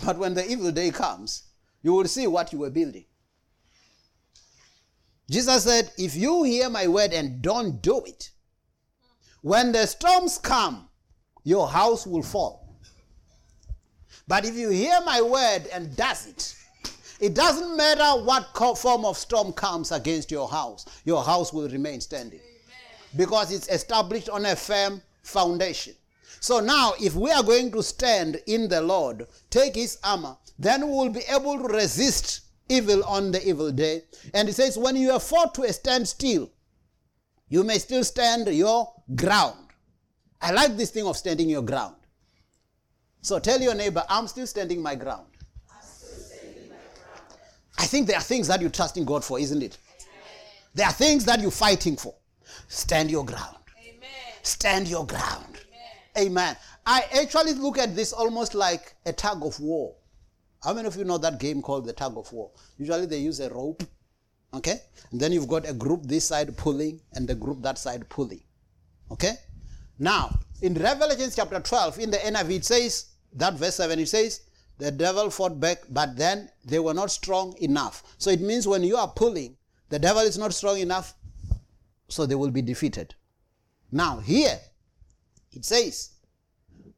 But 0.04 0.18
when 0.18 0.34
the 0.34 0.50
evil 0.50 0.72
day 0.72 0.90
comes, 0.90 1.44
you 1.82 1.92
will 1.92 2.06
see 2.06 2.26
what 2.26 2.52
you 2.52 2.60
were 2.60 2.70
building. 2.70 3.04
Jesus 5.30 5.64
said, 5.64 5.90
If 5.98 6.14
you 6.16 6.44
hear 6.44 6.68
my 6.68 6.86
word 6.86 7.12
and 7.12 7.40
don't 7.42 7.80
do 7.82 8.02
it, 8.04 8.30
when 9.42 9.72
the 9.72 9.86
storms 9.86 10.38
come, 10.38 10.88
your 11.44 11.68
house 11.68 12.06
will 12.06 12.22
fall. 12.22 12.65
But 14.28 14.44
if 14.44 14.54
you 14.56 14.70
hear 14.70 14.98
my 15.04 15.22
word 15.22 15.68
and 15.72 15.94
does 15.96 16.26
it, 16.26 16.56
it 17.20 17.34
doesn't 17.34 17.76
matter 17.76 18.22
what 18.24 18.54
form 18.76 19.04
of 19.04 19.16
storm 19.16 19.52
comes 19.52 19.92
against 19.92 20.30
your 20.30 20.48
house, 20.48 20.84
your 21.04 21.22
house 21.22 21.52
will 21.52 21.68
remain 21.68 22.00
standing. 22.00 22.40
Because 23.16 23.52
it's 23.52 23.68
established 23.68 24.28
on 24.28 24.44
a 24.44 24.56
firm 24.56 25.00
foundation. 25.22 25.94
So 26.40 26.60
now, 26.60 26.92
if 27.00 27.14
we 27.14 27.30
are 27.30 27.42
going 27.42 27.72
to 27.72 27.82
stand 27.82 28.40
in 28.46 28.68
the 28.68 28.80
Lord, 28.80 29.26
take 29.48 29.74
his 29.74 29.98
armor, 30.04 30.36
then 30.58 30.86
we 30.86 30.92
will 30.92 31.08
be 31.08 31.22
able 31.28 31.58
to 31.58 31.74
resist 31.74 32.40
evil 32.68 33.04
on 33.04 33.30
the 33.30 33.48
evil 33.48 33.70
day. 33.70 34.02
And 34.34 34.48
it 34.48 34.54
says, 34.54 34.76
when 34.76 34.96
you 34.96 35.12
are 35.12 35.20
fought 35.20 35.54
to 35.54 35.62
a 35.62 35.72
standstill, 35.72 36.50
you 37.48 37.62
may 37.62 37.78
still 37.78 38.04
stand 38.04 38.48
your 38.48 38.92
ground. 39.14 39.68
I 40.42 40.50
like 40.52 40.76
this 40.76 40.90
thing 40.90 41.06
of 41.06 41.16
standing 41.16 41.48
your 41.48 41.62
ground. 41.62 41.94
So 43.26 43.40
tell 43.40 43.60
your 43.60 43.74
neighbor, 43.74 44.04
I'm 44.08 44.28
still 44.28 44.46
standing 44.46 44.80
my 44.80 44.94
ground. 44.94 45.26
I 47.76 47.84
think 47.84 48.06
there 48.06 48.16
are 48.16 48.22
things 48.22 48.46
that 48.46 48.60
you're 48.60 48.70
trusting 48.70 49.04
God 49.04 49.24
for, 49.24 49.40
isn't 49.40 49.60
it? 49.64 49.78
There 50.74 50.86
are 50.86 50.92
things 50.92 51.24
that 51.24 51.40
you're 51.40 51.50
fighting 51.50 51.96
for. 51.96 52.14
Stand 52.68 53.10
your 53.10 53.24
ground. 53.24 53.56
Stand 54.44 54.86
your 54.86 55.04
ground. 55.04 55.58
Amen. 56.16 56.56
I 56.86 57.02
actually 57.20 57.54
look 57.54 57.78
at 57.78 57.96
this 57.96 58.12
almost 58.12 58.54
like 58.54 58.94
a 59.06 59.12
tug 59.12 59.44
of 59.44 59.58
war. 59.58 59.96
How 60.62 60.72
many 60.72 60.86
of 60.86 60.94
you 60.94 61.02
know 61.02 61.18
that 61.18 61.40
game 61.40 61.62
called 61.62 61.84
the 61.84 61.94
tug 61.94 62.16
of 62.16 62.32
war? 62.32 62.52
Usually 62.78 63.06
they 63.06 63.18
use 63.18 63.40
a 63.40 63.50
rope, 63.50 63.82
okay? 64.54 64.82
And 65.10 65.20
then 65.20 65.32
you've 65.32 65.48
got 65.48 65.68
a 65.68 65.72
group 65.72 66.04
this 66.04 66.28
side 66.28 66.56
pulling 66.56 67.00
and 67.14 67.26
the 67.26 67.34
group 67.34 67.60
that 67.62 67.76
side 67.76 68.08
pulling, 68.08 68.44
okay? 69.10 69.32
Now, 69.98 70.38
in 70.62 70.74
Revelation 70.74 71.28
chapter 71.34 71.58
12, 71.58 71.98
in 71.98 72.10
the 72.12 72.18
NIV, 72.18 72.50
it 72.50 72.64
says, 72.64 73.06
that 73.36 73.54
verse 73.54 73.76
7, 73.76 73.98
it 73.98 74.08
says, 74.08 74.42
the 74.78 74.90
devil 74.90 75.30
fought 75.30 75.58
back, 75.58 75.82
but 75.88 76.16
then 76.16 76.50
they 76.64 76.78
were 76.78 76.94
not 76.94 77.10
strong 77.10 77.56
enough. 77.60 78.02
So 78.18 78.30
it 78.30 78.40
means 78.40 78.66
when 78.66 78.82
you 78.82 78.96
are 78.96 79.08
pulling, 79.08 79.56
the 79.88 79.98
devil 79.98 80.22
is 80.22 80.36
not 80.36 80.52
strong 80.52 80.78
enough, 80.78 81.14
so 82.08 82.26
they 82.26 82.34
will 82.34 82.50
be 82.50 82.62
defeated. 82.62 83.14
Now, 83.90 84.18
here, 84.18 84.58
it 85.52 85.64
says, 85.64 86.10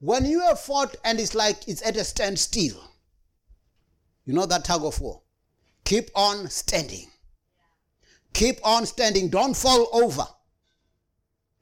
when 0.01 0.25
you 0.25 0.41
have 0.41 0.61
fought 0.61 0.97
and 1.05 1.21
it's 1.21 1.35
like 1.35 1.69
it's 1.69 1.83
at 1.83 1.97
a 1.97 2.05
standstill, 2.05 2.77
you 4.25 4.35
know 4.35 4.47
that 4.47 4.65
tug 4.65 4.85
of 4.85 5.01
war. 5.01 5.23
Keep 5.85 6.11
on 6.15 6.49
standing. 6.49 7.09
Keep 8.35 8.59
on 8.65 8.87
standing. 8.87 9.29
Don't 9.31 9.57
fall 9.57 9.89
over. 9.93 10.27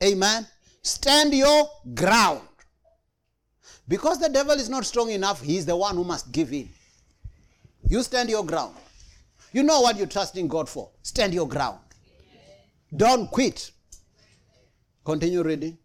Amen. 0.03 0.47
Stand 0.83 1.33
your 1.33 1.69
ground. 1.95 2.47
Because 3.89 4.19
the 4.19 4.29
devil 4.29 4.55
is 4.55 4.69
not 4.69 4.85
strong 4.85 5.11
enough, 5.11 5.43
he 5.43 5.57
is 5.57 5.67
the 5.67 5.77
one 5.77 5.95
who 5.97 6.05
must 6.05 6.33
give 6.33 6.53
in. 6.53 6.69
You 7.89 8.03
stand 8.03 8.29
your 8.29 8.45
ground. 8.45 8.75
You 9.53 9.63
know 9.63 9.81
what 9.81 9.97
you're 9.97 10.07
trusting 10.07 10.49
God 10.49 10.69
for. 10.69 10.91
Stand 11.03 11.33
your 11.33 11.47
ground. 11.47 11.79
Don't 12.95 13.31
quit. 13.31 13.71
Continue 15.05 15.43
reading. 15.43 15.79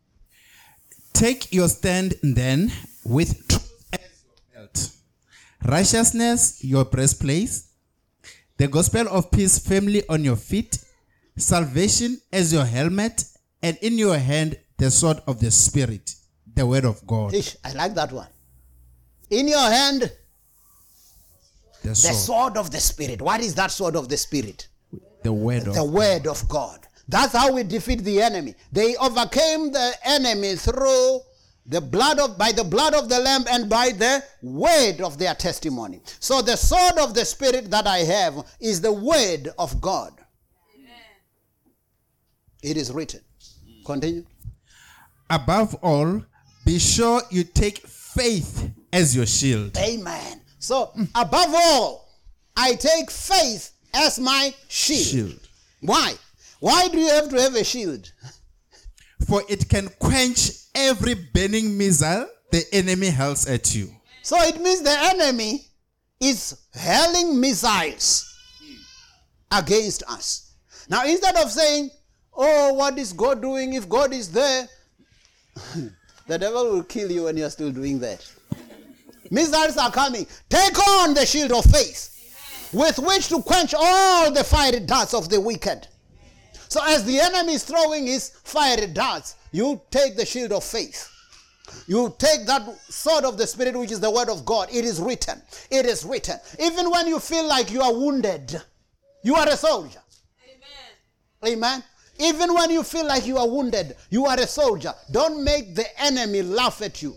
Take 1.14 1.54
your 1.54 1.68
stand 1.68 2.16
then 2.24 2.72
with 3.06 3.48
truth 3.48 3.86
as 3.94 4.24
your 4.24 4.62
belt, 4.64 4.90
righteousness 5.68 6.64
your 6.64 6.86
breastplate, 6.86 7.52
the 8.58 8.68
gospel 8.68 9.08
of 9.10 9.30
peace 9.30 9.60
firmly 9.60 10.04
on 10.08 10.24
your 10.24 10.36
feet, 10.36 10.84
salvation 11.38 12.20
as 12.32 12.54
your 12.54 12.66
helmet, 12.66 13.26
and 13.62 13.78
in 13.82 13.98
your 13.98 14.18
hand 14.18 14.58
the 14.78 14.90
sword 14.90 15.18
of 15.28 15.40
the 15.40 15.52
Spirit, 15.52 16.16
the 16.62 16.68
word 16.68 16.86
of 16.86 17.06
God. 17.08 17.34
Ish, 17.34 17.58
I 17.66 17.74
like 17.74 17.96
that 17.96 18.12
one. 18.12 18.28
In 19.32 19.48
your 19.48 19.68
hand, 19.80 20.02
The 21.82 21.90
the 21.90 21.96
sword, 21.96 22.16
sword 22.16 22.58
of 22.58 22.70
the 22.70 22.80
Spirit. 22.80 23.20
What 23.20 23.42
is 23.42 23.56
that 23.56 23.72
sword 23.72 23.96
of 23.96 24.10
the 24.10 24.18
Spirit? 24.18 24.68
the 25.24 25.34
word 25.34 25.68
of 25.68 25.74
the 25.76 25.84
word 25.84 26.28
of 26.28 26.48
God. 26.48 26.80
That's 27.08 27.34
how 27.34 27.52
we 27.54 27.64
defeat 27.64 28.04
the 28.04 28.22
enemy. 28.22 28.54
They 28.72 28.96
overcame 28.98 29.72
the 29.72 29.94
enemy 30.04 30.56
through 30.56 31.22
the 31.66 31.82
blood 31.82 32.20
of 32.20 32.38
by 32.38 32.52
the 32.52 32.64
blood 32.64 32.94
of 32.94 33.10
the 33.10 33.20
lamb 33.20 33.46
and 33.50 33.68
by 33.68 33.92
the 33.92 34.24
word 34.44 35.02
of 35.02 35.18
their 35.18 35.34
testimony. 35.34 36.02
So 36.20 36.42
the 36.44 36.56
sword 36.56 36.98
of 37.00 37.14
the 37.16 37.26
spirit 37.26 37.72
that 37.72 37.88
I 37.88 38.00
have 38.00 38.34
is 38.60 38.82
the 38.82 38.94
word 38.94 39.50
of 39.58 39.82
God. 39.82 40.14
It 42.62 42.78
is 42.78 42.92
written. 42.92 43.22
Continue. 43.86 44.26
Above 45.30 45.76
all, 45.82 46.22
be 46.66 46.80
sure 46.80 47.22
you 47.30 47.44
take 47.44 47.80
faith 47.80 48.70
as 48.94 49.16
your 49.16 49.26
shield. 49.26 49.78
Amen. 49.78 50.42
So 50.60 50.92
above 51.16 51.54
all, 51.54 52.10
I 52.56 52.76
take 52.76 53.10
faith 53.10 53.72
as 53.94 54.20
my 54.20 54.54
shield. 54.68 55.06
Shield. 55.06 55.50
Why? 55.82 56.14
Why 56.60 56.88
do 56.90 57.00
you 57.00 57.10
have 57.10 57.30
to 57.30 57.42
have 57.42 57.56
a 57.56 57.64
shield? 57.64 58.12
For 59.28 59.44
it 59.50 59.70
can 59.70 59.90
quench 60.00 60.52
every 60.76 61.16
burning 61.16 61.78
missile 61.78 62.28
the 62.52 62.64
enemy 62.72 63.10
hurls 63.10 63.48
at 63.48 63.74
you. 63.74 63.90
So 64.24 64.38
it 64.40 64.62
means 64.62 64.82
the 64.82 64.96
enemy 64.96 65.66
is 66.20 66.60
hurling 66.74 67.40
missiles 67.40 68.28
against 69.52 70.04
us. 70.10 70.54
Now, 70.90 71.06
instead 71.06 71.36
of 71.38 71.50
saying, 71.50 71.90
Oh, 72.34 72.74
what 72.74 72.98
is 72.98 73.14
God 73.14 73.42
doing? 73.42 73.74
If 73.74 73.90
God 73.90 74.14
is 74.14 74.32
there, 74.32 74.68
the 76.32 76.40
devil 76.40 76.72
will 76.72 76.84
kill 76.84 77.12
you 77.12 77.24
when 77.24 77.36
you're 77.36 77.50
still 77.50 77.72
doing 77.72 78.00
that. 78.00 78.26
Missiles 79.30 79.76
are 79.76 79.92
coming. 79.92 80.26
Take 80.50 80.80
on 80.80 81.14
the 81.14 81.26
shield 81.26 81.52
of 81.52 81.66
faith 81.66 82.70
with 82.72 83.00
which 83.00 83.28
to 83.28 83.42
quench 83.42 83.74
all 83.78 84.32
the 84.32 84.44
fiery 84.44 84.80
darts 84.80 85.14
of 85.14 85.30
the 85.30 85.42
wicked. 85.42 85.88
So, 86.70 86.80
as 86.86 87.04
the 87.04 87.20
enemy 87.20 87.56
is 87.56 87.66
throwing 87.66 88.08
his 88.08 88.30
fiery 88.46 88.88
darts, 88.88 89.36
you 89.52 89.82
take 89.92 90.16
the 90.16 90.26
shield 90.26 90.54
of 90.54 90.64
faith. 90.64 91.10
You 91.86 92.16
take 92.18 92.46
that 92.46 92.64
sword 92.88 93.26
of 93.26 93.38
the 93.38 93.46
Spirit, 93.46 93.78
which 93.78 93.92
is 93.92 94.00
the 94.00 94.10
word 94.10 94.30
of 94.30 94.46
God. 94.46 94.70
It 94.72 94.86
is 94.86 95.02
written. 95.02 95.42
It 95.70 95.86
is 95.86 96.06
written. 96.06 96.38
Even 96.60 96.90
when 96.90 97.08
you 97.08 97.20
feel 97.20 97.46
like 97.46 97.72
you 97.72 97.82
are 97.82 97.94
wounded, 97.94 98.62
you 99.22 99.36
are 99.36 99.50
a 99.50 99.58
soldier. 99.58 100.00
Amen. 101.44 101.58
Amen. 101.58 101.84
Even 102.22 102.54
when 102.54 102.70
you 102.70 102.84
feel 102.84 103.08
like 103.08 103.26
you 103.26 103.38
are 103.38 103.48
wounded, 103.48 103.96
you 104.12 104.26
are 104.28 104.40
a 104.40 104.46
soldier. 104.46 104.94
Don't 105.10 105.44
make 105.44 105.74
the 105.76 105.86
enemy 106.02 106.44
laugh 106.44 106.82
at 106.82 107.02
you. 107.02 107.16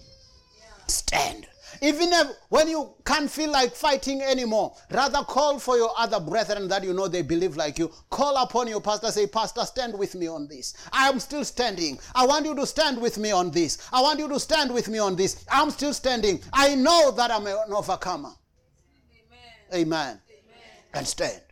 Stand. 0.87 1.47
Even 1.83 2.11
if, 2.13 2.29
when 2.49 2.69
you 2.69 2.95
can't 3.05 3.31
feel 3.31 3.51
like 3.51 3.75
fighting 3.75 4.23
anymore, 4.23 4.75
rather 4.91 5.19
call 5.19 5.59
for 5.59 5.77
your 5.77 5.91
other 5.99 6.21
brethren 6.21 6.69
that 6.69 6.83
you 6.83 6.95
know 6.95 7.09
they 7.09 7.21
believe 7.21 7.57
like 7.57 7.79
you. 7.79 7.91
Call 8.09 8.37
upon 8.43 8.69
your 8.69 8.81
pastor, 8.81 9.11
say, 9.11 9.27
Pastor, 9.27 9.63
stand 9.65 9.99
with 9.99 10.15
me 10.15 10.27
on 10.27 10.49
this. 10.49 10.73
I 10.93 11.09
am 11.09 11.21
still 11.21 11.45
standing. 11.45 11.99
I 12.15 12.27
want 12.27 12.47
you 12.47 12.55
to 12.55 12.67
stand 12.67 13.01
with 13.01 13.19
me 13.19 13.33
on 13.33 13.51
this. 13.51 13.87
I 13.93 14.01
want 14.01 14.19
you 14.19 14.29
to 14.29 14.41
stand 14.41 14.73
with 14.73 14.89
me 14.89 14.99
on 14.99 15.17
this. 15.17 15.45
I'm 15.51 15.71
still 15.71 15.93
standing. 15.93 16.41
I 16.53 16.75
know 16.75 17.11
that 17.11 17.31
I'm 17.31 17.47
an 17.47 17.59
overcomer. 17.71 18.33
Amen. 19.75 19.75
Amen. 19.75 20.21
And 20.95 21.07
stand. 21.07 21.44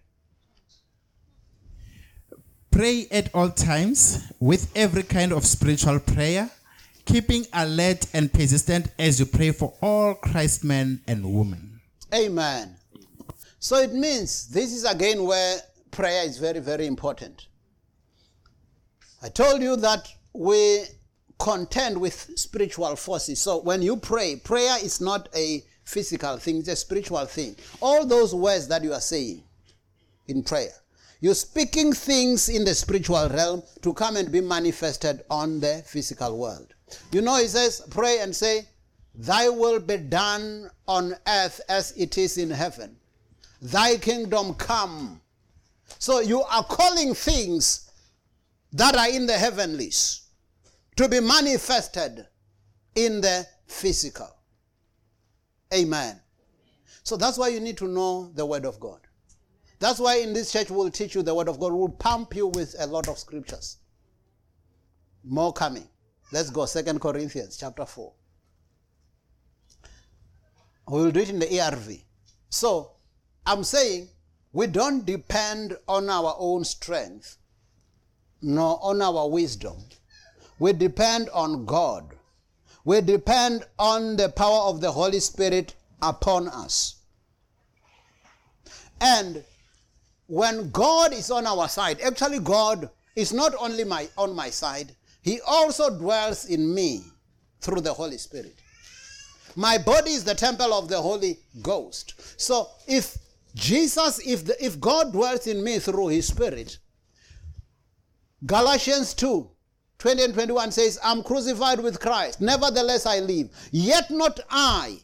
Pray 2.73 3.07
at 3.11 3.29
all 3.35 3.51
times 3.51 4.33
with 4.41 4.73
every 4.75 5.03
kind 5.03 5.31
of 5.31 5.45
spiritual 5.45 6.01
prayer, 6.01 6.51
keeping 7.05 7.47
alert 7.53 8.07
and 8.15 8.33
persistent 8.33 8.89
as 8.99 9.21
you 9.21 9.27
pray 9.27 9.53
for 9.53 9.75
all 9.83 10.15
Christ 10.15 10.65
men 10.65 11.03
and 11.07 11.23
women. 11.35 11.81
Amen. 12.15 12.75
So 13.59 13.77
it 13.77 13.93
means 13.93 14.49
this 14.49 14.73
is 14.73 14.85
again 14.85 15.23
where 15.25 15.59
prayer 15.91 16.25
is 16.25 16.39
very, 16.39 16.61
very 16.61 16.87
important. 16.87 17.47
I 19.23 19.29
told 19.29 19.61
you 19.61 19.77
that 19.77 20.11
we 20.33 20.85
contend 21.39 22.01
with 22.01 22.31
spiritual 22.37 22.97
forces. 22.97 23.39
So 23.39 23.59
when 23.59 23.83
you 23.83 23.99
pray, 23.99 24.37
prayer 24.37 24.79
is 24.83 24.99
not 24.99 25.29
a 25.37 25.63
physical 25.85 26.39
thing, 26.39 26.57
it's 26.57 26.69
a 26.69 26.77
spiritual 26.77 27.27
thing. 27.27 27.55
All 27.83 28.07
those 28.07 28.35
words 28.35 28.67
that 28.69 28.83
you 28.83 28.95
are 28.95 29.01
saying 29.01 29.43
in 30.27 30.43
prayer, 30.43 30.73
you're 31.23 31.37
speaking 31.37 31.93
things 31.93 32.49
in 32.49 32.65
the 32.65 32.75
spiritual 32.75 33.29
realm 33.29 33.63
to 33.81 33.95
come 33.95 34.17
and 34.17 34.33
be 34.33 34.41
manifested 34.41 35.23
on 35.31 35.61
the 35.61 35.81
physical 35.87 36.37
world. 36.37 36.75
You 37.13 37.23
know, 37.23 37.37
he 37.37 37.47
says, 37.47 37.81
pray 37.91 38.19
and 38.19 38.35
say, 38.35 38.67
Thy 39.15 39.49
will 39.49 39.79
be 39.79 39.99
done 39.99 40.69
on 40.89 41.15
earth 41.29 41.61
as 41.69 41.93
it 41.93 42.19
is 42.19 42.39
in 42.39 42.51
heaven. 42.51 42.97
Thy 43.61 43.99
kingdom 43.99 44.55
come. 44.55 45.21
So 46.01 46.19
you 46.19 46.43
are 46.43 46.65
calling 46.65 47.15
things 47.15 47.93
that 48.73 48.97
are 48.97 49.09
in 49.09 49.27
the 49.27 49.39
heavenlies 49.39 50.23
to 50.97 51.09
be 51.09 51.21
manifested 51.21 52.27
in 52.97 53.21
the 53.21 53.47
physical. 53.67 54.35
Amen. 55.73 56.19
So 57.05 57.17
that's 57.17 57.39
why 57.39 57.49
you 57.49 57.61
need 57.61 57.77
to 57.79 57.87
know 57.87 58.33
the 58.35 58.45
Word 58.45 58.65
of 58.65 58.81
God. 58.81 58.99
That's 59.83 59.99
why 59.99 60.19
in 60.19 60.33
this 60.33 60.53
church 60.53 60.71
we'll 60.71 60.93
teach 60.93 61.17
you 61.17 61.23
the 61.25 61.35
Word 61.35 61.49
of 61.49 61.59
God. 61.59 61.73
We'll 61.73 61.89
pump 61.89 62.37
you 62.37 62.47
with 62.47 62.77
a 62.79 62.87
lot 62.87 63.09
of 63.09 63.19
scriptures. 63.19 63.79
More 65.25 65.53
coming. 65.53 65.89
Let's 66.31 66.51
go. 66.51 66.67
Second 66.67 67.01
Corinthians 67.01 67.57
chapter 67.57 67.85
4. 67.85 68.13
We 70.89 71.03
will 71.03 71.11
do 71.11 71.19
it 71.19 71.31
in 71.31 71.41
the 71.41 71.47
ERV. 71.47 72.01
So 72.49 72.93
I'm 73.45 73.65
saying 73.65 74.07
we 74.53 74.69
don't 74.69 75.05
depend 75.05 75.77
on 75.89 76.09
our 76.09 76.37
own 76.39 76.63
strength 76.63 77.39
nor 78.41 78.79
on 78.85 79.03
our 79.03 79.29
wisdom. 79.29 79.79
We 80.61 80.75
depend 80.75 81.29
on 81.31 81.65
God. 81.65 82.15
We 82.85 83.01
depend 83.01 83.65
on 83.81 84.17
the 84.17 84.29
power 84.29 84.61
of 84.69 84.81
the 84.81 84.93
Holy 84.93 85.19
Spirit 85.19 85.75
upon 86.01 86.47
us. 86.47 87.01
And 89.01 89.43
when 90.33 90.71
God 90.71 91.13
is 91.13 91.31
on 91.31 91.47
our 91.47 91.69
side, 91.69 92.01
actually, 92.01 92.39
God 92.39 92.89
is 93.15 93.35
not 93.35 93.53
only 93.61 93.85
my, 93.85 94.09
on 94.17 94.35
my 94.35 94.49
side, 94.49 94.97
He 95.21 95.43
also 95.47 95.99
dwells 95.99 96.47
in 96.47 96.75
me 96.75 97.03
through 97.61 97.83
the 97.83 97.93
Holy 97.93 98.17
Spirit. 98.17 98.55
My 99.57 99.77
body 99.77 100.13
is 100.13 100.25
the 100.25 100.35
temple 100.35 100.73
of 100.73 100.89
the 100.89 101.03
Holy 101.03 101.39
Ghost. 101.61 102.15
So 102.41 102.71
if 102.89 103.19
Jesus, 103.55 104.27
if, 104.27 104.47
the, 104.47 104.65
if 104.65 104.81
God 104.81 105.13
dwells 105.13 105.47
in 105.47 105.63
me 105.63 105.79
through 105.79 106.09
His 106.09 106.29
Spirit, 106.29 106.79
Galatians 108.47 109.13
2 109.13 109.51
20 109.99 110.25
and 110.25 110.33
21 110.33 110.73
says, 110.73 110.99
I'm 111.05 111.23
crucified 111.23 111.81
with 111.81 112.01
Christ. 112.01 112.41
Nevertheless, 112.41 113.05
I 113.05 113.19
live. 113.19 113.51
Yet 113.71 114.11
not 114.11 114.41
I, 114.49 114.97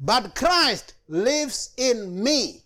but 0.00 0.34
Christ 0.34 0.94
lives 1.06 1.74
in 1.76 2.24
me. 2.24 2.64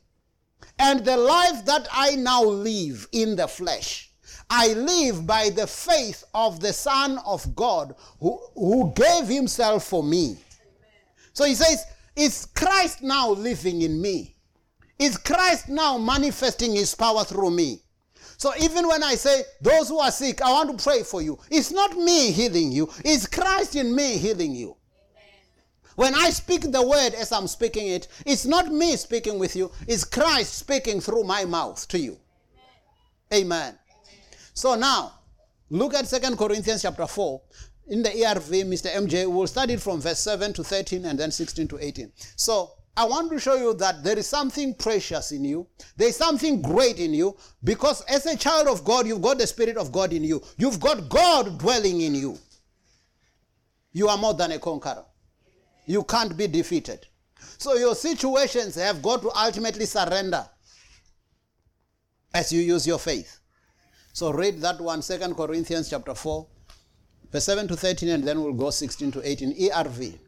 And 0.79 1.05
the 1.05 1.17
life 1.17 1.65
that 1.67 1.89
I 1.93 2.17
now 2.17 2.43
live 2.43 3.09
in 3.13 3.37
the 3.37 3.47
flesh, 3.47 4.11
I 4.51 4.69
live 4.75 5.27
by 5.27 5.51
the 5.51 5.67
faith 5.67 6.25
of 6.35 6.61
the 6.61 6.73
Son 6.73 7.19
of 7.25 7.55
God 7.55 7.95
who, 8.21 8.39
who 8.55 8.93
gave 8.95 9.27
himself 9.27 9.85
for 9.85 10.03
me. 10.03 10.37
So 11.33 11.45
he 11.45 11.55
says, 11.55 11.85
Is 12.15 12.47
Christ 12.55 13.03
now 13.03 13.31
living 13.31 13.83
in 13.83 14.01
me? 14.01 14.37
Is 14.99 15.17
Christ 15.17 15.69
now 15.69 15.99
manifesting 15.99 16.75
his 16.75 16.95
power 16.95 17.25
through 17.25 17.51
me? 17.51 17.81
So 18.37 18.53
even 18.61 18.87
when 18.87 19.03
I 19.03 19.15
say, 19.15 19.43
Those 19.61 19.89
who 19.89 19.99
are 19.99 20.11
sick, 20.11 20.43
I 20.43 20.53
want 20.53 20.77
to 20.77 20.83
pray 20.83 21.03
for 21.03 21.23
you, 21.23 21.39
it's 21.51 21.71
not 21.71 21.97
me 21.97 22.31
healing 22.33 22.73
you, 22.73 22.91
it's 23.05 23.27
Christ 23.27 23.77
in 23.77 23.95
me 23.95 24.19
healing 24.19 24.55
you. 24.55 24.77
When 25.97 26.15
I 26.15 26.31
speak 26.31 26.63
the 26.71 26.87
word 26.87 27.15
as 27.15 27.33
I'm 27.33 27.47
speaking 27.47 27.89
it, 27.89 28.09
it's 28.25 28.47
not 28.47 28.73
me 28.73 28.97
speaking 28.97 29.39
with 29.39 29.55
you, 29.55 29.71
it's 29.87 30.05
Christ 30.05 30.55
speaking 30.55 31.01
through 31.01 31.25
my 31.25 31.45
mouth 31.45 31.87
to 31.89 31.99
you. 31.99 32.19
Amen. 33.33 33.49
Amen. 33.53 33.79
So 34.55 34.75
now, 34.75 35.13
look 35.71 35.95
at 35.95 36.07
Second 36.07 36.37
Corinthians 36.37 36.83
chapter 36.83 37.07
4. 37.07 37.41
In 37.89 38.03
the 38.03 38.11
ERV, 38.11 38.65
Mr. 38.65 38.91
MJ, 38.93 39.31
we'll 39.31 39.47
study 39.47 39.75
it 39.75 39.81
from 39.81 40.01
verse 40.01 40.21
7 40.21 40.53
to 40.55 40.65
13 40.65 41.05
and 41.05 41.19
then 41.19 41.31
16 41.31 41.69
to 41.69 41.79
18. 41.79 42.13
So 42.37 42.71
I 42.97 43.05
want 43.07 43.31
to 43.33 43.41
show 43.41 43.57
you 43.57 43.75
that 43.75 44.05
there 44.05 44.19
is 44.19 44.27
something 44.27 44.75
precious 44.75 45.33
in 45.33 45.45
you. 45.45 45.67
There 45.97 46.09
is 46.09 46.17
something 46.17 46.61
great 46.61 46.99
in 46.99 47.15
you 47.15 47.37
because 47.65 48.03
as 48.03 48.27
a 48.27 48.37
child 48.37 48.69
of 48.69 48.85
God, 48.85 49.07
you've 49.07 49.23
got 49.23 49.39
the 49.39 49.47
Spirit 49.47 49.79
of 49.79 49.91
God 49.91 50.13
in 50.13 50.25
you. 50.25 50.43
You've 50.59 50.79
got 50.79 51.09
God 51.09 51.59
dwelling 51.59 52.03
in 52.03 52.15
you. 52.15 52.39
You 53.93 54.09
are 54.09 54.19
more 54.19 54.35
than 54.35 54.53
a 54.53 54.59
conqueror. 54.59 55.05
You 55.87 56.05
can't 56.05 56.37
be 56.37 56.47
defeated. 56.47 57.07
So 57.59 57.75
your 57.75 57.95
situations 57.95 58.75
have 58.77 59.03
got 59.03 59.23
to 59.23 59.31
ultimately 59.37 59.87
surrender 59.87 60.47
as 62.35 62.53
you 62.53 62.61
use 62.61 62.87
your 62.87 62.99
faith. 62.99 63.39
So 64.13 64.33
read 64.33 64.61
that 64.61 64.81
one, 64.81 65.03
Second 65.03 65.37
Corinthians 65.37 65.89
chapter 65.89 66.15
4, 66.15 66.47
verse 67.31 67.45
7 67.45 67.69
to 67.69 67.77
13, 67.77 68.09
and 68.11 68.25
then 68.25 68.43
we'll 68.43 68.53
go 68.53 68.71
16 68.71 69.13
to 69.13 69.27
18. 69.27 69.71
ERV. 69.71 70.19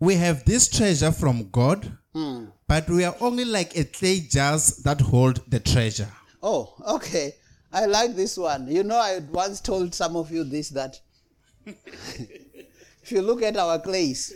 We 0.00 0.16
have 0.16 0.44
this 0.44 0.68
treasure 0.68 1.12
from 1.12 1.50
God, 1.50 1.96
hmm. 2.12 2.46
but 2.66 2.88
we 2.88 3.04
are 3.04 3.14
only 3.20 3.44
like 3.44 3.76
a 3.76 3.84
clay 3.84 4.20
jars 4.20 4.78
that 4.78 5.00
hold 5.00 5.42
the 5.48 5.60
treasure. 5.60 6.08
Oh, 6.42 6.74
okay. 6.88 7.34
I 7.72 7.86
like 7.86 8.16
this 8.16 8.36
one. 8.36 8.68
You 8.68 8.82
know, 8.82 8.98
I 8.98 9.20
once 9.30 9.60
told 9.60 9.94
some 9.94 10.16
of 10.16 10.30
you 10.30 10.44
this 10.44 10.70
that 10.70 11.00
if 11.66 13.10
you 13.10 13.22
look 13.22 13.42
at 13.42 13.56
our 13.56 13.78
clays, 13.78 14.32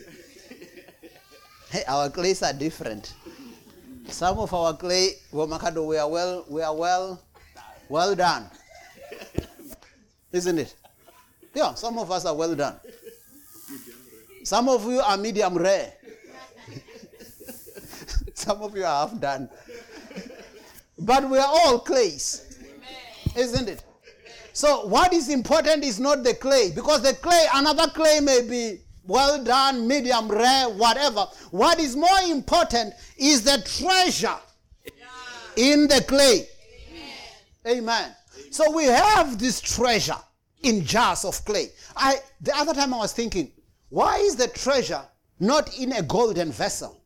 our 1.87 2.09
clays 2.09 2.43
are 2.43 2.53
different. 2.53 3.13
Some 4.07 4.39
of 4.39 4.53
our 4.53 4.73
clay, 4.75 5.13
Womakado, 5.33 5.85
we 5.85 5.97
are 5.97 6.09
well, 6.09 6.45
we 6.49 6.61
are 6.61 6.75
well, 6.75 7.21
well 7.89 8.15
done. 8.15 8.49
Isn't 10.31 10.59
it? 10.59 10.75
Yeah, 11.53 11.73
some 11.73 11.97
of 11.97 12.11
us 12.11 12.25
are 12.25 12.35
well 12.35 12.55
done. 12.55 12.79
Some 14.43 14.69
of 14.69 14.85
you 14.85 14.99
are 14.99 15.17
medium 15.17 15.57
rare. 15.57 15.93
some 18.33 18.61
of 18.61 18.75
you 18.75 18.83
are 18.85 19.07
half 19.07 19.19
done. 19.19 19.49
But 20.99 21.29
we 21.29 21.37
are 21.37 21.47
all 21.47 21.79
clays. 21.79 22.57
Isn't 23.35 23.67
it? 23.67 23.83
So 24.53 24.87
what 24.87 25.13
is 25.13 25.29
important 25.29 25.83
is 25.83 25.99
not 25.99 26.23
the 26.23 26.33
clay, 26.33 26.71
because 26.73 27.03
the 27.03 27.13
clay, 27.13 27.45
another 27.53 27.87
clay 27.91 28.19
may 28.21 28.41
be 28.47 28.79
well 29.07 29.43
done, 29.43 29.87
medium 29.87 30.27
rare, 30.27 30.69
whatever. 30.69 31.27
What 31.51 31.79
is 31.79 31.95
more 31.95 32.19
important 32.27 32.93
is 33.17 33.43
the 33.43 33.61
treasure 33.65 34.37
in 35.55 35.87
the 35.87 36.03
clay. 36.07 36.47
Amen. 37.65 37.79
Amen. 37.79 38.15
So 38.51 38.71
we 38.71 38.85
have 38.85 39.39
this 39.39 39.59
treasure 39.59 40.17
in 40.63 40.83
jars 40.85 41.25
of 41.25 41.43
clay. 41.45 41.69
I 41.95 42.17
the 42.41 42.55
other 42.55 42.73
time 42.73 42.93
I 42.93 42.97
was 42.97 43.13
thinking, 43.13 43.51
why 43.89 44.17
is 44.17 44.35
the 44.35 44.47
treasure 44.47 45.01
not 45.39 45.77
in 45.77 45.93
a 45.93 46.01
golden 46.01 46.51
vessel? 46.51 47.01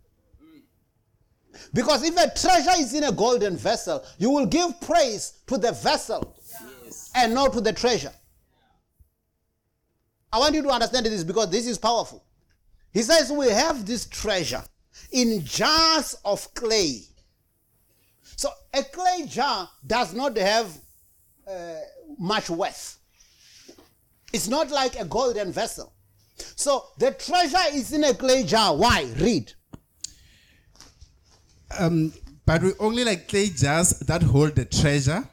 Because 1.74 2.04
if 2.04 2.18
a 2.18 2.30
treasure 2.38 2.82
is 2.82 2.94
in 2.94 3.04
a 3.04 3.12
golden 3.12 3.56
vessel, 3.56 4.04
you 4.18 4.30
will 4.30 4.46
give 4.46 4.80
praise 4.82 5.40
to 5.48 5.58
the 5.58 5.72
vessel 5.72 6.36
yes. 6.84 7.12
and 7.16 7.34
not 7.34 7.54
to 7.54 7.62
the 7.62 7.72
treasure. 7.72 8.12
I 10.34 10.40
want 10.40 10.56
you 10.56 10.62
to 10.64 10.70
understand 10.70 11.06
this 11.06 11.24
because 11.24 11.50
this 11.50 11.68
is 11.68 11.78
powerful. 11.78 12.24
He 12.94 13.02
says, 13.02 13.32
We 13.32 13.50
have 13.50 13.86
this 13.86 14.06
treasure 14.06 14.64
in 15.12 15.44
jars 15.44 16.16
of 16.24 16.54
clay. 16.54 17.02
So 18.36 18.50
a 18.74 18.84
clay 18.84 19.26
jar 19.28 19.70
does 19.86 20.14
not 20.14 20.38
have 20.38 20.68
uh, 21.48 21.76
much 22.18 22.50
worth. 22.50 22.98
It's 24.34 24.48
not 24.48 24.72
like 24.72 25.00
a 25.00 25.06
golden 25.06 25.52
vessel. 25.52 25.94
So 26.56 26.86
the 26.98 27.12
treasure 27.12 27.58
is 27.74 27.94
in 27.94 28.04
a 28.04 28.14
clay 28.14 28.44
jar. 28.44 28.76
Why? 28.76 29.08
Read. 29.18 29.54
Um, 31.78 32.14
but 32.46 32.64
we 32.64 32.72
only 32.80 33.04
like 33.04 33.28
clay 33.28 33.50
jars 33.50 34.00
that 34.00 34.24
hold 34.24 34.56
the 34.56 34.66
treasure. 34.66 35.28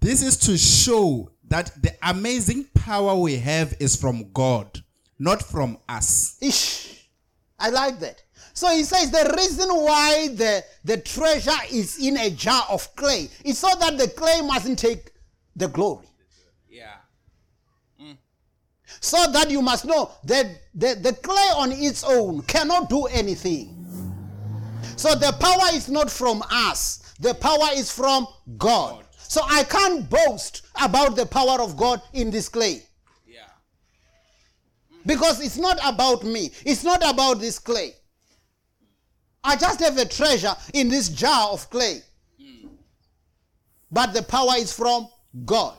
This 0.00 0.22
is 0.22 0.36
to 0.38 0.56
show 0.56 1.30
that 1.48 1.70
the 1.82 1.94
amazing 2.02 2.64
power 2.74 3.14
we 3.14 3.36
have 3.36 3.74
is 3.80 3.96
from 3.96 4.30
God, 4.32 4.82
not 5.18 5.42
from 5.42 5.78
us. 5.88 6.36
Ish. 6.40 7.08
I 7.58 7.70
like 7.70 7.98
that. 8.00 8.22
So 8.52 8.74
he 8.74 8.84
says 8.84 9.10
the 9.10 9.34
reason 9.36 9.68
why 9.68 10.28
the, 10.28 10.64
the 10.84 10.96
treasure 10.98 11.50
is 11.70 11.98
in 11.98 12.16
a 12.16 12.30
jar 12.30 12.64
of 12.70 12.94
clay 12.96 13.28
is 13.44 13.58
so 13.58 13.68
that 13.80 13.98
the 13.98 14.08
clay 14.08 14.40
mustn't 14.42 14.78
take 14.78 15.12
the 15.54 15.68
glory. 15.68 16.06
Yeah. 16.68 16.94
Mm. 18.00 18.16
So 19.00 19.30
that 19.32 19.50
you 19.50 19.60
must 19.62 19.84
know 19.84 20.10
that 20.24 20.46
the, 20.74 20.98
the 21.00 21.12
clay 21.12 21.48
on 21.56 21.72
its 21.72 22.02
own 22.02 22.42
cannot 22.42 22.88
do 22.88 23.04
anything. 23.06 23.72
So 24.96 25.14
the 25.14 25.32
power 25.38 25.74
is 25.74 25.90
not 25.90 26.10
from 26.10 26.42
us, 26.50 27.14
the 27.20 27.34
power 27.34 27.68
is 27.74 27.92
from 27.92 28.26
God. 28.56 29.05
So 29.28 29.42
I 29.48 29.64
can't 29.64 30.08
boast 30.08 30.62
about 30.82 31.16
the 31.16 31.26
power 31.26 31.60
of 31.60 31.76
God 31.76 32.00
in 32.12 32.30
this 32.30 32.48
clay. 32.48 32.82
Yeah. 33.26 33.40
Because 35.04 35.40
it's 35.40 35.58
not 35.58 35.78
about 35.84 36.24
me. 36.24 36.50
It's 36.64 36.84
not 36.84 37.02
about 37.08 37.40
this 37.40 37.58
clay. 37.58 37.94
I 39.42 39.56
just 39.56 39.80
have 39.80 39.96
a 39.98 40.04
treasure 40.04 40.54
in 40.74 40.88
this 40.88 41.08
jar 41.08 41.50
of 41.50 41.68
clay. 41.70 42.02
But 43.90 44.12
the 44.12 44.22
power 44.22 44.56
is 44.56 44.72
from 44.72 45.08
God. 45.44 45.78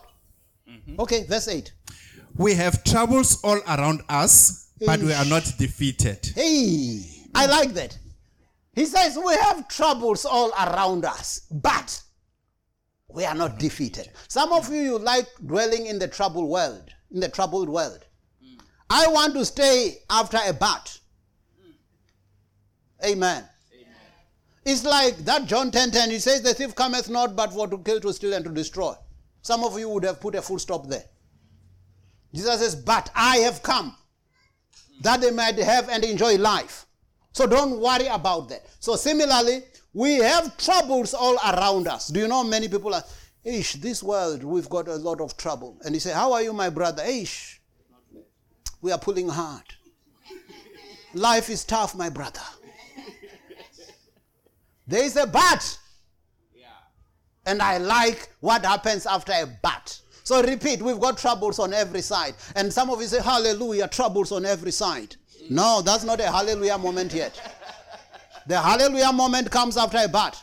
Mm-hmm. 0.69 0.99
Okay, 1.01 1.25
verse 1.25 1.47
8. 1.47 1.73
We 2.37 2.53
have 2.53 2.83
troubles 2.83 3.41
all 3.43 3.59
around 3.67 4.01
us, 4.09 4.71
but 4.85 4.99
we 5.01 5.11
are 5.13 5.25
not 5.25 5.51
defeated. 5.57 6.31
Hey, 6.35 7.03
I 7.35 7.47
like 7.47 7.73
that. 7.73 7.97
He 8.75 8.85
says 8.85 9.17
we 9.17 9.33
have 9.35 9.67
troubles 9.67 10.23
all 10.23 10.51
around 10.51 11.03
us, 11.03 11.41
but 11.51 12.01
we 13.09 13.25
are 13.25 13.35
not 13.35 13.57
defeated. 13.59 14.09
Some 14.27 14.51
of 14.51 14.71
you, 14.71 14.81
you 14.81 14.99
like 14.99 15.27
dwelling 15.45 15.85
in 15.85 15.99
the 15.99 16.07
troubled 16.07 16.49
world, 16.49 16.93
in 17.11 17.19
the 17.19 17.29
troubled 17.29 17.69
world. 17.69 18.05
I 18.89 19.07
want 19.07 19.33
to 19.35 19.45
stay 19.45 19.97
after 20.09 20.39
a 20.45 20.53
but. 20.53 20.99
Amen. 23.05 23.43
It's 24.65 24.83
like 24.83 25.17
that 25.19 25.45
John 25.45 25.71
10 25.71 25.91
10, 25.91 26.09
he 26.09 26.19
says, 26.19 26.41
The 26.41 26.53
thief 26.53 26.75
cometh 26.75 27.09
not 27.09 27.35
but 27.35 27.53
for 27.53 27.67
to 27.67 27.77
kill, 27.77 28.01
to 28.01 28.11
steal, 28.13 28.33
and 28.33 28.43
to 28.43 28.51
destroy. 28.51 28.93
Some 29.41 29.63
of 29.63 29.79
you 29.79 29.87
would 29.89 30.03
have 30.03 30.19
put 30.19 30.35
a 30.35 30.41
full 30.41 30.59
stop 30.59 30.87
there. 30.87 31.05
Jesus 32.33 32.59
says, 32.59 32.75
But 32.75 33.09
I 33.15 33.37
have 33.37 33.63
come 33.63 33.95
that 35.01 35.21
they 35.21 35.31
might 35.31 35.57
have 35.57 35.87
and 35.89 36.03
enjoy 36.03 36.35
life. 36.35 36.85
So 37.31 37.47
don't 37.47 37.79
worry 37.79 38.07
about 38.07 38.49
that. 38.49 38.65
So 38.79 38.95
similarly, 38.95 39.63
we 39.97 40.17
have 40.17 40.55
troubles 40.57 41.15
all 41.15 41.37
around 41.37 41.87
us. 41.87 42.09
Do 42.09 42.19
you 42.19 42.27
know 42.27 42.43
many 42.43 42.67
people 42.67 42.93
are, 42.93 43.03
Ish, 43.43 43.73
this 43.73 44.03
world, 44.03 44.43
we've 44.43 44.69
got 44.69 44.87
a 44.87 44.95
lot 44.95 45.19
of 45.19 45.35
trouble. 45.37 45.75
And 45.83 45.95
you 45.95 45.99
say, 45.99 46.13
How 46.13 46.33
are 46.33 46.43
you, 46.43 46.53
my 46.53 46.69
brother? 46.69 47.03
Ish, 47.03 47.59
we 48.79 48.91
are 48.91 48.99
pulling 48.99 49.27
hard. 49.27 49.63
Life 51.15 51.49
is 51.49 51.65
tough, 51.65 51.95
my 51.95 52.09
brother. 52.09 52.41
There 54.85 55.03
is 55.03 55.17
a 55.17 55.25
but. 55.25 55.79
And 57.47 57.61
I 57.61 57.77
like 57.79 58.29
what 58.39 58.63
happens 58.63 59.05
after 59.05 59.33
a 59.33 59.47
but. 59.63 59.99
So 60.23 60.43
repeat, 60.43 60.81
we've 60.81 60.99
got 60.99 61.17
troubles 61.17 61.57
on 61.57 61.73
every 61.73 62.01
side. 62.01 62.35
And 62.55 62.71
some 62.71 62.91
of 62.91 63.01
you 63.01 63.07
say, 63.07 63.21
Hallelujah, 63.21 63.87
troubles 63.87 64.31
on 64.31 64.45
every 64.45 64.71
side. 64.71 65.15
No, 65.49 65.81
that's 65.81 66.03
not 66.03 66.19
a 66.19 66.29
hallelujah 66.29 66.77
moment 66.77 67.13
yet. 67.13 67.39
The 68.47 68.59
hallelujah 68.59 69.11
moment 69.11 69.51
comes 69.51 69.77
after 69.77 69.97
a 69.97 70.07
but. 70.07 70.41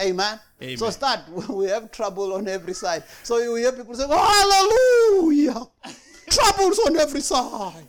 Amen. 0.00 0.14
Mm. 0.24 0.40
Amen. 0.60 0.76
So 0.78 0.90
start. 0.90 1.20
We 1.48 1.66
have 1.66 1.90
trouble 1.90 2.34
on 2.34 2.46
every 2.48 2.74
side. 2.74 3.02
So 3.24 3.38
you 3.38 3.56
hear 3.56 3.72
people 3.72 3.94
say, 3.94 4.04
oh, 4.08 5.20
Hallelujah. 5.20 5.66
Troubles 6.30 6.78
on 6.80 6.96
every 6.96 7.20
side. 7.22 7.86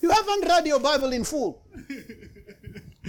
You 0.00 0.10
haven't 0.10 0.46
read 0.46 0.66
your 0.66 0.78
Bible 0.78 1.12
in 1.12 1.24
full. 1.24 1.62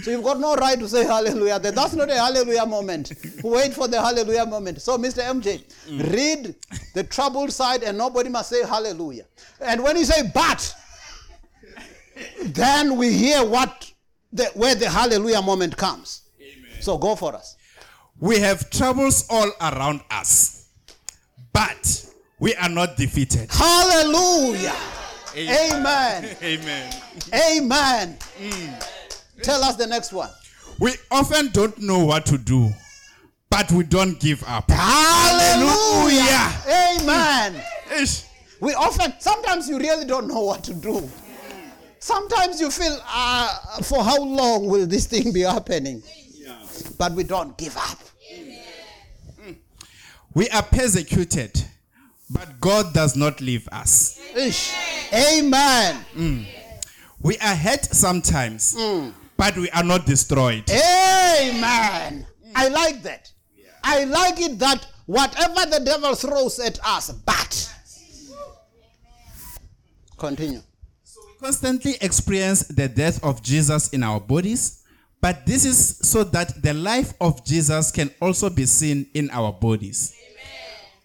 So 0.02 0.10
you've 0.10 0.24
got 0.24 0.40
no 0.40 0.54
right 0.56 0.78
to 0.78 0.88
say 0.88 1.04
hallelujah. 1.04 1.58
That's 1.58 1.94
not 1.94 2.10
a 2.10 2.14
hallelujah 2.14 2.64
moment. 2.64 3.12
Wait 3.44 3.74
for 3.74 3.86
the 3.86 4.00
hallelujah 4.00 4.46
moment. 4.46 4.80
So, 4.80 4.96
Mr. 4.96 5.22
MJ, 5.22 5.62
mm. 5.86 6.12
read 6.12 6.54
the 6.94 7.04
troubled 7.04 7.52
side 7.52 7.82
and 7.82 7.98
nobody 7.98 8.30
must 8.30 8.48
say 8.48 8.66
hallelujah. 8.66 9.26
And 9.60 9.82
when 9.82 9.96
you 9.98 10.04
say 10.06 10.30
but, 10.32 10.74
then 12.44 12.96
we 12.96 13.12
hear 13.12 13.44
what 13.44 13.90
the, 14.32 14.44
where 14.54 14.74
the 14.74 14.88
hallelujah 14.88 15.42
moment 15.42 15.76
comes. 15.76 16.22
So 16.80 16.96
go 16.96 17.14
for 17.16 17.34
us. 17.34 17.56
We 18.18 18.38
have 18.40 18.70
troubles 18.70 19.26
all 19.30 19.50
around 19.60 20.00
us, 20.10 20.68
but 21.52 22.06
we 22.38 22.54
are 22.54 22.68
not 22.68 22.96
defeated. 22.96 23.50
Hallelujah. 23.50 24.74
Amen. 25.36 26.36
Amen. 26.42 26.94
Amen. 27.34 28.18
Mm. 28.40 28.86
Tell 29.42 29.62
us 29.62 29.76
the 29.76 29.86
next 29.86 30.12
one. 30.12 30.30
We 30.78 30.92
often 31.10 31.48
don't 31.48 31.78
know 31.78 32.04
what 32.04 32.26
to 32.26 32.38
do, 32.38 32.72
but 33.50 33.70
we 33.72 33.84
don't 33.84 34.18
give 34.18 34.42
up. 34.46 34.70
Hallelujah. 34.70 36.50
Amen. 37.00 37.62
We 38.60 38.74
often, 38.74 39.14
sometimes 39.18 39.68
you 39.68 39.78
really 39.78 40.04
don't 40.04 40.28
know 40.28 40.40
what 40.40 40.62
to 40.64 40.74
do. 40.74 41.08
Sometimes 42.00 42.58
you 42.60 42.70
feel, 42.70 42.98
uh, 43.06 43.82
for 43.82 44.02
how 44.02 44.22
long 44.22 44.66
will 44.66 44.86
this 44.86 45.06
thing 45.06 45.32
be 45.32 45.42
happening? 45.42 46.02
But 46.96 47.12
we 47.12 47.24
don't 47.24 47.56
give 47.58 47.76
up. 47.76 47.98
Hmm. 49.42 49.52
We 50.34 50.48
are 50.48 50.62
persecuted, 50.62 51.62
but 52.30 52.58
God 52.58 52.94
does 52.94 53.16
not 53.16 53.42
leave 53.42 53.68
us. 53.70 54.18
Ish. 54.34 54.74
Amen. 55.12 55.96
Hmm. 56.14 56.42
We 57.20 57.36
are 57.38 57.54
hurt 57.54 57.84
sometimes, 57.84 58.74
hmm. 58.78 59.10
but 59.36 59.54
we 59.58 59.68
are 59.70 59.84
not 59.84 60.06
destroyed. 60.06 60.70
Amen. 60.70 62.26
I 62.56 62.68
like 62.68 63.02
that. 63.02 63.30
I 63.84 64.04
like 64.04 64.40
it 64.40 64.58
that 64.58 64.86
whatever 65.04 65.66
the 65.70 65.82
devil 65.84 66.14
throws 66.14 66.58
at 66.60 66.78
us, 66.82 67.10
but. 67.10 67.66
Continue. 70.16 70.62
Constantly 71.40 71.94
experience 72.02 72.64
the 72.64 72.86
death 72.86 73.24
of 73.24 73.42
Jesus 73.42 73.88
in 73.94 74.02
our 74.02 74.20
bodies, 74.20 74.82
but 75.22 75.46
this 75.46 75.64
is 75.64 75.96
so 75.98 76.22
that 76.22 76.62
the 76.62 76.74
life 76.74 77.14
of 77.18 77.42
Jesus 77.46 77.90
can 77.90 78.10
also 78.20 78.50
be 78.50 78.66
seen 78.66 79.06
in 79.14 79.30
our 79.30 79.50
bodies. 79.50 80.14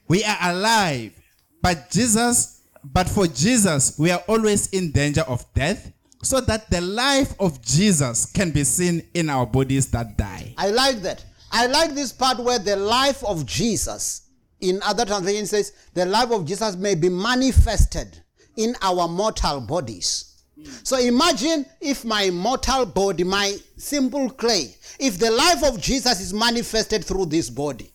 We 0.10 0.26
are 0.26 0.38
alive, 0.42 1.14
but 1.62 1.90
Jesus, 1.90 2.62
but 2.84 3.08
for 3.08 3.28
Jesus, 3.28 3.98
we 3.98 4.12
are 4.12 4.22
always 4.28 4.68
in 4.68 4.92
danger 4.92 5.22
of 5.22 5.46
death, 5.54 5.94
so 6.22 6.42
that 6.42 6.70
the 6.70 6.82
life 6.82 7.34
of 7.40 7.62
Jesus 7.62 8.26
can 8.26 8.52
be 8.52 8.66
seen 8.66 9.08
in 9.14 9.30
our 9.30 9.46
bodies 9.46 9.90
that 9.92 10.18
die. 10.18 10.54
I 10.58 10.70
like 10.70 10.98
that. 10.98 11.24
I 11.50 11.68
like 11.68 11.96
this 11.96 12.12
part 12.12 12.40
where 12.40 12.60
the 12.60 12.76
life 12.76 13.24
of 13.24 13.46
Jesus, 13.46 14.24
in 14.60 14.82
other 14.84 15.06
translations, 15.06 15.52
says 15.52 15.72
the 15.94 16.06
life 16.06 16.32
of 16.32 16.46
Jesus 16.46 16.76
may 16.76 16.96
be 16.96 17.08
manifested 17.08 18.20
in 18.58 18.76
our 18.82 19.08
mortal 19.08 19.62
bodies. 19.62 20.44
So 20.84 20.98
imagine 20.98 21.66
if 21.82 22.06
my 22.06 22.30
mortal 22.30 22.86
body, 22.86 23.24
my 23.24 23.58
simple 23.78 24.30
clay, 24.30 24.76
if 25.00 25.20
the 25.20 25.32
life 25.32 25.64
of 25.64 25.82
Jesus 25.82 26.22
is 26.22 26.34
manifested 26.34 27.04
through 27.04 27.26
this 27.28 27.50
body, 27.50 27.92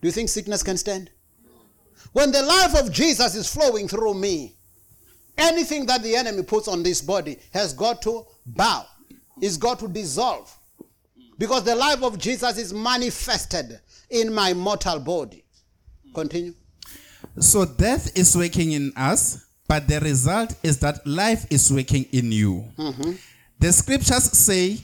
do 0.00 0.08
you 0.08 0.12
think 0.12 0.28
sickness 0.28 0.62
can 0.62 0.76
stand? 0.76 1.10
When 2.12 2.30
the 2.30 2.42
life 2.42 2.76
of 2.76 2.92
Jesus 2.92 3.34
is 3.34 3.52
flowing 3.52 3.88
through 3.88 4.14
me, 4.14 4.56
anything 5.36 5.86
that 5.86 6.02
the 6.02 6.14
enemy 6.16 6.42
puts 6.42 6.68
on 6.68 6.82
this 6.82 7.02
body 7.02 7.38
has 7.52 7.72
got 7.74 8.00
to 8.02 8.24
bow, 8.46 8.86
it's 9.40 9.56
got 9.56 9.78
to 9.80 9.88
dissolve. 9.88 10.56
Because 11.38 11.64
the 11.64 11.74
life 11.74 12.02
of 12.02 12.18
Jesus 12.18 12.56
is 12.56 12.72
manifested 12.72 13.80
in 14.08 14.32
my 14.32 14.54
mortal 14.54 15.00
body. 15.00 15.44
Continue. 16.14 16.54
So 17.38 17.66
death 17.66 18.16
is 18.16 18.34
working 18.34 18.72
in 18.72 18.92
us, 18.96 19.45
but 19.68 19.88
the 19.88 20.00
result 20.00 20.54
is 20.62 20.78
that 20.80 21.06
life 21.06 21.46
is 21.50 21.72
working 21.72 22.04
in 22.12 22.32
you. 22.32 22.64
Mm-hmm. 22.78 23.12
The 23.58 23.72
scriptures 23.72 24.24
say, 24.32 24.78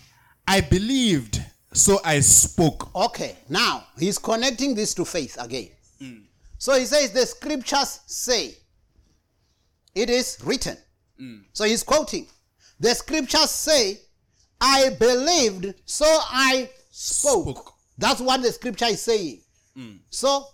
I 0.47 0.61
believed, 0.61 1.43
so 1.73 1.99
I 2.05 2.21
spoke. 2.21 2.95
Okay, 2.95 3.37
now 3.49 3.85
he's 3.99 4.19
connecting 4.19 4.75
this 4.75 4.95
to 4.95 5.05
faith 5.05 5.37
again. 5.41 5.69
Mm. 6.01 6.23
So 6.59 6.79
he 6.79 6.85
says, 6.85 7.13
The 7.13 7.27
scriptures 7.27 8.01
say, 8.07 8.55
it 9.95 10.11
is 10.11 10.39
written. 10.45 10.77
Mm. 11.21 11.45
So 11.53 11.65
he's 11.65 11.83
quoting, 11.83 12.27
The 12.81 12.95
scriptures 12.95 13.51
say, 13.51 13.99
I 14.61 14.91
believed, 14.99 15.75
so 15.85 16.07
I 16.07 16.71
spoke. 16.91 17.59
Spoke. 17.59 17.73
That's 17.99 18.21
what 18.21 18.43
the 18.43 18.53
scripture 18.53 18.87
is 18.87 19.03
saying. 19.03 19.41
Mm. 19.77 19.99
So, 20.11 20.47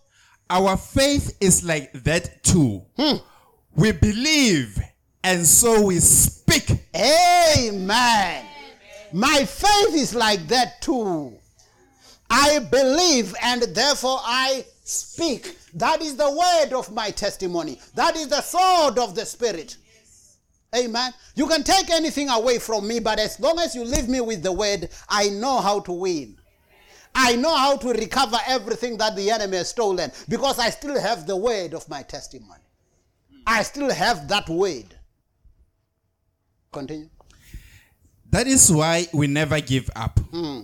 Our 0.51 0.76
faith 0.76 1.37
is 1.41 1.62
like 1.64 1.93
that 2.05 2.43
too. 2.43 2.83
Hmm. 2.97 3.16
We 3.79 3.93
believe, 3.93 4.76
and 5.22 5.47
so 5.47 5.83
we 5.83 6.01
speak. 6.01 6.68
Amen. 6.97 8.45
My 9.12 9.45
faith 9.45 9.95
is 9.95 10.16
like 10.16 10.49
that 10.49 10.83
too. 10.83 11.33
I 12.29 12.59
believe 12.59 13.37
and 13.41 13.62
therefore 13.62 14.18
I 14.24 14.64
speak. 14.83 15.57
That 15.74 16.03
is 16.03 16.16
the 16.16 16.29
word 16.29 16.76
of 16.76 16.93
my 16.93 17.12
testimony. 17.12 17.81
That 17.95 18.16
is 18.16 18.26
the 18.26 18.41
sword 18.41 18.99
of 18.99 19.14
the 19.14 19.24
Spirit. 19.24 19.76
Amen. 20.74 21.12
You 21.37 21.47
can 21.47 21.62
take 21.62 21.89
anything 21.89 22.31
away 22.31 22.59
from 22.59 22.89
me, 22.89 22.99
but 22.99 23.20
as 23.20 23.39
long 23.39 23.61
as 23.61 23.76
you 23.76 23.85
leave 23.85 24.09
me 24.09 24.20
with 24.20 24.43
the 24.43 24.51
word, 24.51 24.89
I 25.09 25.29
know 25.29 25.61
how 25.61 25.79
to 25.81 25.93
win. 25.93 26.37
I 27.14 27.37
know 27.37 27.55
how 27.55 27.76
to 27.76 27.93
recover 27.93 28.39
everything 28.49 28.99
that 28.99 29.14
the 29.14 29.31
enemy 29.31 29.59
has 29.59 29.68
stolen 29.68 30.11
because 30.29 30.59
I 30.59 30.70
still 30.70 31.01
have 31.01 31.29
the 31.29 31.37
word 31.37 31.74
of 31.74 31.89
my 31.89 32.03
testimony. 32.03 32.62
I 33.51 33.63
still 33.63 33.91
have 33.91 34.29
that 34.29 34.47
word. 34.51 34.85
Continue. 36.71 37.09
That 38.31 38.47
is 38.47 38.71
why 38.71 39.07
we 39.15 39.27
never 39.27 39.59
give 39.61 39.89
up. 39.97 40.21
Hmm. 40.31 40.61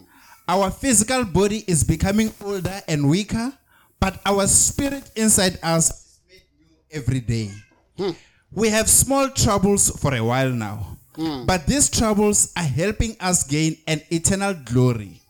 Our 0.47 0.70
physical 0.70 1.24
body 1.24 1.64
is 1.66 1.82
becoming 1.82 2.30
older 2.45 2.82
and 2.87 3.09
weaker, 3.09 3.55
but 3.99 4.20
our 4.26 4.47
spirit 4.47 5.11
inside 5.16 5.59
us 5.62 5.91
is 5.91 6.20
made 6.28 6.43
new 6.59 7.01
every 7.01 7.20
day. 7.20 7.51
Hmm. 7.97 8.11
We 8.53 8.68
have 8.68 8.91
small 8.91 9.30
troubles 9.30 9.89
for 9.99 10.14
a 10.14 10.22
while 10.22 10.51
now, 10.51 10.99
hmm. 11.16 11.47
but 11.47 11.66
these 11.66 11.89
troubles 11.89 12.53
are 12.55 12.62
helping 12.62 13.16
us 13.18 13.45
gain 13.45 13.78
an 13.87 14.03
eternal 14.11 14.53
glory. 14.53 15.22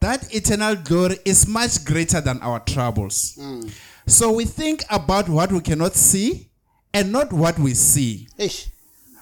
That 0.00 0.34
eternal 0.34 0.74
glory 0.74 1.18
is 1.24 1.46
much 1.46 1.84
greater 1.84 2.20
than 2.20 2.40
our 2.42 2.58
troubles. 2.58 3.38
So 4.08 4.32
we 4.32 4.46
think 4.46 4.82
about 4.90 5.28
what 5.28 5.52
we 5.52 5.60
cannot 5.60 5.94
see 5.94 6.50
and 6.94 7.12
not 7.12 7.32
what 7.32 7.58
we 7.58 7.74
see. 7.74 8.28
Ish. 8.38 8.68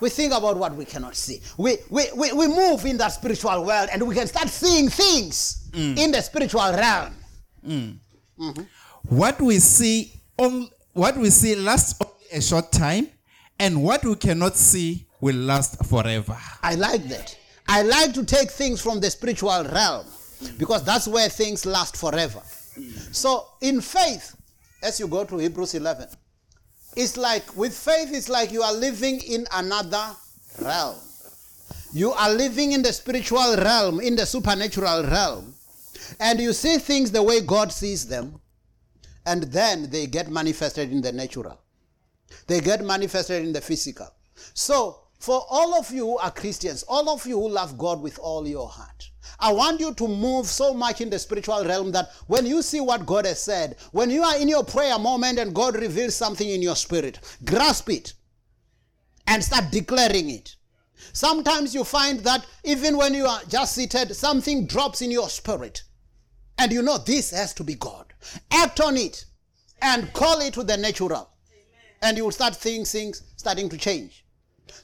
We 0.00 0.08
think 0.08 0.32
about 0.32 0.56
what 0.56 0.74
we 0.74 0.86
cannot 0.86 1.14
see. 1.14 1.40
We, 1.58 1.76
we, 1.90 2.04
we, 2.16 2.32
we 2.32 2.48
move 2.48 2.86
in 2.86 2.96
that 2.98 3.08
spiritual 3.08 3.64
world 3.64 3.90
and 3.92 4.06
we 4.06 4.14
can 4.14 4.26
start 4.26 4.48
seeing 4.48 4.88
things 4.88 5.68
mm. 5.72 5.98
in 5.98 6.10
the 6.10 6.22
spiritual 6.22 6.72
realm. 6.72 7.14
Mm. 7.66 7.98
Mm-hmm. 8.40 8.62
what 9.14 9.38
we 9.38 9.58
see 9.58 10.10
on 10.38 10.70
what 10.94 11.14
we 11.18 11.28
see 11.28 11.54
lasts 11.54 12.00
only 12.02 12.14
a 12.32 12.40
short 12.40 12.72
time 12.72 13.06
and 13.58 13.82
what 13.82 14.02
we 14.02 14.14
cannot 14.14 14.56
see 14.56 15.06
will 15.20 15.36
last 15.36 15.84
forever 15.84 16.34
I 16.62 16.76
like 16.76 17.04
that. 17.08 17.36
I 17.68 17.82
like 17.82 18.14
to 18.14 18.24
take 18.24 18.50
things 18.50 18.80
from 18.80 18.98
the 18.98 19.10
spiritual 19.10 19.62
realm 19.64 20.06
because 20.56 20.82
that's 20.84 21.06
where 21.06 21.28
things 21.28 21.66
last 21.66 21.98
forever. 21.98 22.40
Mm. 22.78 23.14
So, 23.14 23.46
in 23.60 23.80
faith, 23.82 24.34
as 24.82 24.98
you 24.98 25.06
go 25.06 25.24
to 25.24 25.36
Hebrews 25.36 25.74
11, 25.74 26.08
it's 26.96 27.16
like 27.16 27.56
with 27.56 27.76
faith, 27.76 28.12
it's 28.12 28.28
like 28.28 28.52
you 28.52 28.62
are 28.62 28.72
living 28.72 29.20
in 29.20 29.46
another 29.52 30.16
realm. 30.60 30.96
You 31.92 32.12
are 32.12 32.30
living 32.30 32.72
in 32.72 32.82
the 32.82 32.92
spiritual 32.92 33.56
realm, 33.56 34.00
in 34.00 34.16
the 34.16 34.26
supernatural 34.26 35.04
realm, 35.04 35.54
and 36.20 36.38
you 36.40 36.52
see 36.52 36.78
things 36.78 37.10
the 37.10 37.22
way 37.22 37.40
God 37.40 37.72
sees 37.72 38.06
them, 38.06 38.40
and 39.26 39.44
then 39.44 39.90
they 39.90 40.06
get 40.06 40.30
manifested 40.30 40.92
in 40.92 41.00
the 41.00 41.12
natural. 41.12 41.60
They 42.46 42.60
get 42.60 42.84
manifested 42.84 43.44
in 43.44 43.52
the 43.52 43.60
physical. 43.60 44.08
So, 44.54 45.00
for 45.18 45.44
all 45.50 45.74
of 45.74 45.90
you 45.90 46.06
who 46.06 46.18
are 46.18 46.30
Christians, 46.30 46.84
all 46.88 47.10
of 47.10 47.26
you 47.26 47.38
who 47.38 47.48
love 47.48 47.76
God 47.76 48.00
with 48.00 48.18
all 48.18 48.46
your 48.46 48.68
heart, 48.68 49.09
I 49.38 49.52
want 49.52 49.80
you 49.80 49.94
to 49.94 50.08
move 50.08 50.46
so 50.46 50.74
much 50.74 51.00
in 51.00 51.10
the 51.10 51.18
spiritual 51.18 51.64
realm 51.64 51.92
that 51.92 52.10
when 52.26 52.46
you 52.46 52.62
see 52.62 52.80
what 52.80 53.06
God 53.06 53.26
has 53.26 53.42
said, 53.42 53.76
when 53.92 54.10
you 54.10 54.22
are 54.22 54.36
in 54.36 54.48
your 54.48 54.64
prayer 54.64 54.98
moment 54.98 55.38
and 55.38 55.54
God 55.54 55.76
reveals 55.76 56.14
something 56.14 56.48
in 56.48 56.62
your 56.62 56.76
spirit, 56.76 57.18
grasp 57.44 57.88
it 57.90 58.14
and 59.26 59.42
start 59.42 59.70
declaring 59.70 60.30
it. 60.30 60.56
Sometimes 61.12 61.74
you 61.74 61.84
find 61.84 62.20
that 62.20 62.46
even 62.64 62.96
when 62.96 63.14
you 63.14 63.26
are 63.26 63.40
just 63.48 63.74
seated, 63.74 64.14
something 64.14 64.66
drops 64.66 65.02
in 65.02 65.10
your 65.10 65.28
spirit. 65.28 65.82
And 66.58 66.70
you 66.72 66.82
know 66.82 66.98
this 66.98 67.30
has 67.30 67.54
to 67.54 67.64
be 67.64 67.74
God. 67.74 68.12
Act 68.50 68.80
on 68.80 68.96
it 68.96 69.24
and 69.80 70.12
call 70.12 70.40
it 70.40 70.54
to 70.54 70.62
the 70.62 70.76
natural. 70.76 71.30
And 72.02 72.16
you 72.16 72.24
will 72.24 72.32
start 72.32 72.54
seeing 72.54 72.84
things 72.84 73.22
starting 73.36 73.68
to 73.70 73.78
change. 73.78 74.24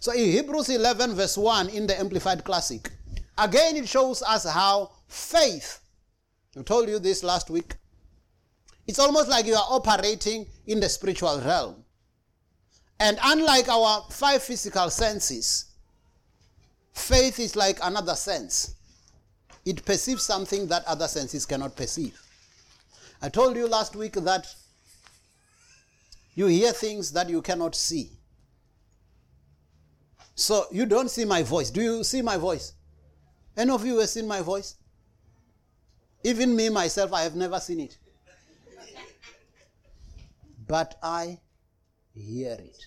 So 0.01 0.13
in 0.13 0.31
Hebrews 0.31 0.69
11, 0.71 1.15
verse 1.15 1.37
1 1.37 1.69
in 1.69 1.87
the 1.87 1.99
Amplified 1.99 2.45
Classic, 2.45 2.91
again 3.39 3.77
it 3.77 3.89
shows 3.89 4.23
us 4.23 4.45
how 4.45 4.93
faith, 5.09 5.81
I 6.59 6.63
told 6.63 6.89
you 6.89 6.99
this 6.99 7.23
last 7.23 7.51
week, 7.51 7.75
it's 8.87 8.99
almost 8.99 9.29
like 9.29 9.47
you 9.47 9.55
are 9.55 9.67
operating 9.69 10.47
in 10.67 10.81
the 10.81 10.89
spiritual 10.89 11.41
realm. 11.41 11.85
And 12.99 13.19
unlike 13.23 13.69
our 13.69 14.07
five 14.11 14.43
physical 14.43 14.91
senses, 14.91 15.67
faith 16.95 17.39
is 17.39 17.57
like 17.57 17.79
another 17.83 18.15
sense. 18.15 18.75
It 19.65 19.85
perceives 19.85 20.23
something 20.23 20.69
that 20.69 20.85
other 20.87 21.09
senses 21.09 21.45
cannot 21.45 21.77
perceive. 21.77 22.19
I 23.21 23.29
told 23.29 23.57
you 23.57 23.67
last 23.67 23.97
week 23.97 24.13
that 24.15 24.47
you 26.35 26.47
hear 26.47 26.73
things 26.73 27.13
that 27.13 27.29
you 27.29 27.43
cannot 27.43 27.75
see. 27.75 28.11
So 30.35 30.67
you 30.71 30.87
don't 30.87 31.11
see 31.11 31.25
my 31.25 31.43
voice. 31.43 31.71
Do 31.71 31.83
you 31.83 32.05
see 32.05 32.23
my 32.23 32.37
voice? 32.37 32.75
Any 33.57 33.71
of 33.71 33.87
you 33.87 33.99
have 33.99 34.09
seen 34.09 34.27
my 34.27 34.43
voice? 34.43 34.77
Even 36.25 36.55
me 36.55 36.69
myself, 36.69 37.13
I 37.13 37.23
have 37.23 37.37
never 37.37 37.61
seen 37.61 37.81
it. 37.81 37.97
But 40.67 40.99
I 41.03 41.39
hear 42.15 42.55
it. 42.59 42.87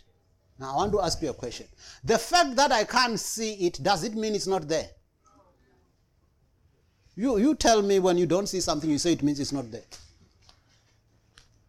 Now 0.60 0.74
I 0.74 0.76
want 0.76 0.92
to 0.92 1.02
ask 1.02 1.22
you 1.22 1.30
a 1.30 1.34
question. 1.34 1.68
The 2.04 2.18
fact 2.18 2.56
that 2.58 2.72
I 2.72 2.84
can't 2.84 3.20
see 3.20 3.54
it, 3.66 3.82
does 3.82 4.04
it 4.04 4.14
mean 4.14 4.36
it's 4.36 4.48
not 4.48 4.68
there? 4.68 4.90
You, 7.16 7.38
you 7.38 7.56
tell 7.56 7.82
me 7.82 8.00
when 8.00 8.18
you 8.18 8.26
don't 8.26 8.48
see 8.48 8.60
something, 8.60 8.90
you 8.90 8.98
say 8.98 9.14
it 9.14 9.24
means 9.24 9.40
it's 9.40 9.52
not 9.52 9.72
there. 9.72 9.84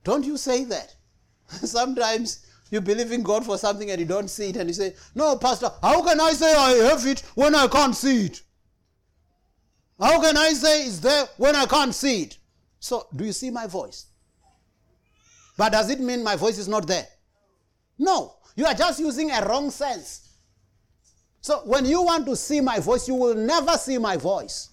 Don't 0.04 0.24
you 0.24 0.36
say 0.36 0.64
that? 0.64 0.94
Sometimes 1.48 2.46
you 2.70 2.80
believe 2.80 3.12
in 3.12 3.22
God 3.22 3.44
for 3.44 3.58
something 3.58 3.90
and 3.90 4.00
you 4.00 4.06
don't 4.06 4.28
see 4.28 4.50
it, 4.50 4.56
and 4.56 4.68
you 4.68 4.74
say, 4.74 4.94
No, 5.14 5.36
Pastor, 5.36 5.70
how 5.82 6.02
can 6.02 6.20
I 6.20 6.32
say 6.32 6.54
I 6.54 6.70
have 6.88 7.06
it 7.06 7.20
when 7.34 7.54
I 7.54 7.66
can't 7.68 7.94
see 7.94 8.26
it? 8.26 8.42
How 10.00 10.20
can 10.20 10.36
I 10.36 10.52
say 10.54 10.86
it's 10.86 10.98
there 10.98 11.26
when 11.36 11.54
I 11.54 11.66
can't 11.66 11.94
see 11.94 12.22
it? 12.22 12.38
So, 12.78 13.06
do 13.14 13.24
you 13.24 13.32
see 13.32 13.50
my 13.50 13.66
voice? 13.66 14.06
But 15.58 15.72
does 15.72 15.90
it 15.90 16.00
mean 16.00 16.24
my 16.24 16.36
voice 16.36 16.56
is 16.56 16.68
not 16.68 16.86
there? 16.86 17.06
No, 17.98 18.36
you 18.56 18.64
are 18.64 18.72
just 18.72 18.98
using 18.98 19.30
a 19.30 19.44
wrong 19.46 19.70
sense. 19.70 20.30
So, 21.42 21.60
when 21.66 21.84
you 21.84 22.02
want 22.02 22.24
to 22.26 22.36
see 22.36 22.62
my 22.62 22.80
voice, 22.80 23.06
you 23.06 23.14
will 23.14 23.34
never 23.34 23.72
see 23.72 23.98
my 23.98 24.16
voice. 24.16 24.70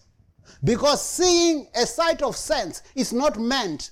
Because 0.63 1.05
seeing 1.05 1.67
a 1.75 1.85
sight 1.85 2.21
of 2.21 2.37
sense 2.37 2.81
is 2.95 3.11
not 3.11 3.37
meant, 3.37 3.91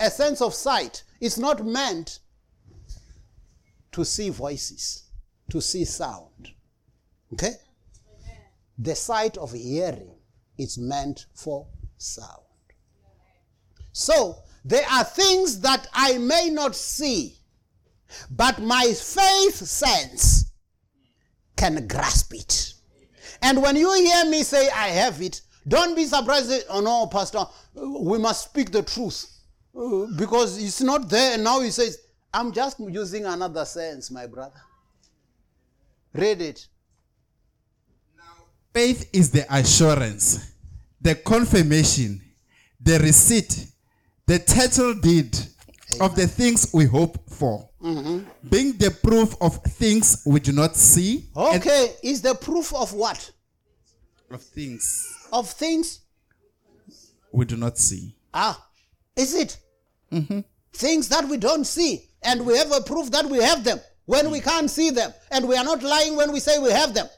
a 0.00 0.10
sense 0.10 0.40
of 0.40 0.52
sight 0.52 1.04
is 1.20 1.38
not 1.38 1.64
meant 1.64 2.18
to 3.92 4.04
see 4.04 4.30
voices, 4.30 5.04
to 5.50 5.60
see 5.60 5.84
sound. 5.84 6.50
Okay? 7.32 7.52
The 8.78 8.94
sight 8.94 9.36
of 9.36 9.52
hearing 9.52 10.14
is 10.56 10.78
meant 10.78 11.26
for 11.34 11.66
sound. 11.96 12.42
So, 13.92 14.36
there 14.64 14.86
are 14.90 15.04
things 15.04 15.60
that 15.60 15.88
I 15.92 16.18
may 16.18 16.50
not 16.50 16.76
see, 16.76 17.38
but 18.30 18.60
my 18.60 18.92
faith 18.92 19.56
sense 19.56 20.52
can 21.56 21.86
grasp 21.88 22.32
it. 22.34 22.74
And 23.42 23.62
when 23.62 23.76
you 23.76 23.92
hear 23.94 24.24
me 24.26 24.42
say, 24.42 24.68
I 24.70 24.88
have 24.88 25.20
it, 25.22 25.40
don't 25.66 25.94
be 25.94 26.04
surprised. 26.04 26.64
Oh 26.70 26.80
no, 26.80 27.06
Pastor, 27.06 27.44
we 27.74 28.18
must 28.18 28.44
speak 28.50 28.70
the 28.70 28.82
truth. 28.82 29.34
Uh, 29.76 30.06
because 30.16 30.62
it's 30.62 30.80
not 30.80 31.08
there. 31.08 31.34
And 31.34 31.44
now 31.44 31.60
he 31.60 31.70
says, 31.70 31.98
I'm 32.32 32.52
just 32.52 32.80
using 32.80 33.26
another 33.26 33.64
sense, 33.64 34.10
my 34.10 34.26
brother. 34.26 34.60
Read 36.14 36.40
it. 36.42 36.66
Faith 38.78 39.10
is 39.12 39.30
the 39.32 39.44
assurance 39.52 40.52
the 41.00 41.12
confirmation 41.16 42.20
the 42.80 42.96
receipt 43.00 43.66
the 44.26 44.38
title 44.38 44.94
deed 44.94 45.36
of 46.00 46.14
the 46.14 46.28
things 46.28 46.70
we 46.72 46.84
hope 46.84 47.18
for 47.28 47.68
being 48.48 48.70
the 48.84 48.96
proof 49.02 49.34
of 49.40 49.56
things 49.80 50.22
we 50.24 50.38
do 50.38 50.52
not 50.52 50.76
see 50.76 51.24
Okay, 51.36 51.92
is 52.04 52.22
the 52.22 52.34
proof 52.36 52.72
of 52.72 52.92
what? 52.92 53.20
of 54.30 54.40
things 54.42 54.82
Of 55.32 55.50
things? 55.50 55.86
we 57.32 57.44
do 57.46 57.56
not 57.56 57.78
see 57.78 58.14
Ah, 58.32 58.54
is 59.16 59.34
it? 59.34 59.58
Things 60.72 61.08
that 61.08 61.24
we 61.28 61.36
don't 61.36 61.64
see, 61.64 62.04
and 62.22 62.46
we 62.46 62.56
have 62.56 62.70
a 62.70 62.80
proof 62.82 63.10
that 63.10 63.26
we 63.26 63.38
have 63.42 63.64
them 63.64 63.80
when 64.04 64.30
we 64.30 64.38
can't 64.40 64.70
see 64.70 64.90
them, 64.90 65.12
and 65.32 65.48
we 65.48 65.56
are 65.56 65.64
not 65.64 65.82
lying 65.82 66.14
when 66.14 66.30
we 66.32 66.38
say 66.38 66.58
we 66.60 66.70
have 66.70 66.94
them. 66.94 67.08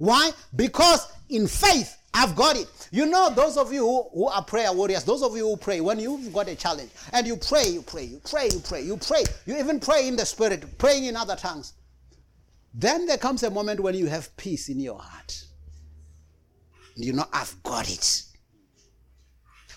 Why? 0.00 0.30
Because 0.56 1.12
in 1.28 1.46
faith 1.46 1.94
I've 2.14 2.34
got 2.34 2.56
it. 2.56 2.66
You 2.90 3.04
know, 3.04 3.28
those 3.28 3.58
of 3.58 3.70
you 3.70 4.08
who, 4.14 4.26
are 4.28 4.42
prayer 4.42 4.72
warriors, 4.72 5.04
those 5.04 5.22
of 5.22 5.36
you 5.36 5.46
who 5.46 5.58
pray, 5.58 5.82
when 5.82 6.00
you've 6.00 6.32
got 6.32 6.48
a 6.48 6.56
challenge 6.56 6.90
and 7.12 7.26
you 7.26 7.36
pray, 7.36 7.68
you 7.68 7.82
pray, 7.82 8.04
you 8.04 8.18
pray, 8.24 8.48
you 8.48 8.60
pray, 8.60 8.82
you 8.82 8.96
pray, 8.96 9.22
you 9.44 9.58
even 9.58 9.78
pray 9.78 10.08
in 10.08 10.16
the 10.16 10.24
spirit, 10.24 10.78
praying 10.78 11.04
in 11.04 11.16
other 11.16 11.36
tongues. 11.36 11.74
Then 12.72 13.04
there 13.04 13.18
comes 13.18 13.42
a 13.42 13.50
moment 13.50 13.80
when 13.80 13.94
you 13.94 14.06
have 14.06 14.34
peace 14.38 14.70
in 14.70 14.80
your 14.80 14.98
heart. 14.98 15.44
You 16.96 17.12
know, 17.12 17.26
I've 17.30 17.62
got 17.62 17.90
it. 17.90 18.22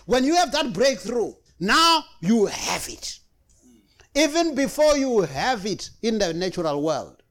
When 0.06 0.24
you 0.24 0.36
have 0.36 0.52
that 0.52 0.72
breakthrough, 0.72 1.34
now 1.60 2.02
you 2.20 2.46
have 2.46 2.88
it. 2.88 3.18
Even 4.14 4.54
before 4.54 4.96
you 4.96 5.20
have 5.20 5.66
it 5.66 5.90
in 6.00 6.18
the 6.18 6.32
natural 6.32 6.82
world. 6.82 7.22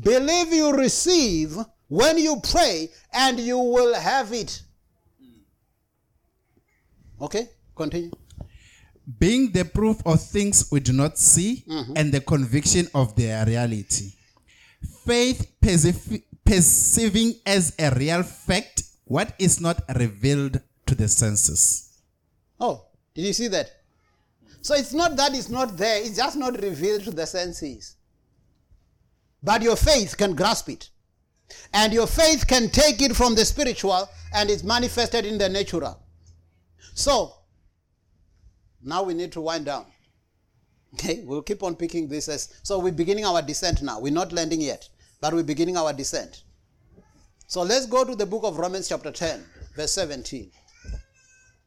Believe 0.00 0.54
you 0.54 0.72
receive 0.72 1.58
when 1.88 2.18
you 2.18 2.40
pray 2.50 2.90
and 3.12 3.38
you 3.38 3.58
will 3.58 3.94
have 3.94 4.32
it. 4.32 4.62
Okay, 7.20 7.48
continue. 7.76 8.10
being 9.18 9.52
the 9.52 9.64
proof 9.64 10.00
of 10.06 10.20
things 10.20 10.68
we 10.70 10.80
do 10.80 10.92
not 10.92 11.18
see 11.18 11.62
mm-hmm. 11.68 11.92
and 11.96 12.12
the 12.12 12.20
conviction 12.20 12.88
of 12.94 13.14
their 13.16 13.44
reality. 13.46 14.12
Faith 15.04 15.52
perceiv- 15.60 16.22
perceiving 16.44 17.34
as 17.46 17.74
a 17.78 17.90
real 17.94 18.22
fact 18.22 18.82
what 19.04 19.34
is 19.38 19.60
not 19.60 19.82
revealed 19.96 20.60
to 20.86 20.94
the 20.94 21.08
senses. 21.08 22.00
Oh, 22.58 22.86
did 23.14 23.26
you 23.26 23.32
see 23.32 23.48
that? 23.48 23.70
So 24.62 24.74
it's 24.74 24.94
not 24.94 25.16
that 25.16 25.34
it's 25.34 25.50
not 25.50 25.76
there, 25.76 26.00
it's 26.00 26.16
just 26.16 26.36
not 26.36 26.60
revealed 26.60 27.04
to 27.04 27.10
the 27.10 27.26
senses. 27.26 27.96
But 29.42 29.60
your 29.60 29.76
faith 29.76 30.16
can 30.16 30.34
grasp 30.34 30.70
it. 30.70 30.88
And 31.72 31.92
your 31.92 32.06
faith 32.06 32.46
can 32.46 32.70
take 32.70 33.02
it 33.02 33.14
from 33.14 33.34
the 33.34 33.44
spiritual 33.44 34.08
and 34.34 34.50
it's 34.50 34.62
manifested 34.64 35.24
in 35.24 35.38
the 35.38 35.48
natural. 35.48 36.00
So, 36.94 37.34
now 38.82 39.02
we 39.02 39.14
need 39.14 39.32
to 39.32 39.40
wind 39.40 39.66
down. 39.66 39.86
Okay, 40.94 41.24
we'll 41.24 41.42
keep 41.42 41.64
on 41.64 41.74
picking 41.74 42.06
this 42.06 42.28
as. 42.28 42.54
So, 42.62 42.78
we're 42.78 42.92
beginning 42.92 43.24
our 43.24 43.42
descent 43.42 43.82
now. 43.82 43.98
We're 43.98 44.12
not 44.12 44.32
landing 44.32 44.60
yet, 44.60 44.88
but 45.20 45.34
we're 45.34 45.42
beginning 45.42 45.76
our 45.76 45.92
descent. 45.92 46.44
So, 47.48 47.62
let's 47.62 47.86
go 47.86 48.04
to 48.04 48.14
the 48.14 48.24
book 48.24 48.44
of 48.44 48.58
Romans, 48.58 48.88
chapter 48.88 49.10
10, 49.10 49.44
verse 49.74 49.90
17. 49.90 50.52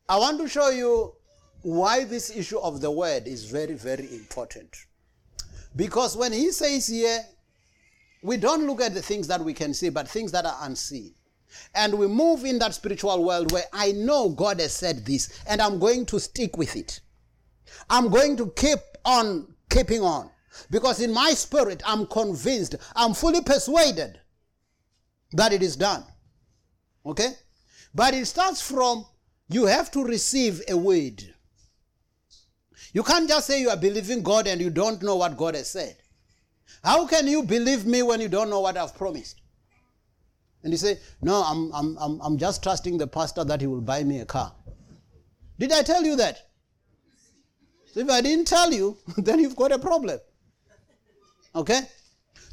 I 0.07 0.17
want 0.17 0.39
to 0.39 0.47
show 0.47 0.69
you 0.69 1.13
why 1.61 2.05
this 2.05 2.29
issue 2.29 2.57
of 2.59 2.79
the 2.79 2.89
word 2.89 3.27
is 3.27 3.43
very, 3.43 3.73
very 3.73 4.07
important. 4.15 4.69
Because 5.75 6.15
when 6.15 6.31
he 6.31 6.51
says 6.51 6.87
here, 6.87 7.19
we 8.27 8.37
don't 8.37 8.67
look 8.67 8.81
at 8.81 8.93
the 8.93 9.01
things 9.01 9.27
that 9.27 9.41
we 9.41 9.53
can 9.53 9.73
see, 9.73 9.89
but 9.89 10.07
things 10.07 10.33
that 10.33 10.45
are 10.45 10.57
unseen. 10.61 11.13
And 11.73 11.97
we 11.97 12.07
move 12.07 12.43
in 12.43 12.59
that 12.59 12.73
spiritual 12.73 13.23
world 13.23 13.51
where 13.53 13.63
I 13.71 13.93
know 13.93 14.29
God 14.29 14.59
has 14.59 14.73
said 14.73 15.05
this, 15.05 15.41
and 15.47 15.61
I'm 15.61 15.79
going 15.79 16.05
to 16.07 16.19
stick 16.19 16.57
with 16.57 16.75
it. 16.75 16.99
I'm 17.89 18.09
going 18.09 18.35
to 18.37 18.51
keep 18.55 18.79
on 19.05 19.55
keeping 19.69 20.01
on. 20.01 20.29
Because 20.69 20.99
in 20.99 21.13
my 21.13 21.31
spirit, 21.31 21.81
I'm 21.85 22.05
convinced, 22.07 22.75
I'm 22.95 23.13
fully 23.13 23.41
persuaded 23.41 24.19
that 25.31 25.53
it 25.53 25.63
is 25.63 25.75
done. 25.75 26.03
Okay? 27.05 27.31
But 27.95 28.13
it 28.13 28.25
starts 28.25 28.61
from 28.61 29.05
you 29.47 29.67
have 29.67 29.89
to 29.91 30.03
receive 30.03 30.61
a 30.67 30.75
word. 30.75 31.23
You 32.91 33.03
can't 33.03 33.29
just 33.29 33.47
say 33.47 33.61
you 33.61 33.69
are 33.69 33.77
believing 33.77 34.21
God 34.21 34.47
and 34.47 34.59
you 34.59 34.69
don't 34.69 35.01
know 35.01 35.15
what 35.15 35.37
God 35.37 35.55
has 35.55 35.69
said. 35.69 35.97
How 36.83 37.07
can 37.07 37.27
you 37.27 37.43
believe 37.43 37.85
me 37.85 38.03
when 38.03 38.21
you 38.21 38.27
don't 38.29 38.49
know 38.49 38.59
what 38.59 38.77
I've 38.77 38.95
promised? 38.95 39.41
And 40.63 40.73
you 40.73 40.77
say, 40.77 40.99
No, 41.21 41.43
I'm, 41.43 41.71
I'm, 41.73 41.97
I'm, 41.99 42.19
I'm 42.21 42.37
just 42.37 42.63
trusting 42.63 42.97
the 42.97 43.07
pastor 43.07 43.43
that 43.43 43.61
he 43.61 43.67
will 43.67 43.81
buy 43.81 44.03
me 44.03 44.19
a 44.19 44.25
car. 44.25 44.53
Did 45.59 45.71
I 45.71 45.83
tell 45.83 46.03
you 46.03 46.15
that? 46.17 46.39
So 47.93 48.01
if 48.01 48.09
I 48.09 48.21
didn't 48.21 48.47
tell 48.47 48.71
you, 48.71 48.97
then 49.17 49.39
you've 49.39 49.55
got 49.55 49.71
a 49.71 49.79
problem. 49.79 50.19
Okay? 51.55 51.81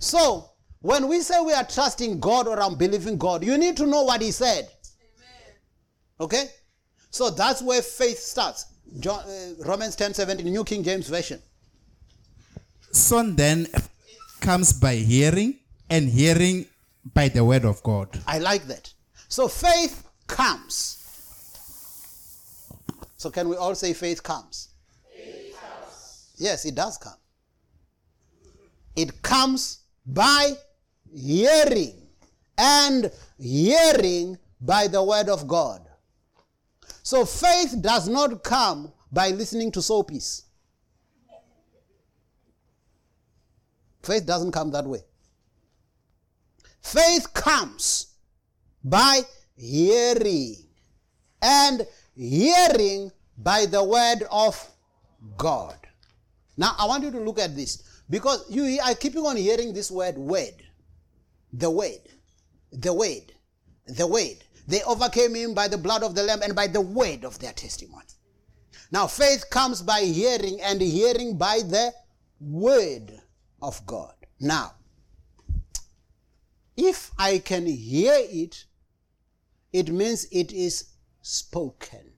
So, 0.00 0.50
when 0.80 1.08
we 1.08 1.20
say 1.20 1.40
we 1.40 1.52
are 1.52 1.64
trusting 1.64 2.20
God 2.20 2.46
or 2.48 2.60
I'm 2.60 2.76
believing 2.76 3.18
God, 3.18 3.44
you 3.44 3.58
need 3.58 3.76
to 3.78 3.86
know 3.86 4.02
what 4.02 4.22
He 4.22 4.30
said. 4.30 4.68
Okay? 6.20 6.46
So 7.10 7.30
that's 7.30 7.62
where 7.62 7.82
faith 7.82 8.18
starts. 8.18 8.66
John, 9.00 9.20
uh, 9.24 9.64
Romans 9.64 9.96
10 9.96 10.14
17, 10.14 10.46
New 10.46 10.64
King 10.64 10.82
James 10.82 11.08
Version. 11.08 11.40
Son 12.90 13.34
then 13.34 13.66
comes 14.44 14.74
by 14.74 14.94
hearing, 14.96 15.58
and 15.88 16.06
hearing 16.06 16.66
by 17.14 17.28
the 17.28 17.42
word 17.42 17.64
of 17.64 17.82
God. 17.82 18.08
I 18.26 18.38
like 18.38 18.66
that. 18.66 18.92
So 19.28 19.48
faith 19.48 20.06
comes. 20.26 21.00
So 23.16 23.30
can 23.30 23.48
we 23.48 23.56
all 23.56 23.74
say 23.74 23.94
faith 23.94 24.22
comes? 24.22 24.68
Faith 25.16 25.56
comes. 25.58 26.32
Yes, 26.36 26.66
it 26.66 26.74
does 26.74 26.98
come. 26.98 27.16
It 28.94 29.22
comes 29.22 29.78
by 30.04 30.52
hearing, 31.10 32.06
and 32.58 33.10
hearing 33.38 34.36
by 34.60 34.88
the 34.88 35.02
word 35.02 35.30
of 35.30 35.48
God. 35.48 35.80
So 37.02 37.24
faith 37.24 37.76
does 37.80 38.08
not 38.08 38.44
come 38.44 38.92
by 39.10 39.30
listening 39.30 39.72
to 39.72 39.80
soapies. 39.80 40.42
Faith 44.04 44.26
doesn't 44.26 44.52
come 44.52 44.70
that 44.72 44.84
way. 44.84 45.00
Faith 46.82 47.32
comes 47.32 48.14
by 48.82 49.22
hearing, 49.56 50.56
and 51.40 51.86
hearing 52.14 53.10
by 53.38 53.64
the 53.64 53.82
word 53.82 54.24
of 54.30 54.70
God. 55.36 55.78
Now, 56.56 56.74
I 56.78 56.86
want 56.86 57.02
you 57.02 57.10
to 57.12 57.20
look 57.20 57.38
at 57.38 57.56
this 57.56 58.02
because 58.10 58.44
you 58.50 58.78
are 58.84 58.94
keeping 58.94 59.24
on 59.24 59.36
hearing 59.36 59.72
this 59.72 59.90
word, 59.90 60.18
word. 60.18 60.62
The 61.52 61.70
word. 61.70 62.00
The 62.72 62.92
word. 62.92 63.32
The 63.86 64.06
word. 64.06 64.44
They 64.68 64.82
overcame 64.82 65.34
him 65.34 65.54
by 65.54 65.68
the 65.68 65.78
blood 65.78 66.02
of 66.02 66.14
the 66.14 66.22
Lamb 66.22 66.42
and 66.42 66.54
by 66.54 66.66
the 66.66 66.80
word 66.80 67.24
of 67.24 67.38
their 67.38 67.52
testimony. 67.52 68.04
Now, 68.90 69.06
faith 69.06 69.48
comes 69.50 69.80
by 69.80 70.00
hearing, 70.00 70.60
and 70.60 70.80
hearing 70.80 71.38
by 71.38 71.60
the 71.60 71.92
word 72.38 73.20
of 73.64 73.84
God. 73.86 74.14
Now, 74.38 74.72
if 76.76 77.10
I 77.18 77.38
can 77.38 77.66
hear 77.66 78.14
it, 78.16 78.64
it 79.72 79.90
means 79.90 80.26
it 80.30 80.52
is 80.52 80.90
spoken. 81.22 82.12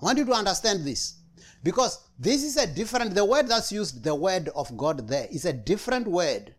I 0.00 0.04
want 0.04 0.18
you 0.18 0.24
to 0.24 0.32
understand 0.32 0.84
this. 0.84 1.14
Because 1.62 2.00
this 2.18 2.42
is 2.42 2.56
a 2.56 2.66
different, 2.66 3.14
the 3.14 3.24
word 3.24 3.46
that's 3.48 3.70
used, 3.70 4.02
the 4.02 4.14
word 4.14 4.48
of 4.56 4.76
God 4.76 5.06
there, 5.06 5.28
is 5.30 5.44
a 5.44 5.52
different 5.52 6.08
word 6.08 6.54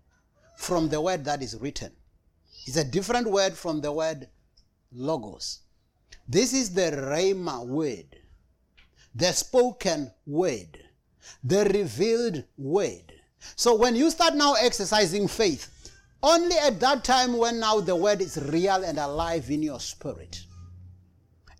from 0.56 0.88
the 0.88 1.02
word 1.02 1.26
that 1.26 1.42
is 1.42 1.58
written. 1.60 1.92
It's 2.66 2.78
a 2.78 2.86
different 2.86 3.30
word 3.30 3.54
from 3.54 3.82
the 3.82 3.92
word 3.92 4.30
logos. 4.94 5.60
This 6.28 6.54
is 6.54 6.74
the 6.74 6.92
Rhema 6.92 7.68
word, 7.68 8.16
the 9.14 9.34
spoken 9.34 10.12
word, 10.26 10.80
the 11.44 11.66
revealed 11.66 12.44
word. 12.58 13.14
So 13.56 13.76
when 13.76 13.96
you 13.96 14.10
start 14.10 14.36
now 14.36 14.54
exercising 14.54 15.28
faith, 15.28 15.70
only 16.22 16.56
at 16.58 16.80
that 16.80 17.04
time 17.04 17.38
when 17.38 17.60
now 17.60 17.82
the 17.82 17.96
word 17.96 18.22
is 18.22 18.38
real 18.44 18.84
and 18.84 18.98
alive 18.98 19.50
in 19.50 19.62
your 19.62 19.80
spirit, 19.80 20.44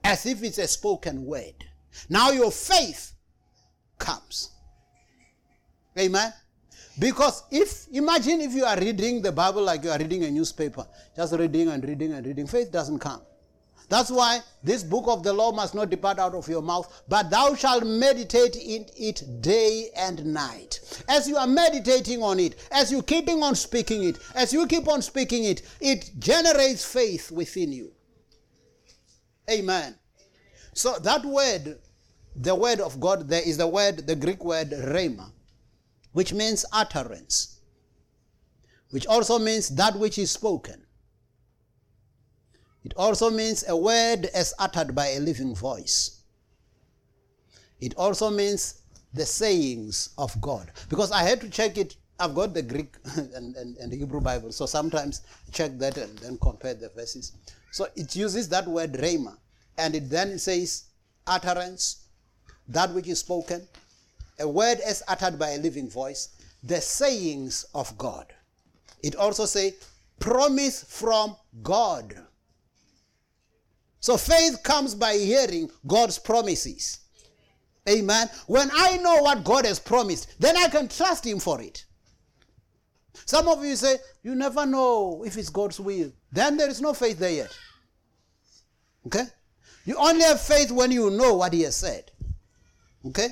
as 0.04 0.26
if 0.26 0.42
it's 0.44 0.58
a 0.58 0.68
spoken 0.68 1.26
word. 1.26 1.66
Now 2.10 2.32
your 2.32 2.52
faith 2.52 3.14
comes. 4.00 4.52
Amen. 6.00 6.34
Because 6.98 7.44
if, 7.52 7.88
imagine 7.92 8.42
if 8.42 8.54
you 8.54 8.66
are 8.66 8.80
reading 8.80 9.22
the 9.22 9.32
Bible 9.32 9.64
like 9.64 9.84
you 9.84 9.90
are 9.90 9.98
reading 9.98 10.24
a 10.24 10.32
newspaper, 10.32 10.86
just 11.16 11.34
reading 11.34 11.70
and 11.70 11.84
reading 11.84 12.14
and 12.14 12.26
reading, 12.26 12.48
faith 12.48 12.72
doesn't 12.72 13.00
come. 13.00 13.22
That's 13.94 14.10
why 14.10 14.40
this 14.64 14.82
book 14.82 15.04
of 15.06 15.22
the 15.22 15.32
law 15.32 15.52
must 15.52 15.76
not 15.76 15.92
depart 15.92 16.18
out 16.18 16.34
of 16.34 16.48
your 16.48 16.64
mouth, 16.64 17.04
but 17.08 17.30
thou 17.30 17.54
shalt 17.54 17.86
meditate 17.86 18.56
in 18.56 18.88
it 18.98 19.22
day 19.40 19.92
and 19.96 20.26
night. 20.26 20.80
As 21.08 21.30
you 21.30 21.38
are 21.38 21.46
meditating 21.46 22.24
on 22.24 22.40
it, 22.40 22.56
as 22.72 22.92
you 22.92 23.04
keeping 23.04 23.44
on 23.44 23.54
speaking 23.54 24.04
it, 24.04 24.18
as 24.34 24.52
you 24.52 24.66
keep 24.66 24.88
on 24.88 25.04
speaking 25.04 25.44
it, 25.44 25.62
it 25.80 26.10
generates 26.18 26.84
faith 26.84 27.30
within 27.30 27.72
you. 27.72 27.92
Amen. 29.48 29.94
So 30.74 30.98
that 30.98 31.24
word, 31.24 31.78
the 32.36 32.56
word 32.56 32.80
of 32.80 33.00
God, 33.00 33.30
there 33.30 33.48
is 33.48 33.58
the 33.58 33.68
word, 33.68 34.08
the 34.08 34.16
Greek 34.16 34.44
word 34.44 34.72
rhema, 34.72 35.30
which 36.14 36.34
means 36.34 36.66
utterance, 36.74 37.60
which 38.90 39.06
also 39.06 39.38
means 39.38 39.70
that 39.70 39.96
which 40.00 40.18
is 40.18 40.32
spoken. 40.32 40.83
It 42.84 42.94
also 42.98 43.30
means 43.30 43.64
a 43.68 43.76
word 43.76 44.26
as 44.34 44.54
uttered 44.60 44.94
by 44.94 45.10
a 45.10 45.20
living 45.20 45.56
voice. 45.56 46.22
It 47.80 47.94
also 47.96 48.30
means 48.30 48.82
the 49.14 49.26
sayings 49.26 50.10
of 50.18 50.40
God. 50.42 50.72
Because 50.90 51.12
I 51.12 51.24
had 51.24 51.42
to 51.42 51.50
check 51.50 51.78
it. 51.78 51.96
I've 52.20 52.36
got 52.36 52.54
the 52.54 52.62
Greek 52.62 52.96
and, 53.16 53.56
and, 53.56 53.78
and 53.78 53.92
the 53.92 53.98
Hebrew 53.98 54.22
Bible, 54.22 54.52
so 54.52 54.66
sometimes 54.66 55.22
check 55.52 55.78
that 55.80 55.98
and 55.98 56.18
then 56.20 56.38
compare 56.38 56.74
the 56.74 56.90
verses. 56.90 57.34
So 57.72 57.88
it 57.96 58.16
uses 58.16 58.48
that 58.50 58.68
word 58.68 58.94
rhema, 58.94 59.36
and 59.78 59.96
it 59.96 60.10
then 60.10 60.38
says 60.38 60.86
utterance, 61.26 62.06
that 62.68 62.94
which 62.94 63.08
is 63.08 63.20
spoken, 63.20 63.68
a 64.40 64.48
word 64.48 64.80
as 64.80 65.04
uttered 65.08 65.40
by 65.40 65.52
a 65.52 65.58
living 65.58 65.90
voice, 65.90 66.30
the 66.64 66.80
sayings 66.80 67.66
of 67.74 67.98
God. 67.98 68.28
It 69.02 69.16
also 69.16 69.46
say 69.46 69.74
promise 70.20 70.84
from 70.84 71.36
God. 71.62 72.16
So 74.04 74.18
faith 74.18 74.62
comes 74.64 74.96
by 74.96 75.14
hearing 75.14 75.72
God's 75.88 76.20
promises. 76.20 77.00
Amen. 77.88 78.28
When 78.48 78.70
I 78.74 78.98
know 78.98 79.22
what 79.22 79.46
God 79.46 79.64
has 79.66 79.80
promised, 79.80 80.36
then 80.42 80.58
I 80.58 80.68
can 80.68 80.90
trust 80.90 81.26
Him 81.26 81.40
for 81.40 81.62
it. 81.62 81.86
Some 83.26 83.48
of 83.48 83.64
you 83.64 83.78
say, 83.78 83.96
You 84.22 84.36
never 84.36 84.66
know 84.66 85.24
if 85.26 85.38
it's 85.38 85.48
God's 85.48 85.80
will. 85.80 86.12
Then 86.34 86.58
there 86.58 86.70
is 86.70 86.82
no 86.82 86.94
faith 86.94 87.18
there 87.18 87.32
yet. 87.32 87.58
Okay? 89.06 89.24
You 89.86 89.96
only 89.96 90.24
have 90.24 90.42
faith 90.42 90.70
when 90.70 90.92
you 90.92 91.10
know 91.10 91.36
what 91.36 91.54
He 91.54 91.62
has 91.62 91.78
said. 91.78 92.12
Okay? 93.06 93.30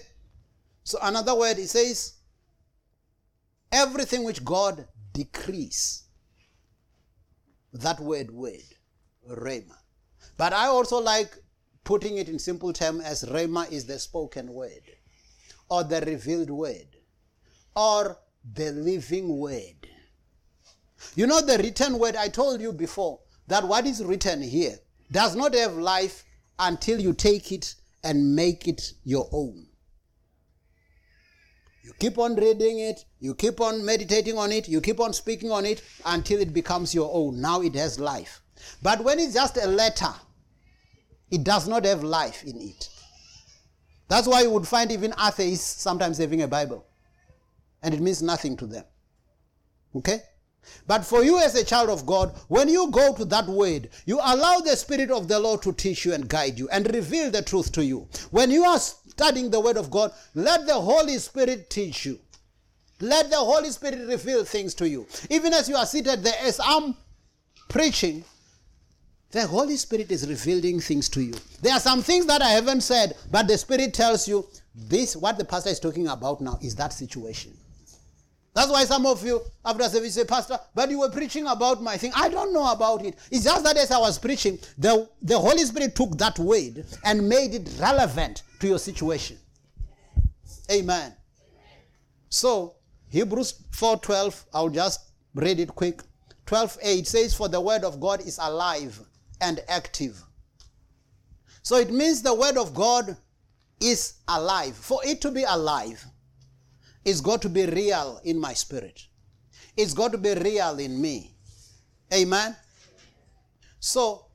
So, 0.86 1.00
another 1.04 1.36
word, 1.36 1.58
He 1.58 1.66
says, 1.66 2.14
Everything 3.74 4.24
which 4.24 4.46
God 4.46 4.88
decrees. 5.12 6.04
That 7.74 8.00
word, 8.00 8.32
word, 8.32 8.64
rhema. 9.30 9.81
But 10.38 10.54
I 10.54 10.68
also 10.68 11.00
like 11.00 11.38
putting 11.84 12.18
it 12.18 12.30
in 12.30 12.40
simple 12.40 12.74
terms 12.74 13.04
as 13.04 13.24
rhema 13.24 13.72
is 13.72 13.86
the 13.86 14.00
spoken 14.00 14.54
word, 14.54 14.84
or 15.70 15.84
the 15.84 16.02
revealed 16.02 16.50
word, 16.50 16.88
or 17.76 18.18
the 18.54 18.72
living 18.72 19.38
word. 19.38 19.88
You 21.16 21.28
know, 21.28 21.42
the 21.42 21.58
written 21.58 21.98
word, 22.00 22.16
I 22.16 22.28
told 22.28 22.62
you 22.62 22.72
before 22.72 23.20
that 23.48 23.68
what 23.68 23.86
is 23.86 24.04
written 24.04 24.42
here 24.42 24.78
does 25.12 25.36
not 25.36 25.54
have 25.54 25.76
life 25.76 26.24
until 26.60 27.00
you 27.00 27.14
take 27.14 27.52
it 27.52 27.76
and 28.04 28.36
make 28.36 28.68
it 28.68 28.94
your 29.04 29.28
own. 29.32 29.68
You 31.84 31.94
keep 32.00 32.18
on 32.18 32.36
reading 32.36 32.80
it, 32.80 33.06
you 33.20 33.34
keep 33.34 33.60
on 33.60 33.84
meditating 33.84 34.38
on 34.38 34.52
it, 34.52 34.70
you 34.70 34.80
keep 34.82 35.00
on 35.00 35.14
speaking 35.14 35.52
on 35.52 35.66
it 35.66 35.82
until 36.06 36.40
it 36.40 36.54
becomes 36.54 36.94
your 36.94 37.10
own. 37.12 37.42
Now 37.42 37.62
it 37.62 37.76
has 37.76 38.00
life. 38.00 38.41
But 38.82 39.04
when 39.04 39.20
it's 39.20 39.34
just 39.34 39.58
a 39.58 39.68
letter, 39.68 40.14
it 41.30 41.44
does 41.44 41.68
not 41.68 41.86
have 41.86 42.04
life 42.04 42.44
in 42.44 42.62
it. 42.62 42.90
That's 44.08 44.28
why 44.28 44.42
you 44.42 44.50
would 44.52 44.68
find 44.68 44.92
even 44.92 45.14
atheists 45.26 45.82
sometimes 45.82 46.18
having 46.18 46.42
a 46.42 46.48
Bible. 46.48 46.86
And 47.82 47.94
it 47.94 48.02
means 48.02 48.22
nothing 48.22 48.58
to 48.58 48.68
them. 48.68 48.84
Okay? 49.96 50.20
But 50.86 51.06
for 51.06 51.24
you 51.24 51.40
as 51.40 51.56
a 51.56 51.64
child 51.64 51.90
of 51.90 52.06
God, 52.06 52.38
when 52.48 52.68
you 52.68 52.92
go 52.92 53.14
to 53.14 53.26
that 53.26 53.48
word, 53.48 53.90
you 54.06 54.20
allow 54.22 54.60
the 54.60 54.76
Spirit 54.76 55.10
of 55.10 55.28
the 55.28 55.40
Lord 55.40 55.62
to 55.64 55.74
teach 55.74 56.06
you 56.06 56.14
and 56.14 56.28
guide 56.28 56.60
you 56.60 56.70
and 56.70 56.94
reveal 56.94 57.32
the 57.32 57.42
truth 57.42 57.72
to 57.74 57.86
you. 57.86 58.08
When 58.30 58.52
you 58.52 58.64
are 58.64 58.78
studying 58.78 59.50
the 59.50 59.60
word 59.60 59.78
of 59.78 59.90
God, 59.90 60.12
let 60.36 60.68
the 60.68 60.80
Holy 60.80 61.18
Spirit 61.18 61.70
teach 61.70 62.06
you. 62.06 62.20
Let 63.00 63.30
the 63.30 63.38
Holy 63.38 63.72
Spirit 63.72 64.08
reveal 64.08 64.44
things 64.44 64.76
to 64.76 64.88
you. 64.88 65.08
Even 65.30 65.54
as 65.54 65.68
you 65.68 65.76
are 65.76 65.86
seated 65.86 66.24
there, 66.24 66.36
as 66.42 66.60
I'm 66.64 66.96
preaching, 67.68 68.24
the 69.32 69.48
Holy 69.48 69.78
Spirit 69.78 70.12
is 70.12 70.28
revealing 70.28 70.80
things 70.80 71.08
to 71.10 71.22
you. 71.22 71.34
There 71.62 71.74
are 71.74 71.80
some 71.80 72.02
things 72.02 72.26
that 72.26 72.42
I 72.42 72.50
haven't 72.50 72.82
said, 72.82 73.16
but 73.32 73.48
the 73.48 73.58
Spirit 73.58 73.94
tells 73.94 74.28
you 74.28 74.48
this, 74.76 75.16
what 75.16 75.38
the 75.38 75.46
pastor 75.46 75.70
is 75.70 75.80
talking 75.80 76.08
about 76.08 76.42
now, 76.42 76.60
is 76.62 76.76
that 76.76 76.94
situation. 76.94 77.54
That's 78.54 78.70
why 78.70 78.84
some 78.84 79.06
of 79.06 79.26
you, 79.26 79.42
after 79.64 79.84
service, 79.86 80.16
say, 80.16 80.26
Pastor, 80.26 80.60
but 80.76 80.90
you 80.90 81.00
were 81.00 81.10
preaching 81.10 81.48
about 81.48 81.82
my 81.82 81.96
thing. 81.96 82.12
I 82.14 82.28
don't 82.28 82.52
know 82.52 82.70
about 82.70 83.06
it. 83.06 83.16
It's 83.32 83.46
just 83.46 83.64
that 83.64 83.78
as 83.78 83.92
I 83.92 83.98
was 83.98 84.20
preaching, 84.20 84.60
the, 84.78 85.10
the 85.22 85.40
Holy 85.40 85.64
Spirit 85.64 85.96
took 85.96 86.18
that 86.18 86.38
word 86.38 86.84
and 87.06 87.30
made 87.30 87.54
it 87.54 87.70
relevant 87.80 88.44
to 88.60 88.68
your 88.68 88.80
situation. 88.80 89.38
Amen. 90.70 91.14
So, 92.28 92.76
Hebrews 93.10 93.54
4.12, 93.72 94.46
I'll 94.54 94.70
just 94.70 95.00
read 95.34 95.60
it 95.62 95.70
quick. 95.70 96.02
12.8 96.46 97.08
says, 97.08 97.34
For 97.34 97.48
the 97.48 97.62
word 97.62 97.86
of 97.86 98.02
God 98.02 98.20
is 98.22 98.38
alive 98.42 99.02
and 99.42 99.60
active. 99.68 100.22
So 101.64 101.78
it 101.78 101.92
means 101.92 102.22
the 102.22 102.34
word 102.34 102.58
of 102.58 102.74
God 102.74 103.18
is 103.82 104.16
alive. 104.28 104.76
For 104.76 105.00
it 105.06 105.22
to 105.22 105.32
be 105.32 105.44
alive, 105.44 106.06
it's 107.04 107.22
got 107.22 107.42
to 107.44 107.50
be 107.50 107.66
real 107.66 108.22
in 108.24 108.40
my 108.40 108.54
spirit. 108.54 109.08
It's 109.76 109.94
got 109.94 110.12
to 110.12 110.18
be 110.18 110.34
real 110.34 110.78
in 110.80 111.02
me. 111.02 111.36
Amen. 112.14 112.56
So, 113.80 114.26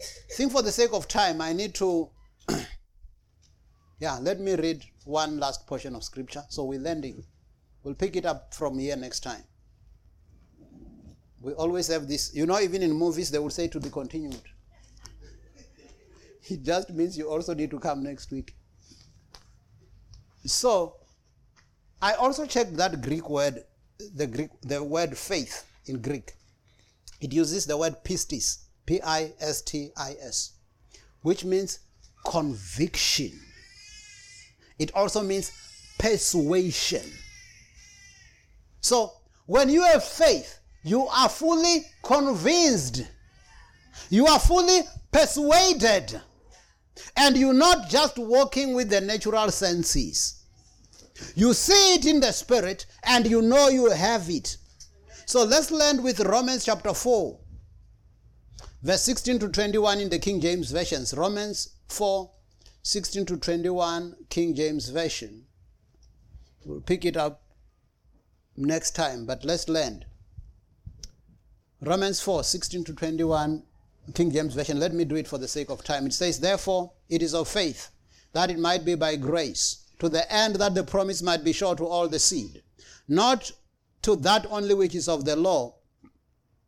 I 0.00 0.34
think 0.34 0.52
for 0.52 0.62
the 0.62 0.72
sake 0.72 0.92
of 0.92 1.06
time, 1.06 1.40
I 1.40 1.52
need 1.52 1.74
to. 1.76 2.10
yeah, 4.00 4.18
let 4.20 4.40
me 4.40 4.54
read 4.54 4.82
one 5.04 5.38
last 5.38 5.66
portion 5.66 5.94
of 5.94 6.02
scripture. 6.02 6.42
So 6.48 6.64
we're 6.64 6.80
landing. 6.80 7.24
We'll 7.84 7.94
pick 7.94 8.16
it 8.16 8.26
up 8.26 8.54
from 8.54 8.78
here 8.78 8.96
next 8.96 9.20
time. 9.20 9.42
We 11.42 11.52
always 11.54 11.88
have 11.88 12.06
this, 12.06 12.32
you 12.34 12.46
know, 12.46 12.60
even 12.60 12.82
in 12.82 12.92
movies, 12.92 13.30
they 13.30 13.38
will 13.38 13.50
say 13.50 13.66
to 13.68 13.80
be 13.80 13.90
continued. 13.90 14.40
It 16.48 16.62
just 16.62 16.90
means 16.90 17.18
you 17.18 17.28
also 17.28 17.52
need 17.54 17.70
to 17.70 17.78
come 17.78 18.02
next 18.02 18.30
week. 18.30 18.54
So, 20.44 20.96
I 22.00 22.14
also 22.14 22.46
checked 22.46 22.76
that 22.76 23.00
Greek 23.00 23.28
word, 23.28 23.64
the 24.14 24.26
Greek, 24.26 24.50
the 24.62 24.82
word 24.82 25.16
faith 25.16 25.64
in 25.86 26.00
Greek. 26.00 26.32
It 27.20 27.32
uses 27.32 27.66
the 27.66 27.76
word 27.76 27.96
pistis, 28.04 28.64
P-I-S-T-I-S, 28.86 30.52
which 31.22 31.44
means 31.44 31.80
conviction. 32.24 33.32
It 34.78 34.92
also 34.94 35.22
means 35.22 35.52
persuasion. 35.98 37.08
So, 38.80 39.12
when 39.46 39.68
you 39.68 39.82
have 39.82 40.02
faith, 40.02 40.58
you 40.82 41.06
are 41.06 41.28
fully 41.28 41.86
convinced. 42.02 43.06
You 44.10 44.26
are 44.26 44.40
fully 44.40 44.80
persuaded. 45.10 46.20
And 47.16 47.36
you're 47.36 47.54
not 47.54 47.88
just 47.88 48.18
walking 48.18 48.74
with 48.74 48.90
the 48.90 49.00
natural 49.00 49.50
senses. 49.50 50.42
You 51.34 51.54
see 51.54 51.94
it 51.94 52.06
in 52.06 52.20
the 52.20 52.32
spirit 52.32 52.86
and 53.04 53.26
you 53.26 53.42
know 53.42 53.68
you 53.68 53.90
have 53.90 54.28
it. 54.28 54.56
So 55.26 55.44
let's 55.44 55.70
land 55.70 56.02
with 56.02 56.20
Romans 56.20 56.64
chapter 56.64 56.92
4, 56.92 57.38
verse 58.82 59.02
16 59.02 59.38
to 59.38 59.48
21 59.48 60.00
in 60.00 60.10
the 60.10 60.18
King 60.18 60.40
James 60.40 60.70
Versions. 60.70 61.14
Romans 61.14 61.76
4, 61.88 62.30
16 62.82 63.26
to 63.26 63.36
21, 63.36 64.16
King 64.28 64.54
James 64.54 64.88
Version. 64.88 65.44
We'll 66.64 66.80
pick 66.80 67.04
it 67.04 67.16
up 67.16 67.42
next 68.56 68.96
time, 68.96 69.24
but 69.26 69.44
let's 69.44 69.68
land. 69.68 70.06
Romans 71.84 72.20
4, 72.20 72.44
16 72.44 72.84
to 72.84 72.94
21, 72.94 73.60
King 74.14 74.30
James 74.30 74.54
Version. 74.54 74.78
Let 74.78 74.94
me 74.94 75.04
do 75.04 75.16
it 75.16 75.26
for 75.26 75.36
the 75.36 75.48
sake 75.48 75.68
of 75.68 75.82
time. 75.82 76.06
It 76.06 76.12
says, 76.12 76.38
Therefore, 76.38 76.92
it 77.08 77.22
is 77.22 77.34
of 77.34 77.48
faith, 77.48 77.90
that 78.32 78.52
it 78.52 78.58
might 78.60 78.84
be 78.84 78.94
by 78.94 79.16
grace, 79.16 79.84
to 79.98 80.08
the 80.08 80.32
end 80.32 80.54
that 80.56 80.76
the 80.76 80.84
promise 80.84 81.22
might 81.22 81.42
be 81.42 81.52
sure 81.52 81.74
to 81.74 81.84
all 81.84 82.06
the 82.06 82.20
seed, 82.20 82.62
not 83.08 83.50
to 84.02 84.14
that 84.14 84.46
only 84.48 84.74
which 84.74 84.94
is 84.94 85.08
of 85.08 85.24
the 85.24 85.34
law, 85.34 85.74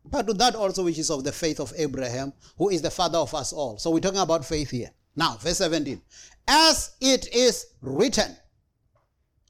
but 0.05 0.27
to 0.27 0.33
that 0.35 0.57
also 0.57 0.83
which 0.83 0.99
is 0.99 1.11
of 1.11 1.23
the 1.23 1.31
faith 1.31 1.61
of 1.61 1.73
Abraham, 1.77 2.33
who 2.59 2.71
is 2.71 2.83
the 2.83 2.91
father 2.91 3.19
of 3.19 3.33
us 3.37 3.53
all. 3.53 3.79
So 3.79 3.91
we're 3.91 4.01
talking 4.01 4.19
about 4.19 4.45
faith 4.45 4.71
here. 4.71 4.91
Now, 5.15 5.37
verse 5.37 5.59
17. 5.59 6.03
As 6.49 6.91
it 7.01 7.33
is 7.33 7.67
written. 7.81 8.37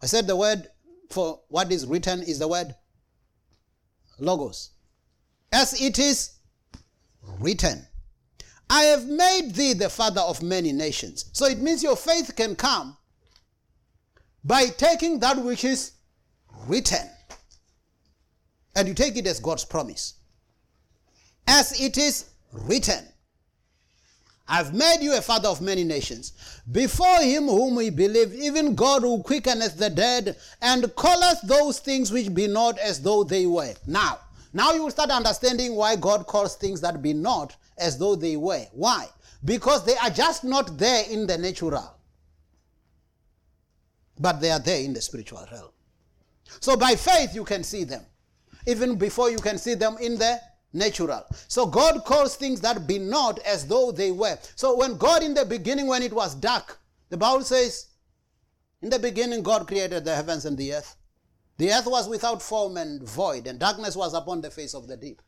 I 0.03 0.07
said 0.07 0.27
the 0.27 0.37
word 0.37 0.69
for 1.09 1.41
what 1.49 1.73
is 1.73 1.87
written 1.87 2.23
is 2.23 2.39
the 2.39 2.49
word 2.49 2.75
logos. 4.19 4.74
As 5.55 5.81
it 5.81 6.01
is 6.01 6.33
written. 7.39 7.87
I 8.69 8.83
have 8.83 9.07
made 9.07 9.55
thee 9.55 9.73
the 9.73 9.89
father 9.89 10.21
of 10.21 10.43
many 10.43 10.73
nations. 10.73 11.27
So 11.33 11.47
it 11.47 11.59
means 11.59 11.81
your 11.81 11.95
faith 11.97 12.35
can 12.35 12.57
come 12.57 12.97
by 14.43 14.67
taking 14.67 15.21
that 15.21 15.39
which 15.39 15.63
is 15.65 15.93
written. 16.67 17.09
And 18.75 18.89
you 18.89 18.95
take 18.95 19.17
it 19.17 19.29
as 19.29 19.39
God's 19.39 19.65
promise. 19.65 20.15
As 21.47 21.81
it 21.81 21.99
is 21.99 22.31
written. 22.53 23.05
I've 24.49 24.75
made 24.75 24.99
you 25.03 25.17
a 25.17 25.23
father 25.23 25.49
of 25.49 25.61
many 25.61 25.85
nations. 25.85 26.33
Before 26.73 27.21
him 27.21 27.45
whom 27.45 27.77
we 27.77 27.91
believe, 27.91 28.35
even 28.35 28.75
God 28.75 29.03
who 29.03 29.23
quickeneth 29.23 29.77
the 29.77 29.89
dead, 29.89 30.37
and 30.61 30.95
calleth 30.97 31.43
those 31.45 31.79
things 31.79 32.11
which 32.11 32.35
be 32.35 32.49
not 32.49 32.77
as 32.79 33.01
though 33.01 33.23
they 33.23 33.47
were. 33.47 33.75
Now, 33.87 34.19
now 34.55 34.73
you 34.73 34.85
will 34.85 34.91
start 34.91 35.11
understanding 35.11 35.75
why 35.75 35.97
God 35.97 36.27
calls 36.27 36.55
things 36.55 36.81
that 36.81 37.03
be 37.03 37.13
not 37.13 37.57
as 37.77 37.99
though 37.99 38.15
they 38.15 38.37
were. 38.37 38.65
Why? 38.73 39.09
Because 39.45 39.85
they 39.85 39.97
are 39.97 40.11
just 40.11 40.45
not 40.45 40.79
there 40.79 41.05
in 41.11 41.27
the 41.27 41.37
natural, 41.37 41.93
but 44.19 44.41
they 44.41 44.53
are 44.53 44.61
there 44.61 44.81
in 44.81 44.95
the 44.95 45.03
spiritual 45.03 45.45
realm. 45.51 45.71
So 46.61 46.77
by 46.77 46.95
faith 46.95 47.35
you 47.35 47.45
can 47.45 47.65
see 47.65 47.83
them, 47.83 48.03
even 48.67 48.97
before 48.97 49.29
you 49.29 49.39
can 49.39 49.59
see 49.59 49.75
them 49.75 49.97
in 50.01 50.17
the 50.17 50.41
natural. 50.73 51.25
So 51.49 51.67
God 51.67 52.05
calls 52.05 52.37
things 52.37 52.61
that 52.61 52.87
be 52.87 52.99
not 52.99 53.41
as 53.41 53.67
though 53.67 53.91
they 53.91 54.13
were. 54.13 54.39
So 54.55 54.77
when 54.77 54.97
God 54.97 55.25
in 55.25 55.35
the 55.35 55.45
beginning, 55.45 55.89
when 55.89 56.03
it 56.03 56.13
was 56.13 56.35
dark, 56.35 56.79
the 57.11 57.17
Bible 57.17 57.43
says, 57.43 57.89
in 58.83 58.89
the 58.91 58.99
beginning 59.01 59.43
God 59.43 59.67
created 59.67 60.05
the 60.05 60.15
heavens 60.15 60.45
and 60.45 60.57
the 60.57 60.75
earth. 60.75 60.97
The 61.57 61.71
earth 61.71 61.87
was 61.87 62.09
without 62.09 62.43
form 62.43 62.77
and 62.77 63.03
void, 63.03 63.47
and 63.47 63.59
darkness 63.59 63.95
was 63.95 64.13
upon 64.13 64.41
the 64.41 64.51
face 64.51 64.75
of 64.75 64.89
the 64.89 64.97
deep. 64.97 65.23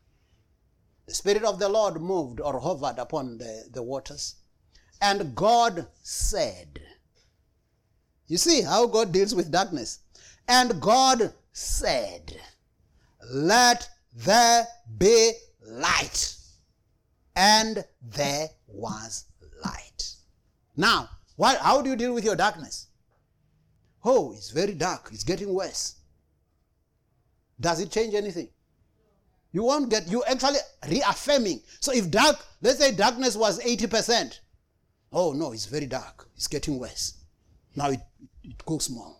The 1.05 1.13
Spirit 1.13 1.43
of 1.43 1.57
the 1.57 1.69
Lord 1.69 2.01
moved 2.01 2.41
or 2.41 2.59
hovered 2.59 2.99
upon 2.99 3.37
the, 3.37 3.69
the 3.71 3.81
waters. 3.81 4.35
And 5.01 5.33
God 5.35 5.87
said, 6.01 6.81
You 8.27 8.37
see 8.37 8.61
how 8.61 8.87
God 8.87 9.13
deals 9.13 9.33
with 9.33 9.51
darkness. 9.51 9.99
And 10.49 10.81
God 10.81 11.33
said, 11.53 12.35
Let 13.31 13.89
there 14.13 14.67
be 14.97 15.31
light. 15.65 16.35
And 17.35 17.85
there 18.01 18.49
was 18.67 19.25
light. 19.63 20.15
Now, 20.75 21.09
what, 21.37 21.57
how 21.59 21.81
do 21.81 21.89
you 21.89 21.95
deal 21.95 22.13
with 22.13 22.25
your 22.25 22.35
darkness? 22.35 22.87
Oh, 24.03 24.33
it's 24.33 24.49
very 24.49 24.73
dark. 24.73 25.09
It's 25.13 25.23
getting 25.23 25.53
worse. 25.53 25.96
Does 27.59 27.79
it 27.79 27.91
change 27.91 28.13
anything? 28.13 28.49
You 29.51 29.63
won't 29.63 29.89
get, 29.89 30.07
you 30.07 30.23
actually 30.25 30.59
reaffirming. 30.87 31.61
So 31.79 31.91
if 31.91 32.11
dark, 32.11 32.37
let's 32.61 32.79
say 32.79 32.91
darkness 32.91 33.35
was 33.35 33.59
80%. 33.59 34.39
Oh 35.11 35.33
no, 35.33 35.53
it's 35.53 35.65
very 35.65 35.87
dark. 35.87 36.27
It's 36.35 36.47
getting 36.47 36.77
worse. 36.77 37.13
Now 37.75 37.89
it, 37.89 38.01
it 38.43 38.63
goes 38.65 38.89
more. 38.89 39.15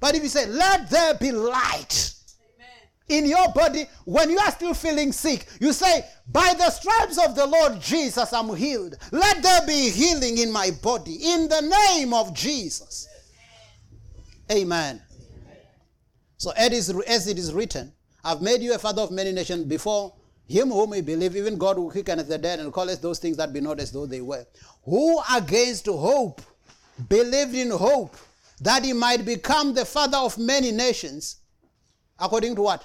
But 0.00 0.16
if 0.16 0.22
you 0.22 0.28
say, 0.28 0.46
let 0.46 0.90
there 0.90 1.14
be 1.14 1.30
light 1.30 2.14
in 3.08 3.26
your 3.26 3.52
body, 3.52 3.84
when 4.04 4.30
you 4.30 4.38
are 4.38 4.50
still 4.50 4.74
feeling 4.74 5.12
sick, 5.12 5.46
you 5.60 5.72
say, 5.72 6.04
by 6.28 6.54
the 6.56 6.70
stripes 6.70 7.18
of 7.24 7.34
the 7.36 7.46
Lord 7.46 7.80
Jesus, 7.80 8.32
I'm 8.32 8.54
healed. 8.56 8.96
Let 9.12 9.42
there 9.42 9.66
be 9.66 9.90
healing 9.90 10.38
in 10.38 10.50
my 10.50 10.70
body 10.82 11.18
in 11.22 11.48
the 11.48 11.60
name 11.60 12.14
of 12.14 12.32
Jesus. 12.32 13.06
Amen. 14.50 15.00
So 16.42 16.50
as 16.50 16.88
it 17.28 17.38
is 17.38 17.54
written, 17.54 17.92
I've 18.24 18.42
made 18.42 18.62
you 18.62 18.74
a 18.74 18.78
father 18.78 19.02
of 19.02 19.12
many 19.12 19.30
nations 19.30 19.64
before 19.64 20.12
him 20.44 20.70
whom 20.70 20.90
we 20.90 21.00
believe, 21.00 21.36
even 21.36 21.56
God 21.56 21.76
who 21.76 21.88
quickeneth 21.88 22.26
the 22.26 22.36
dead 22.36 22.58
and 22.58 22.74
calleth 22.74 23.00
those 23.00 23.20
things 23.20 23.36
that 23.36 23.52
be 23.52 23.60
not 23.60 23.78
as 23.78 23.92
though 23.92 24.06
they 24.06 24.22
were. 24.22 24.44
Who 24.82 25.20
against 25.32 25.86
hope 25.86 26.42
believed 27.08 27.54
in 27.54 27.70
hope 27.70 28.16
that 28.60 28.84
he 28.84 28.92
might 28.92 29.24
become 29.24 29.72
the 29.72 29.84
father 29.84 30.18
of 30.18 30.36
many 30.36 30.72
nations, 30.72 31.36
according 32.18 32.56
to 32.56 32.62
what? 32.62 32.84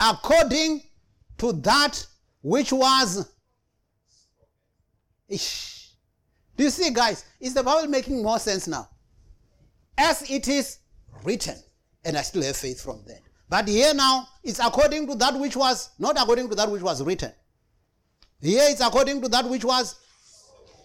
According 0.00 0.84
to 1.36 1.52
that 1.52 2.06
which 2.40 2.72
was. 2.72 3.30
Ish. 5.28 5.90
Do 6.56 6.64
you 6.64 6.70
see, 6.70 6.94
guys? 6.94 7.26
Is 7.40 7.52
the 7.52 7.62
Bible 7.62 7.90
making 7.90 8.22
more 8.22 8.38
sense 8.38 8.66
now? 8.66 8.88
As 9.98 10.28
it 10.30 10.48
is 10.48 10.78
written, 11.24 11.56
and 12.04 12.16
I 12.16 12.22
still 12.22 12.42
have 12.42 12.56
faith 12.56 12.80
from 12.82 13.02
that. 13.06 13.20
But 13.48 13.68
here 13.68 13.94
now, 13.94 14.28
it's 14.42 14.58
according 14.58 15.06
to 15.08 15.14
that 15.16 15.38
which 15.38 15.56
was, 15.56 15.90
not 15.98 16.20
according 16.20 16.48
to 16.50 16.54
that 16.56 16.70
which 16.70 16.82
was 16.82 17.02
written. 17.02 17.32
Here 18.40 18.64
it's 18.68 18.80
according 18.80 19.22
to 19.22 19.28
that 19.28 19.48
which 19.48 19.64
was 19.64 19.96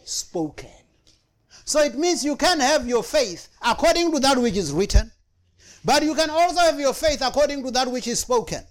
spoken. 0.05 0.69
So 1.65 1.81
it 1.81 1.95
means 1.95 2.23
you 2.23 2.35
can 2.35 2.59
have 2.59 2.88
your 2.88 3.03
faith 3.03 3.49
according 3.61 4.11
to 4.13 4.19
that 4.19 4.38
which 4.38 4.57
is 4.57 4.71
written, 4.71 5.11
but 5.83 6.03
you 6.03 6.15
can 6.15 6.29
also 6.29 6.59
have 6.61 6.79
your 6.79 6.93
faith 6.93 7.21
according 7.21 7.63
to 7.63 7.71
that 7.71 7.89
which 7.89 8.07
is 8.07 8.19
spoken. 8.19 8.63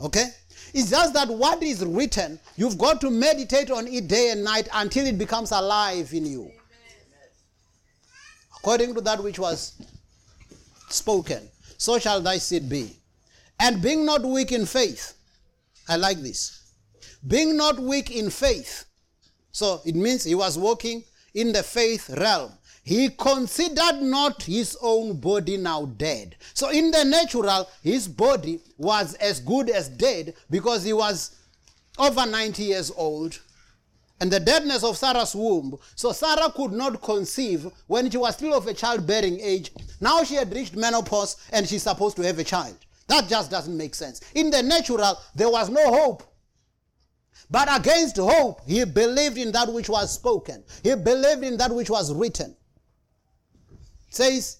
Okay? 0.00 0.26
It's 0.74 0.90
just 0.90 1.14
that 1.14 1.28
what 1.28 1.62
is 1.62 1.84
written, 1.84 2.40
you've 2.56 2.78
got 2.78 3.00
to 3.02 3.10
meditate 3.10 3.70
on 3.70 3.86
it 3.86 4.08
day 4.08 4.30
and 4.30 4.42
night 4.42 4.68
until 4.72 5.06
it 5.06 5.18
becomes 5.18 5.52
alive 5.52 6.12
in 6.12 6.26
you. 6.26 6.50
According 8.62 8.94
to 8.94 9.00
that 9.00 9.20
which 9.20 9.40
was 9.40 9.72
spoken, 10.88 11.48
so 11.78 11.98
shall 11.98 12.20
thy 12.20 12.38
seed 12.38 12.68
be. 12.68 12.96
And 13.58 13.82
being 13.82 14.06
not 14.06 14.22
weak 14.22 14.52
in 14.52 14.66
faith, 14.66 15.14
I 15.88 15.96
like 15.96 16.18
this. 16.18 16.62
Being 17.26 17.56
not 17.56 17.80
weak 17.80 18.12
in 18.12 18.30
faith. 18.30 18.84
So 19.50 19.80
it 19.84 19.96
means 19.96 20.22
he 20.22 20.36
was 20.36 20.56
walking 20.56 21.02
in 21.34 21.52
the 21.52 21.64
faith 21.64 22.08
realm. 22.10 22.52
He 22.84 23.08
considered 23.08 24.00
not 24.00 24.44
his 24.44 24.78
own 24.80 25.18
body 25.18 25.56
now 25.56 25.86
dead. 25.86 26.36
So 26.54 26.70
in 26.70 26.92
the 26.92 27.02
natural, 27.04 27.68
his 27.82 28.06
body 28.06 28.60
was 28.78 29.14
as 29.14 29.40
good 29.40 29.70
as 29.70 29.88
dead 29.88 30.34
because 30.50 30.84
he 30.84 30.92
was 30.92 31.34
over 31.98 32.26
90 32.26 32.62
years 32.62 32.92
old. 32.94 33.40
And 34.22 34.30
the 34.30 34.38
deadness 34.38 34.84
of 34.84 34.96
Sarah's 34.96 35.34
womb. 35.34 35.76
So 35.96 36.12
Sarah 36.12 36.48
could 36.54 36.70
not 36.70 37.02
conceive 37.02 37.66
when 37.88 38.08
she 38.08 38.18
was 38.18 38.36
still 38.36 38.54
of 38.54 38.68
a 38.68 38.72
childbearing 38.72 39.40
age. 39.40 39.72
Now 40.00 40.22
she 40.22 40.36
had 40.36 40.54
reached 40.54 40.76
menopause 40.76 41.36
and 41.52 41.66
she's 41.68 41.82
supposed 41.82 42.14
to 42.18 42.22
have 42.22 42.38
a 42.38 42.44
child. 42.44 42.76
That 43.08 43.26
just 43.28 43.50
doesn't 43.50 43.76
make 43.76 43.96
sense. 43.96 44.20
In 44.36 44.50
the 44.50 44.62
natural, 44.62 45.18
there 45.34 45.50
was 45.50 45.70
no 45.70 45.92
hope. 45.92 46.22
But 47.50 47.68
against 47.76 48.16
hope, 48.16 48.60
he 48.64 48.84
believed 48.84 49.38
in 49.38 49.50
that 49.50 49.72
which 49.72 49.88
was 49.88 50.14
spoken. 50.14 50.62
He 50.84 50.94
believed 50.94 51.42
in 51.42 51.56
that 51.56 51.74
which 51.74 51.90
was 51.90 52.14
written. 52.14 52.54
It 54.06 54.14
says, 54.14 54.58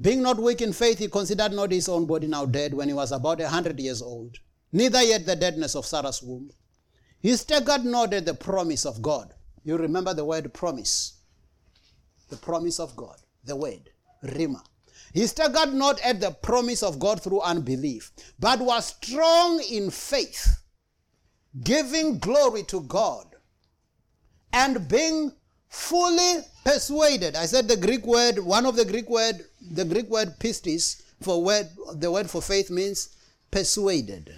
being 0.00 0.22
not 0.22 0.38
weak 0.38 0.62
in 0.62 0.72
faith, 0.72 0.98
he 0.98 1.08
considered 1.08 1.52
not 1.52 1.72
his 1.72 1.90
own 1.90 2.06
body 2.06 2.26
now 2.26 2.46
dead 2.46 2.72
when 2.72 2.88
he 2.88 2.94
was 2.94 3.12
about 3.12 3.42
a 3.42 3.48
hundred 3.50 3.78
years 3.78 4.00
old, 4.00 4.38
neither 4.72 5.02
yet 5.02 5.26
the 5.26 5.36
deadness 5.36 5.76
of 5.76 5.84
Sarah's 5.84 6.22
womb. 6.22 6.50
He 7.20 7.34
staggered 7.36 7.84
not 7.84 8.14
at 8.14 8.26
the 8.26 8.34
promise 8.34 8.86
of 8.86 9.02
God. 9.02 9.34
You 9.64 9.76
remember 9.76 10.14
the 10.14 10.24
word 10.24 10.52
promise. 10.54 11.14
The 12.30 12.36
promise 12.36 12.78
of 12.78 12.94
God. 12.96 13.16
The 13.44 13.56
word. 13.56 13.90
Rhema. 14.24 14.62
He 15.12 15.26
staggered 15.26 15.74
not 15.74 16.00
at 16.00 16.20
the 16.20 16.30
promise 16.30 16.82
of 16.82 16.98
God 16.98 17.22
through 17.22 17.40
unbelief, 17.40 18.12
but 18.38 18.60
was 18.60 18.86
strong 18.86 19.60
in 19.70 19.90
faith, 19.90 20.62
giving 21.64 22.18
glory 22.18 22.62
to 22.64 22.82
God, 22.82 23.26
and 24.52 24.86
being 24.88 25.32
fully 25.68 26.40
persuaded. 26.64 27.36
I 27.36 27.46
said 27.46 27.68
the 27.68 27.76
Greek 27.76 28.06
word, 28.06 28.38
one 28.38 28.66
of 28.66 28.76
the 28.76 28.84
Greek 28.84 29.08
word, 29.08 29.46
the 29.60 29.84
Greek 29.84 30.08
word 30.10 30.38
pistis 30.38 31.02
for 31.22 31.42
word, 31.42 31.68
the 31.94 32.10
word 32.10 32.28
for 32.30 32.42
faith 32.42 32.70
means 32.70 33.16
persuaded, 33.50 34.34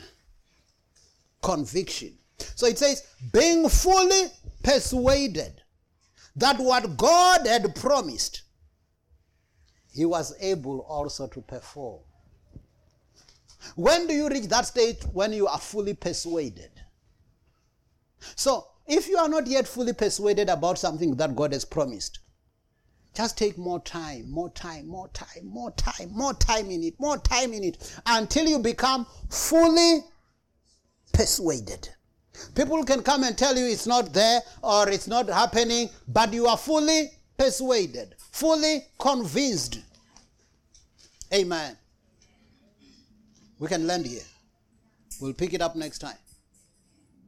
conviction. 1.42 2.16
So 2.54 2.66
it 2.66 2.78
says, 2.78 3.02
being 3.32 3.68
fully 3.68 4.26
persuaded 4.62 5.62
that 6.36 6.58
what 6.58 6.96
God 6.96 7.46
had 7.46 7.74
promised 7.74 8.42
he 9.92 10.04
was 10.04 10.34
able 10.40 10.80
also 10.80 11.26
to 11.26 11.40
perform. 11.40 12.00
When 13.74 14.06
do 14.06 14.14
you 14.14 14.28
reach 14.28 14.48
that 14.48 14.66
state 14.66 15.04
when 15.12 15.32
you 15.32 15.46
are 15.46 15.58
fully 15.58 15.94
persuaded? 15.94 16.70
So, 18.36 18.66
if 18.86 19.08
you 19.08 19.16
are 19.18 19.28
not 19.28 19.46
yet 19.46 19.66
fully 19.68 19.92
persuaded 19.92 20.48
about 20.48 20.78
something 20.78 21.16
that 21.16 21.36
God 21.36 21.52
has 21.52 21.64
promised, 21.64 22.20
just 23.14 23.36
take 23.36 23.58
more 23.58 23.80
time, 23.80 24.30
more 24.30 24.50
time, 24.50 24.86
more 24.86 25.08
time, 25.08 25.44
more 25.44 25.72
time, 25.72 26.10
more 26.12 26.34
time 26.34 26.70
in 26.70 26.82
it, 26.82 26.94
more 26.98 27.18
time 27.18 27.52
in 27.52 27.64
it 27.64 28.00
until 28.06 28.46
you 28.46 28.58
become 28.58 29.06
fully 29.28 30.00
persuaded. 31.12 31.88
People 32.54 32.84
can 32.84 33.02
come 33.02 33.24
and 33.24 33.36
tell 33.36 33.56
you 33.56 33.66
it's 33.66 33.86
not 33.86 34.12
there 34.12 34.40
or 34.62 34.88
it's 34.88 35.08
not 35.08 35.28
happening, 35.28 35.90
but 36.08 36.32
you 36.32 36.46
are 36.46 36.56
fully 36.56 37.10
persuaded, 37.36 38.14
fully 38.32 38.82
convinced. 38.98 39.80
Amen. 41.32 41.76
We 43.58 43.68
can 43.68 43.86
land 43.86 44.06
here. 44.06 44.22
We'll 45.20 45.34
pick 45.34 45.52
it 45.52 45.60
up 45.60 45.76
next 45.76 45.98
time. 45.98 46.16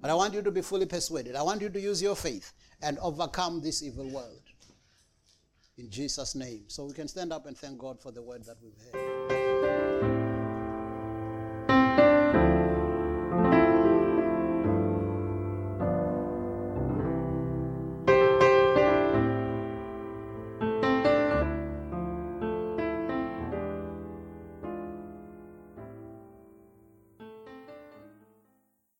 But 0.00 0.10
I 0.10 0.14
want 0.14 0.34
you 0.34 0.42
to 0.42 0.50
be 0.50 0.62
fully 0.62 0.86
persuaded. 0.86 1.36
I 1.36 1.42
want 1.42 1.60
you 1.62 1.68
to 1.68 1.80
use 1.80 2.02
your 2.02 2.16
faith 2.16 2.52
and 2.82 2.98
overcome 2.98 3.60
this 3.60 3.82
evil 3.82 4.08
world. 4.08 4.40
In 5.78 5.90
Jesus' 5.90 6.34
name. 6.34 6.64
So 6.68 6.84
we 6.84 6.92
can 6.92 7.06
stand 7.06 7.32
up 7.32 7.46
and 7.46 7.56
thank 7.56 7.78
God 7.78 8.00
for 8.00 8.10
the 8.10 8.22
word 8.22 8.44
that 8.44 8.56
we've 8.62 8.74
heard. 8.92 10.21